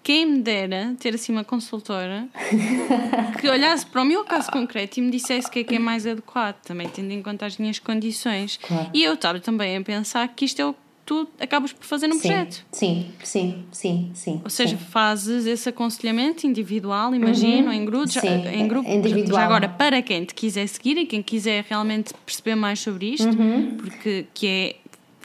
Quem 0.02 0.24
me 0.24 0.38
dera 0.40 0.96
ter 0.98 1.14
assim 1.14 1.30
uma 1.30 1.44
consultora 1.44 2.26
que 3.38 3.46
olhasse 3.50 3.84
para 3.84 4.00
o 4.00 4.04
meu 4.06 4.24
caso 4.24 4.50
concreto 4.50 4.98
e 4.98 5.02
me 5.02 5.10
dissesse 5.10 5.48
o 5.48 5.50
que 5.50 5.58
é 5.58 5.64
que 5.64 5.74
é 5.74 5.78
mais 5.78 6.06
adequado, 6.06 6.56
também 6.62 6.88
tendo 6.88 7.10
em 7.12 7.20
conta 7.20 7.44
as 7.44 7.58
minhas 7.58 7.78
condições. 7.78 8.58
Claro. 8.66 8.88
E 8.94 9.04
eu 9.04 9.12
estava 9.12 9.38
também 9.40 9.76
a 9.76 9.82
pensar 9.82 10.26
que 10.28 10.46
isto 10.46 10.58
é 10.62 10.64
o 10.64 10.72
que 10.72 10.78
tu 11.04 11.28
acabas 11.38 11.70
por 11.70 11.84
fazer 11.84 12.06
no 12.08 12.18
projeto. 12.18 12.64
Sim, 12.72 13.10
sim, 13.22 13.66
sim, 13.72 14.10
sim. 14.14 14.40
Ou 14.42 14.48
seja, 14.48 14.78
sim. 14.78 14.84
fazes 14.90 15.44
esse 15.44 15.68
aconselhamento 15.68 16.46
individual, 16.46 17.14
imagino, 17.14 17.70
em 17.70 17.84
grupos, 17.84 18.16
Uhum. 18.16 18.22
Sim, 18.22 18.48
em 18.48 18.66
grupo. 18.66 18.88
individual. 18.88 19.38
Já 19.38 19.44
agora, 19.44 19.68
para 19.68 20.00
quem 20.00 20.24
te 20.24 20.32
quiser 20.34 20.66
seguir 20.66 20.96
e 20.96 21.04
quem 21.04 21.22
quiser 21.22 21.62
realmente 21.68 22.14
perceber 22.24 22.54
mais 22.54 22.80
sobre 22.80 23.12
isto, 23.12 23.28
Uhum. 23.38 23.76
porque 23.76 24.26
que 24.32 24.46
é, 24.46 24.76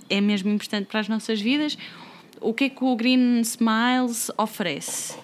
é 0.10 0.22
mesmo 0.22 0.50
importante 0.50 0.88
para 0.88 1.00
as 1.00 1.08
nossas 1.08 1.42
vidas, 1.42 1.78
o 2.42 2.54
que 2.54 2.66
é 2.66 2.70
que 2.70 2.84
o 2.84 2.96
Green 2.96 3.42
Smiles 3.42 4.32
oferece? 4.38 5.16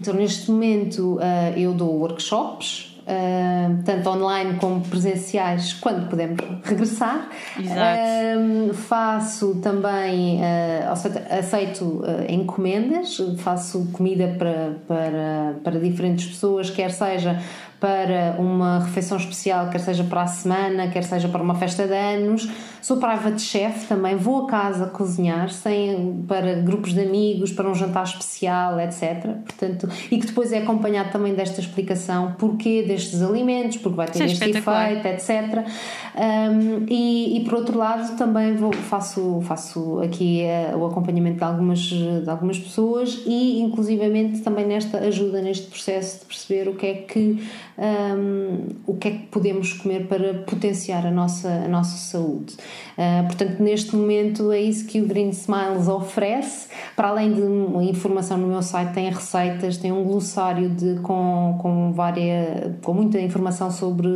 Então, 0.00 0.14
neste 0.14 0.50
momento, 0.50 1.18
ah, 1.20 1.56
eu 1.56 1.72
dou 1.72 1.90
workshops, 2.00 3.00
ah, 3.06 3.70
tanto 3.84 4.08
online 4.08 4.58
como 4.58 4.80
presenciais, 4.80 5.74
quando 5.74 6.08
podemos 6.08 6.40
regressar. 6.64 7.28
Exato. 7.58 7.80
Ah, 7.80 8.74
faço 8.74 9.56
também, 9.56 10.40
ou 10.88 10.96
seja, 10.96 11.26
aceito 11.30 12.02
encomendas, 12.28 13.18
faço 13.38 13.88
comida 13.92 14.34
para, 14.38 14.78
para, 14.88 15.54
para 15.62 15.78
diferentes 15.78 16.26
pessoas, 16.26 16.70
quer 16.70 16.90
seja 16.90 17.40
para 17.80 18.36
uma 18.38 18.80
refeição 18.80 19.16
especial, 19.16 19.68
quer 19.68 19.78
seja 19.80 20.04
para 20.04 20.22
a 20.22 20.26
semana, 20.26 20.88
quer 20.88 21.04
seja 21.04 21.28
para 21.28 21.42
uma 21.42 21.54
festa 21.54 21.86
de 21.86 21.94
anos. 21.94 22.48
Sou 22.80 22.98
private 22.98 23.40
chef 23.40 23.86
também, 23.86 24.16
vou 24.16 24.44
a 24.44 24.46
casa 24.46 24.86
cozinhar 24.86 25.48
sem, 25.50 26.22
para 26.28 26.54
grupos 26.56 26.92
de 26.92 27.00
amigos, 27.00 27.50
para 27.50 27.68
um 27.68 27.74
jantar 27.74 28.04
especial, 28.04 28.78
etc. 28.78 29.24
Portanto, 29.44 29.88
e 30.10 30.18
que 30.18 30.26
depois 30.26 30.52
é 30.52 30.58
acompanhado 30.58 31.10
também 31.10 31.34
desta 31.34 31.60
explicação 31.60 32.34
porquê 32.38 32.82
destes 32.82 33.22
alimentos, 33.22 33.78
porque 33.78 33.96
vai 33.96 34.06
ter 34.06 34.24
Isso 34.26 34.44
é 34.44 34.48
este 34.48 34.58
efeito, 34.58 35.06
etc. 35.06 35.66
Um, 36.14 36.86
e, 36.88 37.38
e 37.38 37.44
por 37.44 37.54
outro 37.54 37.78
lado 37.78 38.16
também 38.16 38.54
vou, 38.54 38.72
faço, 38.72 39.40
faço 39.42 40.00
aqui 40.00 40.42
eh, 40.42 40.74
o 40.76 40.86
acompanhamento 40.86 41.38
de 41.38 41.44
algumas, 41.44 41.78
de 41.80 42.28
algumas 42.28 42.58
pessoas 42.58 43.22
e 43.26 43.60
inclusivamente 43.60 44.40
também 44.40 44.66
nesta 44.66 44.98
ajuda 44.98 45.40
neste 45.40 45.66
processo 45.66 46.20
de 46.20 46.26
perceber 46.26 46.68
o 46.68 46.74
que 46.74 46.86
é 46.86 46.94
que 46.94 47.42
um, 47.76 48.68
o 48.86 48.94
que 48.94 49.08
é 49.08 49.10
que 49.12 49.26
podemos 49.26 49.72
comer 49.72 50.06
para 50.06 50.34
potenciar 50.34 51.06
a 51.06 51.10
nossa, 51.10 51.48
a 51.48 51.68
nossa 51.68 51.96
saúde. 51.96 52.54
Uh, 52.96 53.26
portanto, 53.26 53.60
neste 53.60 53.96
momento 53.96 54.52
é 54.52 54.60
isso 54.60 54.86
que 54.86 55.00
o 55.00 55.06
Green 55.06 55.30
Smiles 55.30 55.88
oferece. 55.88 56.68
Para 56.94 57.08
além 57.08 57.32
de 57.32 57.42
informação 57.90 58.38
no 58.38 58.46
meu 58.46 58.62
site, 58.62 58.92
tem 58.92 59.10
receitas, 59.10 59.76
tem 59.76 59.92
um 59.92 60.04
glossário 60.04 60.68
de, 60.70 61.00
com, 61.00 61.58
com, 61.60 61.92
várias, 61.92 62.72
com 62.82 62.94
muita 62.94 63.20
informação 63.20 63.70
sobre 63.70 64.08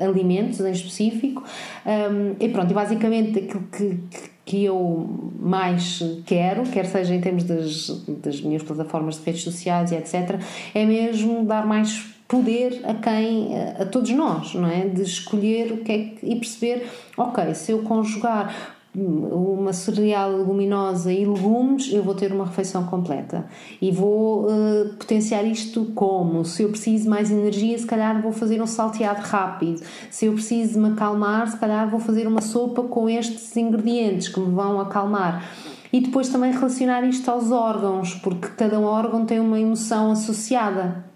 alimentos 0.00 0.60
em 0.60 0.70
específico. 0.70 1.42
Um, 1.84 2.36
e 2.38 2.48
pronto, 2.48 2.72
basicamente 2.72 3.38
aquilo 3.40 3.64
que, 3.72 3.98
que 4.44 4.64
eu 4.64 5.08
mais 5.40 6.02
quero, 6.26 6.62
quer 6.64 6.86
seja 6.86 7.14
em 7.14 7.20
termos 7.20 7.44
das, 7.44 8.04
das 8.22 8.40
minhas 8.40 8.62
plataformas 8.62 9.16
de 9.16 9.24
redes 9.24 9.42
sociais 9.42 9.90
e 9.92 9.96
etc., 9.96 10.40
é 10.74 10.84
mesmo 10.84 11.44
dar 11.44 11.66
mais 11.66 12.19
poder 12.30 12.80
a 12.84 12.94
quem, 12.94 13.50
a 13.78 13.84
todos 13.84 14.10
nós, 14.10 14.54
não 14.54 14.68
é? 14.68 14.86
De 14.86 15.02
escolher 15.02 15.72
o 15.72 15.78
que 15.78 15.92
é 15.92 15.98
que, 15.98 16.26
e 16.26 16.36
perceber, 16.36 16.88
ok, 17.16 17.52
se 17.54 17.72
eu 17.72 17.82
conjugar 17.82 18.78
uma 18.94 19.72
cereal 19.72 20.36
leguminosa 20.36 21.12
e 21.12 21.24
legumes, 21.24 21.92
eu 21.92 22.02
vou 22.02 22.14
ter 22.14 22.32
uma 22.32 22.44
refeição 22.44 22.84
completa. 22.84 23.46
E 23.80 23.90
vou 23.90 24.46
uh, 24.46 24.94
potenciar 24.98 25.44
isto 25.44 25.86
como? 25.94 26.44
Se 26.44 26.62
eu 26.62 26.70
preciso 26.70 27.08
mais 27.08 27.30
energia, 27.30 27.78
se 27.78 27.86
calhar 27.86 28.20
vou 28.20 28.32
fazer 28.32 28.60
um 28.60 28.66
salteado 28.66 29.22
rápido. 29.22 29.80
Se 30.10 30.26
eu 30.26 30.32
preciso 30.32 30.80
me 30.80 30.88
acalmar, 30.88 31.48
se 31.48 31.56
calhar 31.56 31.88
vou 31.88 32.00
fazer 32.00 32.26
uma 32.26 32.40
sopa 32.40 32.82
com 32.84 33.08
estes 33.08 33.56
ingredientes 33.56 34.28
que 34.28 34.40
me 34.40 34.52
vão 34.52 34.80
acalmar. 34.80 35.48
E 35.92 36.00
depois 36.00 36.28
também 36.28 36.52
relacionar 36.52 37.02
isto 37.04 37.28
aos 37.28 37.50
órgãos, 37.50 38.14
porque 38.14 38.48
cada 38.56 38.78
órgão 38.80 39.24
tem 39.24 39.40
uma 39.40 39.58
emoção 39.58 40.12
associada 40.12 41.09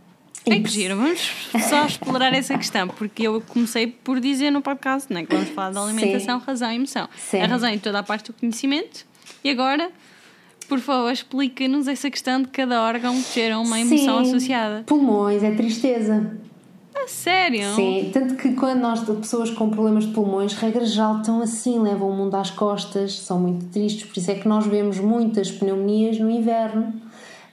É 0.47 0.61
que 0.61 0.69
giro, 0.69 0.97
vamos 0.97 1.21
só 1.69 1.87
explorar 1.87 2.35
essa 2.35 2.57
questão, 2.59 2.87
porque 2.87 3.23
eu 3.23 3.41
comecei 3.41 3.87
por 3.87 4.21
dizer 4.21 4.51
no 4.51 4.61
podcast 4.61 5.11
né, 5.13 5.25
que 5.25 5.35
vamos 5.35 5.51
falar 5.51 5.71
de 5.73 5.79
alimentação, 5.79 6.39
Sim. 6.39 6.47
razão 6.47 6.73
e 6.73 6.75
emoção. 6.77 7.09
Sim. 7.17 7.41
A 7.41 7.47
razão 7.47 7.71
é 7.71 7.79
toda 7.79 8.01
a 8.01 8.03
parte 8.03 8.31
do 8.31 8.35
conhecimento, 8.35 9.07
e 9.43 9.49
agora, 9.49 9.91
por 10.69 10.81
favor, 10.81 11.11
explica-nos 11.11 11.89
essa 11.89 12.11
questão 12.11 12.43
de 12.43 12.49
cada 12.49 12.83
órgão 12.83 13.21
ter 13.33 13.57
uma 13.57 13.81
emoção 13.81 14.23
Sim, 14.23 14.31
associada. 14.31 14.83
Pulmões 14.87 15.43
é 15.43 15.51
tristeza. 15.53 16.37
Ah, 16.95 17.09
sério? 17.09 17.75
Sim, 17.75 18.11
tanto 18.13 18.37
que 18.37 18.53
quando 18.53 18.81
nós, 18.81 19.01
pessoas 19.01 19.51
com 19.51 19.69
problemas 19.71 20.05
de 20.07 20.13
pulmões, 20.13 20.53
regra 20.53 20.85
geral, 20.85 21.19
estão 21.19 21.41
assim, 21.41 21.81
levam 21.81 22.11
o 22.11 22.17
mundo 22.17 22.35
às 22.35 22.51
costas, 22.51 23.19
são 23.19 23.41
muito 23.41 23.65
tristes, 23.67 24.05
por 24.05 24.19
isso 24.19 24.31
é 24.31 24.35
que 24.35 24.47
nós 24.47 24.67
vemos 24.67 24.99
muitas 24.99 25.51
pneumonias 25.51 26.19
no 26.19 26.31
inverno. 26.31 26.95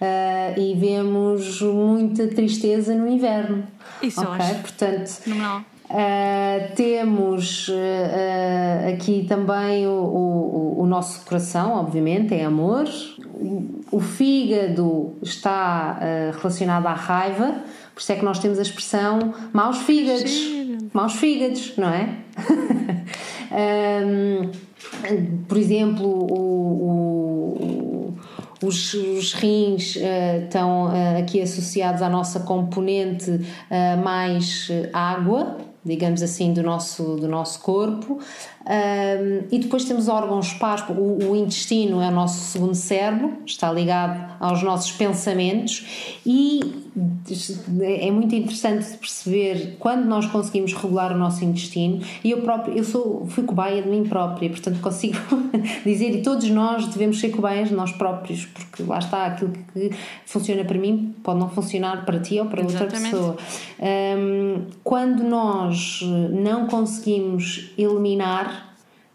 Uh, 0.01 0.59
e 0.59 0.73
vemos 0.73 1.61
muita 1.61 2.27
tristeza 2.27 2.95
no 2.95 3.07
inverno. 3.07 3.63
Isso 4.01 4.21
ok? 4.21 4.33
acho. 4.33 4.55
Portanto. 4.61 5.21
Uh, 5.91 6.73
temos 6.73 7.67
uh, 7.67 8.93
aqui 8.93 9.25
também 9.27 9.85
o, 9.85 9.91
o, 9.91 10.81
o, 10.81 10.85
nosso 10.85 11.25
coração, 11.25 11.73
obviamente, 11.73 12.33
é 12.33 12.45
amor. 12.45 12.85
O 13.91 13.99
fígado 13.99 15.13
está 15.21 15.99
uh, 15.99 16.37
relacionado 16.37 16.87
à 16.87 16.93
raiva, 16.93 17.55
por 17.93 17.99
isso 17.99 18.11
é 18.13 18.15
que 18.15 18.23
nós 18.23 18.39
temos 18.39 18.57
a 18.57 18.61
expressão 18.61 19.33
maus 19.51 19.79
fígados. 19.79 20.31
Sim. 20.31 20.89
Maus 20.93 21.13
fígados, 21.15 21.73
não 21.75 21.89
é? 21.89 22.15
um, 24.05 24.49
por 25.47 25.57
exemplo, 25.57 26.07
o, 26.07 27.80
os, 28.63 28.93
os, 28.93 29.33
rins 29.33 29.95
uh, 29.95 30.43
estão 30.43 30.85
uh, 30.85 31.19
aqui 31.19 31.41
associados 31.41 32.01
à 32.01 32.09
nossa 32.09 32.41
componente 32.41 33.31
uh, 33.31 34.03
mais 34.03 34.69
água, 34.93 35.57
digamos 35.83 36.21
assim, 36.21 36.53
do 36.53 36.61
nosso, 36.61 37.15
do 37.15 37.27
nosso 37.27 37.59
corpo. 37.61 38.19
Um, 38.61 39.47
e 39.51 39.57
depois 39.57 39.85
temos 39.85 40.07
órgãos 40.07 40.53
pares, 40.53 40.83
o, 40.89 41.31
o, 41.31 41.35
intestino 41.35 41.99
é 41.99 42.09
o 42.09 42.11
nosso 42.11 42.51
segundo 42.51 42.75
cérebro, 42.75 43.37
está 43.43 43.71
ligado 43.71 44.35
aos 44.39 44.61
nossos 44.61 44.91
pensamentos 44.91 46.11
e 46.23 46.59
é 47.81 48.11
muito 48.11 48.35
interessante 48.35 48.97
perceber 48.97 49.77
quando 49.79 50.05
nós 50.05 50.27
conseguimos 50.27 50.73
regular 50.73 51.11
o 51.11 51.17
nosso 51.17 51.43
intestino 51.43 52.01
e 52.23 52.31
eu 52.31 52.41
próprio, 52.41 52.77
eu 52.77 52.83
sou, 52.83 53.25
fui 53.27 53.43
cobaia 53.43 53.81
de 53.81 53.89
mim 53.89 54.03
própria, 54.03 54.49
portanto 54.49 54.79
consigo 54.79 55.17
dizer 55.83 56.17
e 56.17 56.21
todos 56.21 56.47
nós 56.49 56.85
devemos 56.87 57.19
ser 57.19 57.29
cobaias 57.29 57.69
de 57.69 57.75
nós 57.75 57.91
próprios, 57.91 58.45
porque 58.45 58.83
lá 58.83 58.99
está 58.99 59.25
aquilo 59.25 59.53
que 59.73 59.89
funciona 60.25 60.63
para 60.63 60.77
mim 60.77 61.15
pode 61.23 61.39
não 61.39 61.49
funcionar 61.49 62.05
para 62.05 62.19
ti 62.19 62.39
ou 62.39 62.45
para 62.45 62.61
Exatamente. 62.61 63.15
outra 63.15 63.33
pessoa. 63.35 63.37
Um, 63.79 64.65
quando 64.83 65.23
nós 65.23 66.01
não 66.31 66.67
conseguimos 66.67 67.71
eliminar 67.77 68.50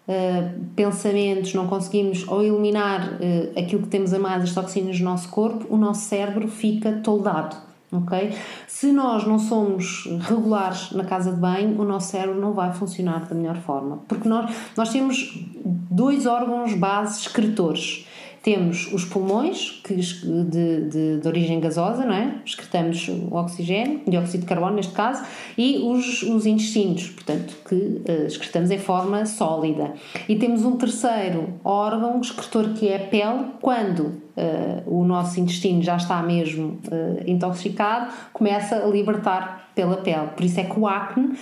Uh, 0.09 0.65
pensamentos, 0.77 1.53
não 1.53 1.67
conseguimos 1.67 2.29
ou 2.29 2.41
eliminar 2.41 3.15
uh, 3.15 3.59
aquilo 3.59 3.83
que 3.83 3.89
temos 3.89 4.15
a 4.15 4.21
mais, 4.21 4.45
as 4.45 4.55
toxinas 4.55 5.01
no 5.01 5.05
nosso 5.07 5.29
corpo, 5.31 5.67
o 5.69 5.77
nosso 5.77 6.03
cérebro 6.03 6.47
fica 6.47 6.93
toldado. 7.03 7.57
Ok? 7.91 8.33
Se 8.67 8.93
nós 8.93 9.27
não 9.27 9.39
somos 9.39 10.09
regulares 10.21 10.91
na 10.93 11.05
casa 11.05 11.33
de 11.33 11.41
banho, 11.41 11.81
o 11.81 11.85
nosso 11.85 12.11
cérebro 12.11 12.41
não 12.41 12.53
vai 12.53 12.73
funcionar 12.73 13.27
da 13.27 13.35
melhor 13.35 13.57
forma. 13.57 13.99
Porque 14.09 14.29
nós, 14.29 14.55
nós 14.77 14.91
temos 14.91 15.45
dois 15.65 16.27
órgãos 16.27 16.75
base 16.75 17.21
excretores. 17.21 18.07
Temos 18.47 18.93
os 18.93 19.05
pulmões, 19.05 19.81
que 19.83 19.97
de, 19.97 20.83
de, 20.85 21.19
de, 21.19 21.27
origem 21.27 21.59
gasosa, 21.59 22.07
não 22.07 22.15
é? 22.15 22.33
Excretamos 22.45 23.09
o 23.09 23.35
oxigênio, 23.35 24.03
dióxido 24.07 24.43
de 24.43 24.47
carbono 24.47 24.77
neste 24.77 24.93
caso, 24.93 25.25
e 25.59 25.79
os, 25.79 26.23
os 26.23 26.47
intestinos, 26.47 27.09
portanto, 27.09 27.57
que 27.69 27.75
uh, 27.75 28.25
excretamos 28.25 28.71
em 28.71 28.79
forma 28.79 29.27
sólida. 29.27 29.95
E 30.29 30.37
temos 30.37 30.65
um 30.65 30.77
terceiro 30.77 31.55
órgão 31.65 32.21
excretor 32.21 32.69
que 32.75 32.87
é 32.87 32.97
a 32.99 33.01
pele, 33.01 33.47
quando 33.61 34.25
Uh, 34.37 35.01
o 35.01 35.03
nosso 35.03 35.41
intestino 35.41 35.83
já 35.83 35.97
está 35.97 36.23
mesmo 36.23 36.79
uh, 36.89 37.23
intoxicado, 37.27 38.13
começa 38.35 38.77
a 38.77 38.87
libertar 38.87 39.66
pela 39.77 39.99
pele. 39.99 40.27
Por 40.35 40.45
isso 40.45 40.59
é 40.59 40.65
que 40.65 40.81
o 40.81 40.89
acne 40.89 41.27
uh, 41.27 41.37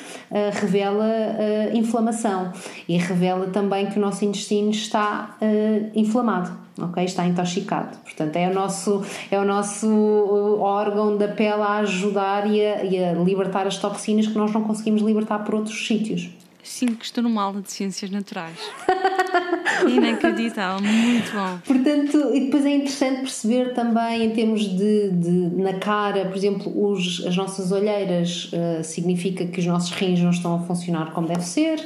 revela 0.53 1.09
inflamação 1.73 2.53
e 2.87 2.99
revela 2.99 3.47
também 3.47 3.87
que 3.87 3.99
o 3.99 4.03
nosso 4.03 4.25
intestino 4.25 4.71
está 4.71 5.37
inflamado. 5.95 6.65
Ok, 6.81 7.05
está 7.05 7.25
intoxicado. 7.25 7.97
Portanto, 7.99 8.35
é 8.35 8.51
o 8.51 8.55
nosso, 8.55 9.01
é 9.31 9.39
o 9.39 9.45
nosso 9.45 9.89
órgão 10.61 11.17
da 11.17 11.29
pele 11.29 11.63
a 11.63 11.75
ajudar 11.79 12.51
e 12.51 12.61
a, 12.61 12.85
e 12.85 13.05
a 13.05 13.13
libertar 13.13 13.67
as 13.67 13.79
toxinas 13.79 14.27
que 14.27 14.37
nós 14.37 14.53
não 14.53 14.65
conseguimos 14.65 15.01
libertar 15.01 15.39
por 15.45 15.55
outros 15.55 15.87
sítios. 15.87 16.31
Sinto 16.65 16.97
que 16.97 17.05
estou 17.05 17.23
numa 17.23 17.43
aula 17.43 17.61
de 17.61 17.71
ciências 17.71 18.11
naturais. 18.11 18.59
Inacreditável, 19.87 20.81
muito 20.83 21.33
bom. 21.33 21.59
Portanto, 21.65 22.35
e 22.35 22.41
depois 22.41 22.65
é 22.65 22.75
interessante 22.75 23.21
perceber 23.21 23.75
também 23.75 24.25
em 24.25 24.31
termos 24.31 24.63
de, 24.63 25.11
de 25.11 25.63
na 25.63 25.75
cara, 25.75 26.25
por 26.27 26.37
exemplo, 26.37 26.91
os, 26.91 27.25
as 27.27 27.37
nossas 27.37 27.71
olheiras 27.71 28.51
uh, 28.53 28.83
significa 28.83 29.45
que 29.45 29.61
os 29.61 29.67
nossos 29.67 29.91
rins 29.91 30.21
não 30.21 30.31
estão 30.31 30.55
a 30.55 30.61
funcionar 30.61 31.13
como 31.13 31.29
deve 31.29 31.45
ser 31.45 31.85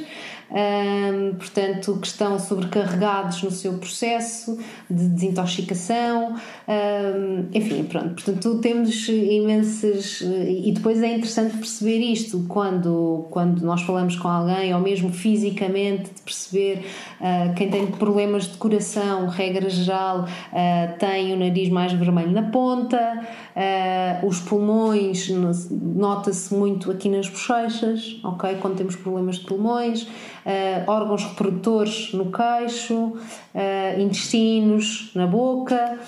um, 0.51 1.35
portanto, 1.35 1.97
que 2.01 2.07
estão 2.07 2.39
sobrecarregados 2.39 3.43
no 3.43 3.51
seu 3.51 3.73
processo 3.73 4.57
de 4.89 5.07
desintoxicação, 5.09 6.35
um, 6.67 7.45
enfim, 7.53 7.83
pronto. 7.83 8.15
Portanto, 8.15 8.59
temos 8.59 9.07
imensas. 9.07 10.21
E 10.21 10.71
depois 10.71 11.01
é 11.01 11.15
interessante 11.15 11.57
perceber 11.57 11.99
isto 11.99 12.45
quando, 12.47 13.27
quando 13.29 13.61
nós 13.61 13.81
falamos 13.81 14.15
com 14.15 14.27
alguém, 14.27 14.73
ou 14.73 14.81
mesmo 14.81 15.11
fisicamente, 15.11 16.11
de 16.13 16.21
perceber 16.21 16.85
uh, 17.19 17.53
quem 17.55 17.69
tem 17.69 17.87
problemas 17.87 18.45
de 18.45 18.57
coração, 18.57 19.27
regra 19.27 19.69
geral, 19.69 20.21
uh, 20.23 20.97
tem 20.97 21.33
o 21.33 21.37
nariz 21.37 21.69
mais 21.69 21.93
vermelho 21.93 22.31
na 22.31 22.43
ponta, 22.43 23.27
uh, 23.59 24.25
os 24.25 24.39
pulmões, 24.39 25.29
nota-se 25.69 26.53
muito 26.53 26.89
aqui 26.89 27.09
nas 27.09 27.27
bochechas, 27.27 28.19
ok? 28.23 28.55
Quando 28.61 28.77
temos 28.77 28.95
problemas 28.95 29.37
de 29.37 29.45
pulmões 29.45 30.03
uh, 30.03 30.07
órgãos 30.87 31.23
reprodutores 31.25 32.13
no 32.13 32.31
queixo, 32.31 32.95
uh, 32.95 33.99
intestinos 33.99 35.11
na 35.13 35.27
boca. 35.27 35.99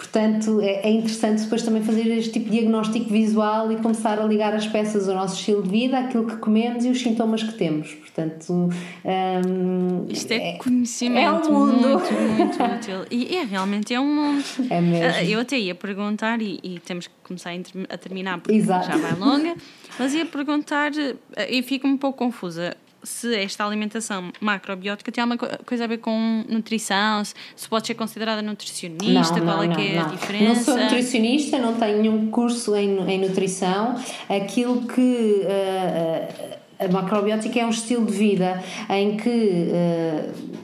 Portanto, 0.00 0.62
é, 0.62 0.88
é, 0.88 0.90
interessante 0.90 1.42
depois 1.42 1.62
também 1.62 1.82
fazer 1.82 2.06
este 2.06 2.32
tipo 2.32 2.46
de 2.46 2.52
diagnóstico 2.52 3.10
visual 3.10 3.70
e 3.70 3.76
começar 3.76 4.18
a 4.18 4.24
ligar 4.24 4.54
as 4.54 4.66
peças 4.66 5.06
ao 5.10 5.14
nosso 5.14 5.34
estilo 5.34 5.62
de 5.62 5.68
vida, 5.68 5.98
aquilo 5.98 6.26
que 6.26 6.36
comemos 6.38 6.86
e 6.86 6.88
os 6.88 7.02
sintomas 7.02 7.42
que 7.42 7.52
temos. 7.52 7.92
Portanto, 7.92 8.50
um, 8.50 10.06
isto 10.08 10.32
é, 10.32 10.52
é 10.54 10.56
conhecimento 10.56 11.48
é 11.48 11.52
um 11.52 11.52
mundo. 11.52 11.88
muito, 11.88 12.12
muito 12.14 12.62
útil. 12.64 13.04
E 13.10 13.36
é 13.36 13.44
realmente 13.44 13.92
é 13.92 14.00
um 14.00 14.06
mundo. 14.06 14.42
É 14.70 14.80
mesmo. 14.80 15.04
Ah, 15.04 15.22
eu 15.22 15.38
até 15.38 15.58
ia 15.58 15.74
perguntar, 15.74 16.40
e, 16.40 16.58
e 16.62 16.78
temos 16.78 17.06
que 17.06 17.12
começar 17.22 17.50
a 17.90 17.98
terminar 17.98 18.40
porque 18.40 18.56
Exato. 18.56 18.86
já 18.86 18.96
vai 18.96 19.14
longa, 19.14 19.54
mas 19.98 20.14
ia 20.14 20.24
perguntar, 20.24 20.92
ah, 21.36 21.44
e 21.46 21.62
fico 21.62 21.86
um 21.86 21.98
pouco 21.98 22.16
confusa 22.16 22.74
se 23.02 23.34
esta 23.34 23.64
alimentação 23.64 24.30
macrobiótica 24.40 25.10
tem 25.10 25.22
alguma 25.22 25.38
coisa 25.38 25.84
a 25.84 25.86
ver 25.86 25.98
com 25.98 26.44
nutrição, 26.48 27.22
se 27.24 27.68
pode 27.68 27.86
ser 27.86 27.94
considerada 27.94 28.42
nutricionista, 28.42 29.38
não, 29.38 29.46
qual 29.46 29.56
não, 29.56 29.62
é 29.64 29.74
que 29.74 29.88
é 29.88 29.94
não. 29.96 30.06
a 30.06 30.08
diferença? 30.08 30.44
Não 30.44 30.54
sou 30.56 30.76
nutricionista, 30.76 31.58
não 31.58 31.74
tenho 31.74 32.02
nenhum 32.02 32.30
curso 32.30 32.76
em, 32.76 32.98
em 33.10 33.20
nutrição. 33.20 33.96
Aquilo 34.28 34.86
que 34.86 35.42
uh, 35.44 36.58
a 36.78 36.88
macrobiótica 36.88 37.60
é 37.60 37.66
um 37.66 37.70
estilo 37.70 38.06
de 38.06 38.12
vida 38.12 38.62
em 38.88 39.16
que 39.16 39.28
uh, 39.28 40.59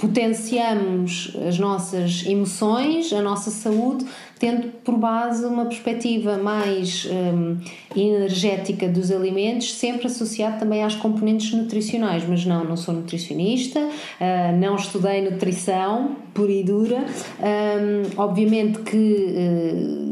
potenciamos 0.00 1.36
as 1.46 1.58
nossas 1.58 2.24
emoções, 2.26 3.12
a 3.12 3.20
nossa 3.20 3.50
saúde, 3.50 4.06
tendo 4.38 4.68
por 4.82 4.96
base 4.96 5.44
uma 5.44 5.66
perspectiva 5.66 6.38
mais 6.38 7.06
um, 7.06 7.58
energética 7.94 8.88
dos 8.88 9.10
alimentos, 9.10 9.74
sempre 9.74 10.06
associado 10.06 10.58
também 10.58 10.82
às 10.82 10.94
componentes 10.94 11.52
nutricionais. 11.52 12.24
Mas 12.26 12.46
não, 12.46 12.64
não 12.64 12.76
sou 12.76 12.94
nutricionista, 12.94 13.78
uh, 13.80 14.56
não 14.58 14.76
estudei 14.76 15.20
nutrição 15.20 16.16
pura 16.32 16.50
e 16.50 16.64
dura. 16.64 17.04
Um, 17.38 18.20
obviamente 18.20 18.78
que. 18.80 18.96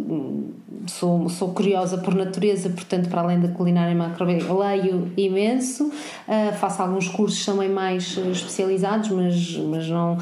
Uh, 0.05 0.38
sou, 0.91 1.29
sou 1.29 1.53
curiosa 1.53 1.99
por 1.99 2.15
natureza, 2.15 2.69
portanto, 2.71 3.09
para 3.09 3.23
além 3.23 3.41
da 3.41 3.49
culinária 3.49 3.95
macrobiótica, 3.95 4.53
leio 4.53 5.13
imenso, 5.17 5.87
uh, 5.87 6.53
faço 6.59 6.83
alguns 6.83 7.09
cursos 7.09 7.45
também 7.45 7.69
mais 7.69 8.17
especializados, 8.17 9.11
mas, 9.11 9.57
mas 9.57 9.89
não. 9.89 10.19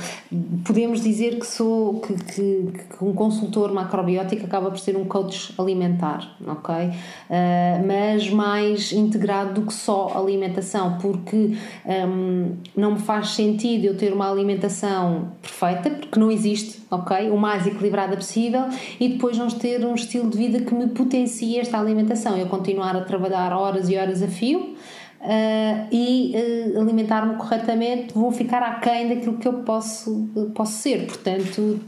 Podemos 0.65 1.03
dizer 1.03 1.39
que 1.39 1.47
sou 1.47 2.01
que, 2.01 2.15
que, 2.15 2.73
que 2.97 3.05
um 3.05 3.13
consultor 3.13 3.73
macrobiótico 3.73 4.47
acaba 4.47 4.71
por 4.71 4.79
ser 4.79 4.97
um 4.97 5.05
coach 5.05 5.55
alimentar, 5.59 6.37
ok? 6.47 6.75
Uh, 6.75 7.87
mas 7.87 8.31
mais 8.31 8.93
integrado 8.93 9.61
do 9.61 9.67
que 9.67 9.75
só 9.75 10.13
alimentação, 10.17 10.99
porque 10.99 11.57
um, 11.87 12.57
não 12.77 12.93
me 12.93 12.99
faz 12.99 13.31
sentido 13.31 13.85
eu 13.85 13.97
ter 13.97 14.13
uma 14.13 14.31
alimentação 14.31 15.33
perfeita, 15.41 15.91
porque 15.91 16.19
não 16.19 16.31
existe, 16.31 16.83
ok? 16.91 17.31
O 17.31 17.37
mais 17.37 17.67
equilibrada 17.67 18.17
possível, 18.17 18.69
e 19.01 19.09
depois 19.09 19.37
não 19.37 19.49
ter 19.49 19.85
um 19.85 19.95
estilo 19.95 20.31
de 20.31 20.37
vida 20.37 20.61
que 20.61 20.75
me 20.75 20.89
potencie 20.89 21.59
esta 21.59 21.79
alimentação. 21.79 22.37
Eu 22.37 22.47
continuar 22.47 22.97
a 22.97 23.03
trabalhar 23.03 23.53
horas 23.53 23.89
e 23.89 23.97
horas 23.97 24.23
a 24.23 24.29
fio. 24.29 24.77
Uh, 25.19 25.89
e 25.91 26.35
uh, 26.37 26.81
alimentar-me 26.81 27.37
corretamente, 27.37 28.13
vou 28.15 28.31
ficar 28.31 28.63
aquém 28.63 29.09
daquilo 29.09 29.39
que 29.39 29.49
eu 29.49 29.55
posso, 29.65 30.29
posso 30.55 30.75
ser. 30.75 31.07
Portanto, 31.07 31.81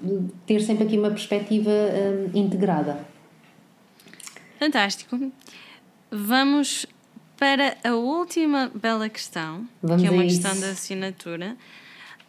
ter 0.46 0.61
sempre 0.61 0.84
aqui 0.84 0.99
uma 0.99 1.11
perspectiva 1.11 1.70
uh, 1.70 2.36
integrada. 2.36 2.99
Fantástico. 4.59 5.30
Vamos 6.11 6.86
para 7.38 7.76
a 7.84 7.94
última 7.94 8.72
bela 8.74 9.09
questão, 9.09 9.64
Vamos 9.80 10.03
que 10.03 10.09
é 10.09 10.11
uma 10.11 10.24
isso. 10.24 10.40
questão 10.40 10.61
da 10.61 10.70
assinatura. 10.70 11.57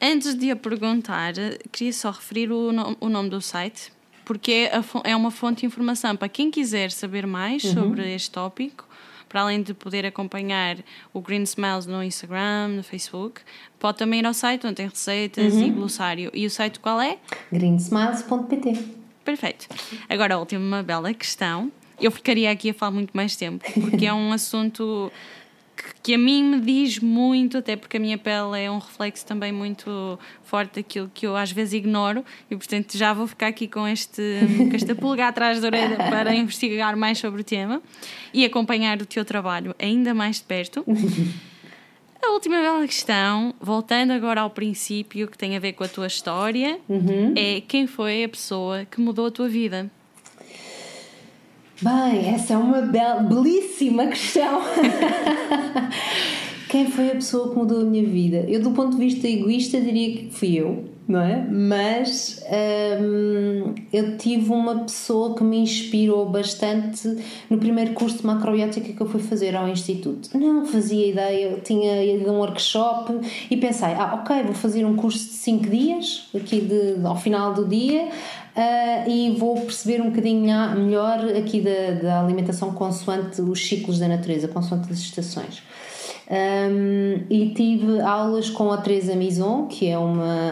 Antes 0.01 0.33
de 0.35 0.49
a 0.51 0.55
perguntar, 0.55 1.33
queria 1.71 1.91
só 1.93 2.11
referir 2.11 2.51
o, 2.51 2.71
no- 2.71 2.95
o 2.99 3.09
nome 3.09 3.29
do 3.29 3.41
site, 3.41 3.91
porque 4.23 4.51
é, 4.51 4.81
é 5.03 5.15
uma 5.15 5.31
fonte 5.31 5.61
de 5.61 5.65
informação 5.65 6.15
para 6.15 6.29
quem 6.29 6.49
quiser 6.49 6.91
saber 6.91 7.25
mais 7.27 7.63
Uhum. 7.63 7.73
sobre 7.73 8.13
este 8.13 8.31
tópico, 8.31 8.87
para 9.27 9.41
além 9.41 9.61
de 9.61 9.73
poder 9.73 10.05
acompanhar 10.05 10.77
o 11.13 11.21
Green 11.21 11.43
Smiles 11.43 11.85
no 11.85 12.01
Instagram, 12.03 12.69
no 12.69 12.83
Facebook, 12.83 13.41
pode 13.77 13.97
também 13.97 14.21
ir 14.21 14.25
ao 14.25 14.33
site 14.33 14.65
onde 14.65 14.75
tem 14.75 14.87
receitas 14.87 15.53
Uhum. 15.53 15.63
e 15.67 15.69
glossário. 15.69 16.31
E 16.33 16.45
o 16.45 16.49
site 16.49 16.79
qual 16.79 16.99
é? 17.01 17.17
greensmiles.pt 17.51 18.73
Perfeito. 19.25 19.67
Agora, 20.07 20.35
a 20.35 20.39
última 20.39 20.81
bela 20.81 21.13
questão. 21.13 21.71
Eu 22.01 22.09
ficaria 22.11 22.49
aqui 22.49 22.69
a 22.69 22.73
falar 22.73 22.91
muito 22.91 23.11
mais 23.13 23.35
tempo, 23.35 23.63
porque 23.81 24.05
é 24.05 24.13
um 24.13 24.31
assunto 24.31 25.11
que, 26.01 26.13
a 26.13 26.17
mim 26.17 26.43
me 26.43 26.59
diz 26.59 26.99
muito, 26.99 27.57
até 27.57 27.75
porque 27.75 27.97
a 27.97 27.99
minha 27.99 28.17
pele 28.17 28.61
é 28.63 28.69
um 28.69 28.77
reflexo 28.77 29.25
também 29.25 29.51
muito 29.51 30.17
forte 30.43 30.75
daquilo 30.75 31.11
que 31.13 31.27
eu 31.27 31.35
às 31.35 31.51
vezes 31.51 31.73
ignoro, 31.73 32.23
e 32.49 32.55
portanto 32.55 32.97
já 32.97 33.13
vou 33.13 33.27
ficar 33.27 33.47
aqui 33.47 33.67
com, 33.67 33.87
este, 33.87 34.21
com 34.57 34.75
esta 34.75 34.95
pulga 34.95 35.27
atrás 35.27 35.61
da 35.61 35.67
orelha 35.67 35.97
para 35.97 36.33
investigar 36.35 36.95
mais 36.97 37.17
sobre 37.17 37.41
o 37.41 37.43
tema 37.43 37.81
e 38.33 38.45
acompanhar 38.45 39.01
o 39.01 39.05
teu 39.05 39.23
trabalho 39.25 39.75
ainda 39.79 40.13
mais 40.13 40.37
de 40.37 40.43
perto. 40.43 40.83
A 42.21 42.31
última 42.31 42.57
bela 42.57 42.85
questão, 42.85 43.55
voltando 43.61 44.11
agora 44.11 44.41
ao 44.41 44.49
princípio 44.49 45.27
que 45.27 45.37
tem 45.37 45.55
a 45.55 45.59
ver 45.59 45.73
com 45.73 45.83
a 45.83 45.87
tua 45.87 46.07
história, 46.07 46.79
é 47.35 47.61
quem 47.61 47.87
foi 47.87 48.23
a 48.23 48.29
pessoa 48.29 48.85
que 48.85 48.99
mudou 48.99 49.27
a 49.27 49.31
tua 49.31 49.47
vida? 49.47 49.89
Bem, 51.81 52.33
essa 52.33 52.55
é 52.55 52.57
uma 52.57 52.81
belíssima 52.81 54.07
questão. 54.07 54.61
Quem 56.67 56.91
foi 56.91 57.11
a 57.11 57.15
pessoa 57.15 57.49
que 57.49 57.57
mudou 57.57 57.81
a 57.81 57.85
minha 57.85 58.05
vida? 58.05 58.43
Eu, 58.49 58.61
do 58.61 58.71
ponto 58.71 58.97
de 58.97 58.97
vista 58.97 59.27
egoísta, 59.27 59.79
diria 59.79 60.17
que 60.17 60.29
fui 60.29 60.55
eu, 60.55 60.83
não 61.07 61.21
é? 61.21 61.47
Mas 61.49 62.43
hum, 63.01 63.73
eu 63.93 64.17
tive 64.17 64.51
uma 64.51 64.81
pessoa 64.81 65.35
que 65.35 65.43
me 65.43 65.57
inspirou 65.57 66.29
bastante 66.29 67.17
no 67.49 67.57
primeiro 67.57 67.93
curso 67.93 68.17
de 68.17 68.27
macrobiótica 68.27 68.91
que 68.91 69.01
eu 69.01 69.07
fui 69.07 69.21
fazer 69.21 69.55
ao 69.55 69.69
Instituto. 69.69 70.37
Não 70.37 70.65
fazia 70.65 71.07
ideia, 71.07 71.45
eu 71.45 71.61
tinha 71.61 72.03
ido 72.03 72.29
a 72.29 72.33
um 72.33 72.39
workshop 72.39 73.13
e 73.49 73.55
pensei: 73.55 73.93
ah, 73.93 74.19
ok, 74.21 74.43
vou 74.43 74.53
fazer 74.53 74.85
um 74.85 74.97
curso 74.97 75.29
de 75.29 75.35
5 75.35 75.69
dias, 75.69 76.27
aqui 76.35 76.59
de, 76.59 76.97
ao 77.03 77.15
final 77.15 77.53
do 77.53 77.65
dia. 77.65 78.09
Uh, 78.55 79.09
e 79.09 79.35
vou 79.37 79.55
perceber 79.61 80.01
um 80.01 80.09
bocadinho 80.09 80.75
melhor 80.75 81.19
aqui 81.37 81.61
da, 81.61 81.91
da 82.01 82.19
alimentação 82.21 82.71
consoante 82.73 83.41
os 83.41 83.65
ciclos 83.65 83.99
da 83.99 84.07
natureza, 84.07 84.47
consoante 84.47 84.91
as 84.91 84.99
estações. 84.99 85.61
Um, 86.29 87.23
e 87.27 87.49
tive 87.55 87.99
aulas 88.01 88.51
com 88.51 88.71
a 88.71 88.77
Teresa 88.77 89.15
Mison, 89.15 89.65
que 89.65 89.87
é 89.87 89.97
uma, 89.97 90.51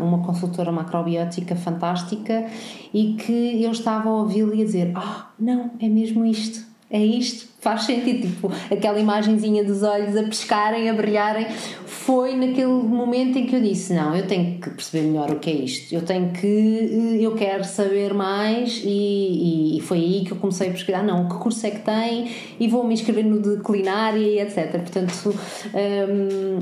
uh, 0.00 0.02
uma 0.02 0.24
consultora 0.24 0.72
macrobiótica 0.72 1.54
fantástica, 1.54 2.46
e 2.94 3.12
que 3.12 3.62
eu 3.62 3.70
estava 3.70 4.08
a 4.08 4.12
ouvi-la 4.12 4.54
e 4.54 4.62
a 4.62 4.64
dizer: 4.64 4.92
Ah, 4.94 5.28
não, 5.38 5.70
é 5.80 5.88
mesmo 5.88 6.24
isto, 6.24 6.64
é 6.90 7.04
isto, 7.04 7.46
faz 7.60 7.82
sentido. 7.82 8.26
Tipo, 8.26 8.50
aquela 8.72 8.98
imagenzinha 8.98 9.62
dos 9.62 9.82
olhos 9.82 10.16
a 10.16 10.22
pescarem, 10.22 10.88
a 10.88 10.94
brilharem. 10.94 11.46
Foi 11.88 12.36
naquele 12.36 12.66
momento 12.66 13.38
em 13.38 13.46
que 13.46 13.56
eu 13.56 13.60
disse: 13.62 13.94
Não, 13.94 14.14
eu 14.14 14.26
tenho 14.26 14.60
que 14.60 14.68
perceber 14.68 15.06
melhor 15.06 15.30
o 15.30 15.38
que 15.38 15.48
é 15.48 15.54
isto, 15.54 15.94
eu 15.94 16.02
tenho 16.02 16.30
que, 16.32 16.46
eh, 16.46 17.22
eu 17.22 17.34
quero 17.34 17.64
saber 17.64 18.12
mais, 18.12 18.82
e, 18.84 19.78
e- 19.78 19.80
foi 19.80 19.98
aí 19.98 20.24
que 20.24 20.32
eu 20.32 20.36
comecei 20.36 20.68
a 20.68 20.70
pesquisar: 20.70 21.02
Não, 21.02 21.26
que 21.28 21.36
curso 21.36 21.66
é 21.66 21.70
que 21.70 21.80
tem? 21.80 22.30
E 22.60 22.68
vou 22.68 22.84
me 22.86 22.92
inscrever 22.92 23.24
no 23.24 23.40
de 23.40 23.62
culinária 23.62 24.18
e 24.18 24.38
etc. 24.38 24.70
Portanto, 24.72 25.34
hum, 25.74 26.58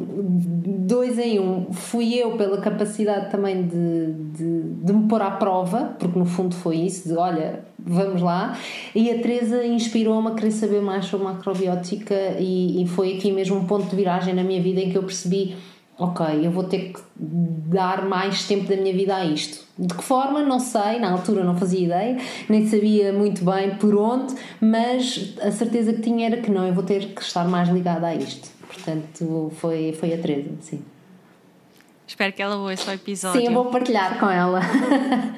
dois 0.87 1.19
em 1.19 1.41
um. 1.41 1.73
Fui 1.73 2.15
eu 2.15 2.37
pela 2.37 2.59
capacidade 2.59 3.29
também 3.31 3.63
de, 3.67 4.13
de, 4.37 4.61
de 4.85 4.93
me 4.93 5.09
pôr 5.09 5.21
à 5.23 5.33
prova, 5.33 5.97
porque 5.99 6.17
no 6.17 6.25
fundo 6.25 6.55
foi 6.55 6.77
isso: 6.77 7.09
de 7.09 7.17
olha, 7.17 7.65
vamos 7.79 8.23
lá. 8.23 8.57
E 8.95 9.11
a 9.11 9.15
Teresa 9.21 9.65
inspirou-me 9.67 10.29
a 10.29 10.35
querer 10.35 10.53
saber 10.53 10.81
mais 10.81 11.07
sobre 11.07 11.27
macrobiótica, 11.27 12.15
e, 12.39 12.83
e 12.83 12.87
foi 12.87 13.15
aqui 13.17 13.33
mesmo 13.33 13.57
um 13.57 13.65
ponto 13.65 13.89
de 13.91 13.97
viragem 13.97 14.33
na 14.35 14.45
minha 14.45 14.63
vida 14.63 14.81
em 14.81 14.91
que 14.91 14.97
eu 14.97 15.03
percebi. 15.03 15.16
Ok, 15.99 16.27
eu 16.43 16.51
vou 16.51 16.65
ter 16.65 16.93
que 16.93 17.01
dar 17.17 18.07
mais 18.07 18.45
tempo 18.45 18.69
da 18.69 18.77
minha 18.77 18.93
vida 18.93 19.17
a 19.17 19.25
isto. 19.25 19.65
De 19.79 19.95
que 19.95 20.05
forma? 20.05 20.43
Não 20.43 20.61
sei, 20.61 20.99
na 20.99 21.11
altura 21.11 21.43
não 21.43 21.57
fazia 21.57 21.87
ideia, 21.87 22.19
nem 22.51 22.67
sabia 22.67 23.15
muito 23.15 23.43
bem 23.43 23.77
por 23.77 23.97
onde, 23.97 24.35
mas 24.61 25.35
a 25.41 25.51
certeza 25.51 25.95
que 25.95 26.03
tinha 26.03 26.27
era 26.27 26.37
que 26.37 26.51
não, 26.51 26.67
eu 26.67 26.75
vou 26.75 26.85
ter 26.85 27.15
que 27.15 27.23
estar 27.23 27.49
mais 27.49 27.71
ligada 27.71 28.09
a 28.09 28.15
isto. 28.15 28.47
Portanto, 28.67 29.51
foi, 29.57 29.97
foi 29.99 30.13
a 30.13 30.19
Teresa, 30.19 30.51
sim. 30.61 30.83
Espero 32.07 32.33
que 32.33 32.43
ela 32.43 32.57
ouça 32.57 32.91
o 32.91 32.95
episódio. 32.95 33.41
Sim, 33.41 33.47
eu 33.47 33.55
vou 33.55 33.67
partilhar 33.67 34.21
com 34.21 34.31
ela. 34.31 34.61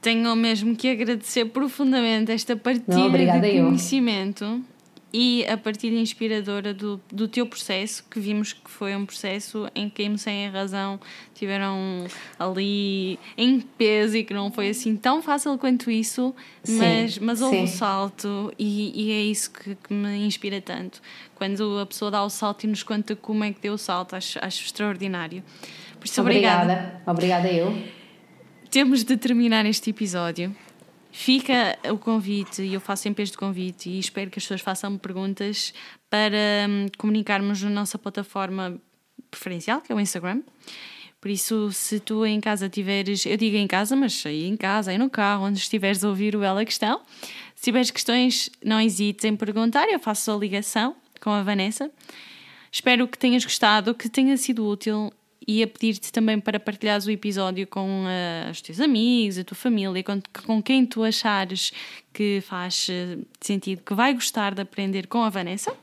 Tenho 0.00 0.36
mesmo 0.36 0.76
que 0.76 0.90
agradecer 0.90 1.46
profundamente 1.46 2.32
esta 2.32 2.56
partilha 2.56 3.08
Não, 3.08 3.40
de 3.40 3.56
eu. 3.56 3.78
E 5.12 5.44
a 5.46 5.58
partilha 5.58 5.98
inspiradora 5.98 6.72
do, 6.72 7.00
do 7.12 7.28
teu 7.28 7.46
processo, 7.46 8.02
que 8.10 8.18
vimos 8.18 8.54
que 8.54 8.70
foi 8.70 8.96
um 8.96 9.04
processo 9.04 9.68
em 9.74 9.90
que 9.90 10.02
a 10.02 10.04
emoção 10.06 10.32
e 10.32 10.46
a 10.46 10.50
razão 10.50 10.98
tiveram 11.34 12.06
ali 12.38 13.18
em 13.36 13.60
peso 13.60 14.16
e 14.16 14.24
que 14.24 14.32
não 14.32 14.50
foi 14.50 14.70
assim 14.70 14.96
tão 14.96 15.20
fácil 15.20 15.58
quanto 15.58 15.90
isso, 15.90 16.34
Sim, 16.64 16.78
mas, 16.78 17.18
mas 17.18 17.42
houve 17.42 17.58
sim. 17.58 17.64
o 17.64 17.66
salto 17.66 18.54
e, 18.58 19.08
e 19.08 19.12
é 19.12 19.22
isso 19.22 19.50
que, 19.50 19.74
que 19.74 19.92
me 19.92 20.24
inspira 20.24 20.60
tanto. 20.60 21.02
Quando 21.34 21.78
a 21.78 21.84
pessoa 21.86 22.10
dá 22.10 22.24
o 22.24 22.30
salto 22.30 22.64
e 22.64 22.66
nos 22.66 22.82
conta 22.82 23.14
como 23.14 23.44
é 23.44 23.52
que 23.52 23.60
deu 23.60 23.74
o 23.74 23.78
salto, 23.78 24.14
acho, 24.16 24.38
acho 24.40 24.64
extraordinário. 24.64 25.42
Por 25.98 26.06
isso, 26.06 26.20
obrigada. 26.20 26.62
Obrigada. 26.62 27.02
Obrigada 27.06 27.52
eu. 27.52 27.76
Temos 28.70 29.04
de 29.04 29.16
terminar 29.18 29.66
este 29.66 29.90
episódio. 29.90 30.56
Fica 31.12 31.78
o 31.92 31.98
convite, 31.98 32.62
e 32.62 32.72
eu 32.72 32.80
faço 32.80 33.02
sempre 33.02 33.22
este 33.22 33.36
convite, 33.36 33.90
e 33.90 33.98
espero 33.98 34.30
que 34.30 34.38
as 34.38 34.44
pessoas 34.44 34.62
façam 34.62 34.96
perguntas 34.96 35.74
para 36.08 36.66
hum, 36.68 36.86
comunicarmos 36.96 37.62
na 37.62 37.68
nossa 37.68 37.98
plataforma 37.98 38.80
preferencial, 39.30 39.82
que 39.82 39.92
é 39.92 39.94
o 39.94 40.00
Instagram. 40.00 40.42
Por 41.20 41.30
isso, 41.30 41.70
se 41.70 42.00
tu 42.00 42.24
em 42.24 42.40
casa 42.40 42.68
tiveres, 42.68 43.26
eu 43.26 43.36
digo 43.36 43.56
em 43.56 43.66
casa, 43.66 43.94
mas 43.94 44.24
aí 44.24 44.46
em 44.46 44.56
casa, 44.56 44.90
aí 44.90 44.98
no 44.98 45.10
carro, 45.10 45.44
onde 45.44 45.58
estiveres 45.58 46.02
a 46.02 46.08
ouvir 46.08 46.34
o 46.34 46.40
Bela 46.40 46.64
Questão, 46.64 47.02
se 47.54 47.64
tiveres 47.64 47.90
questões, 47.90 48.50
não 48.64 48.80
hesites 48.80 49.24
em 49.24 49.36
perguntar, 49.36 49.88
eu 49.88 50.00
faço 50.00 50.32
a 50.32 50.36
ligação 50.36 50.96
com 51.20 51.30
a 51.30 51.42
Vanessa. 51.42 51.90
Espero 52.72 53.06
que 53.06 53.18
tenhas 53.18 53.44
gostado, 53.44 53.94
que 53.94 54.08
tenha 54.08 54.36
sido 54.38 54.66
útil 54.66 55.12
e 55.46 55.62
a 55.62 55.66
pedir-te 55.66 56.12
também 56.12 56.38
para 56.40 56.58
partilhares 56.60 57.06
o 57.06 57.10
episódio 57.10 57.66
com 57.66 58.04
uh, 58.04 58.50
os 58.50 58.60
teus 58.60 58.80
amigos, 58.80 59.38
a 59.38 59.44
tua 59.44 59.56
família, 59.56 60.02
com, 60.02 60.20
com 60.44 60.62
quem 60.62 60.84
tu 60.86 61.02
achares 61.02 61.72
que 62.12 62.42
faz 62.42 62.88
eh, 62.90 63.18
sentido, 63.40 63.82
que 63.82 63.94
vai 63.94 64.12
gostar 64.12 64.54
de 64.54 64.60
aprender 64.60 65.06
com 65.06 65.22
a 65.22 65.30
Vanessa. 65.30 65.74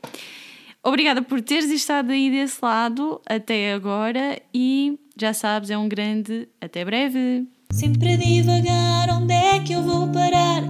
Obrigada 0.82 1.20
por 1.22 1.40
teres 1.40 1.70
estado 1.70 2.12
aí 2.12 2.30
desse 2.30 2.58
lado 2.62 3.20
até 3.26 3.72
agora 3.72 4.40
e 4.54 4.98
já 5.16 5.34
sabes, 5.34 5.70
é 5.70 5.76
um 5.76 5.88
grande 5.88 6.48
até 6.60 6.84
breve. 6.84 7.46
Sempre 7.72 8.14
a 8.14 8.16
divagar, 8.16 9.10
onde 9.10 9.34
é 9.34 9.60
que 9.60 9.72
eu 9.72 9.82
vou 9.82 10.08
parar? 10.08 10.62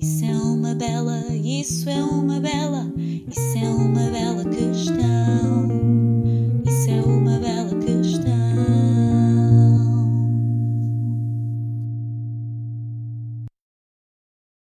Isso 0.00 0.24
é 0.24 0.34
uma 0.34 0.74
bela, 0.74 1.24
isso 1.30 1.88
é 1.88 2.02
uma 2.02 2.40
bela, 2.40 2.92
isso 2.96 3.58
é 3.58 3.68
uma 3.68 4.10
bela 4.10 4.44
questão. 4.44 4.91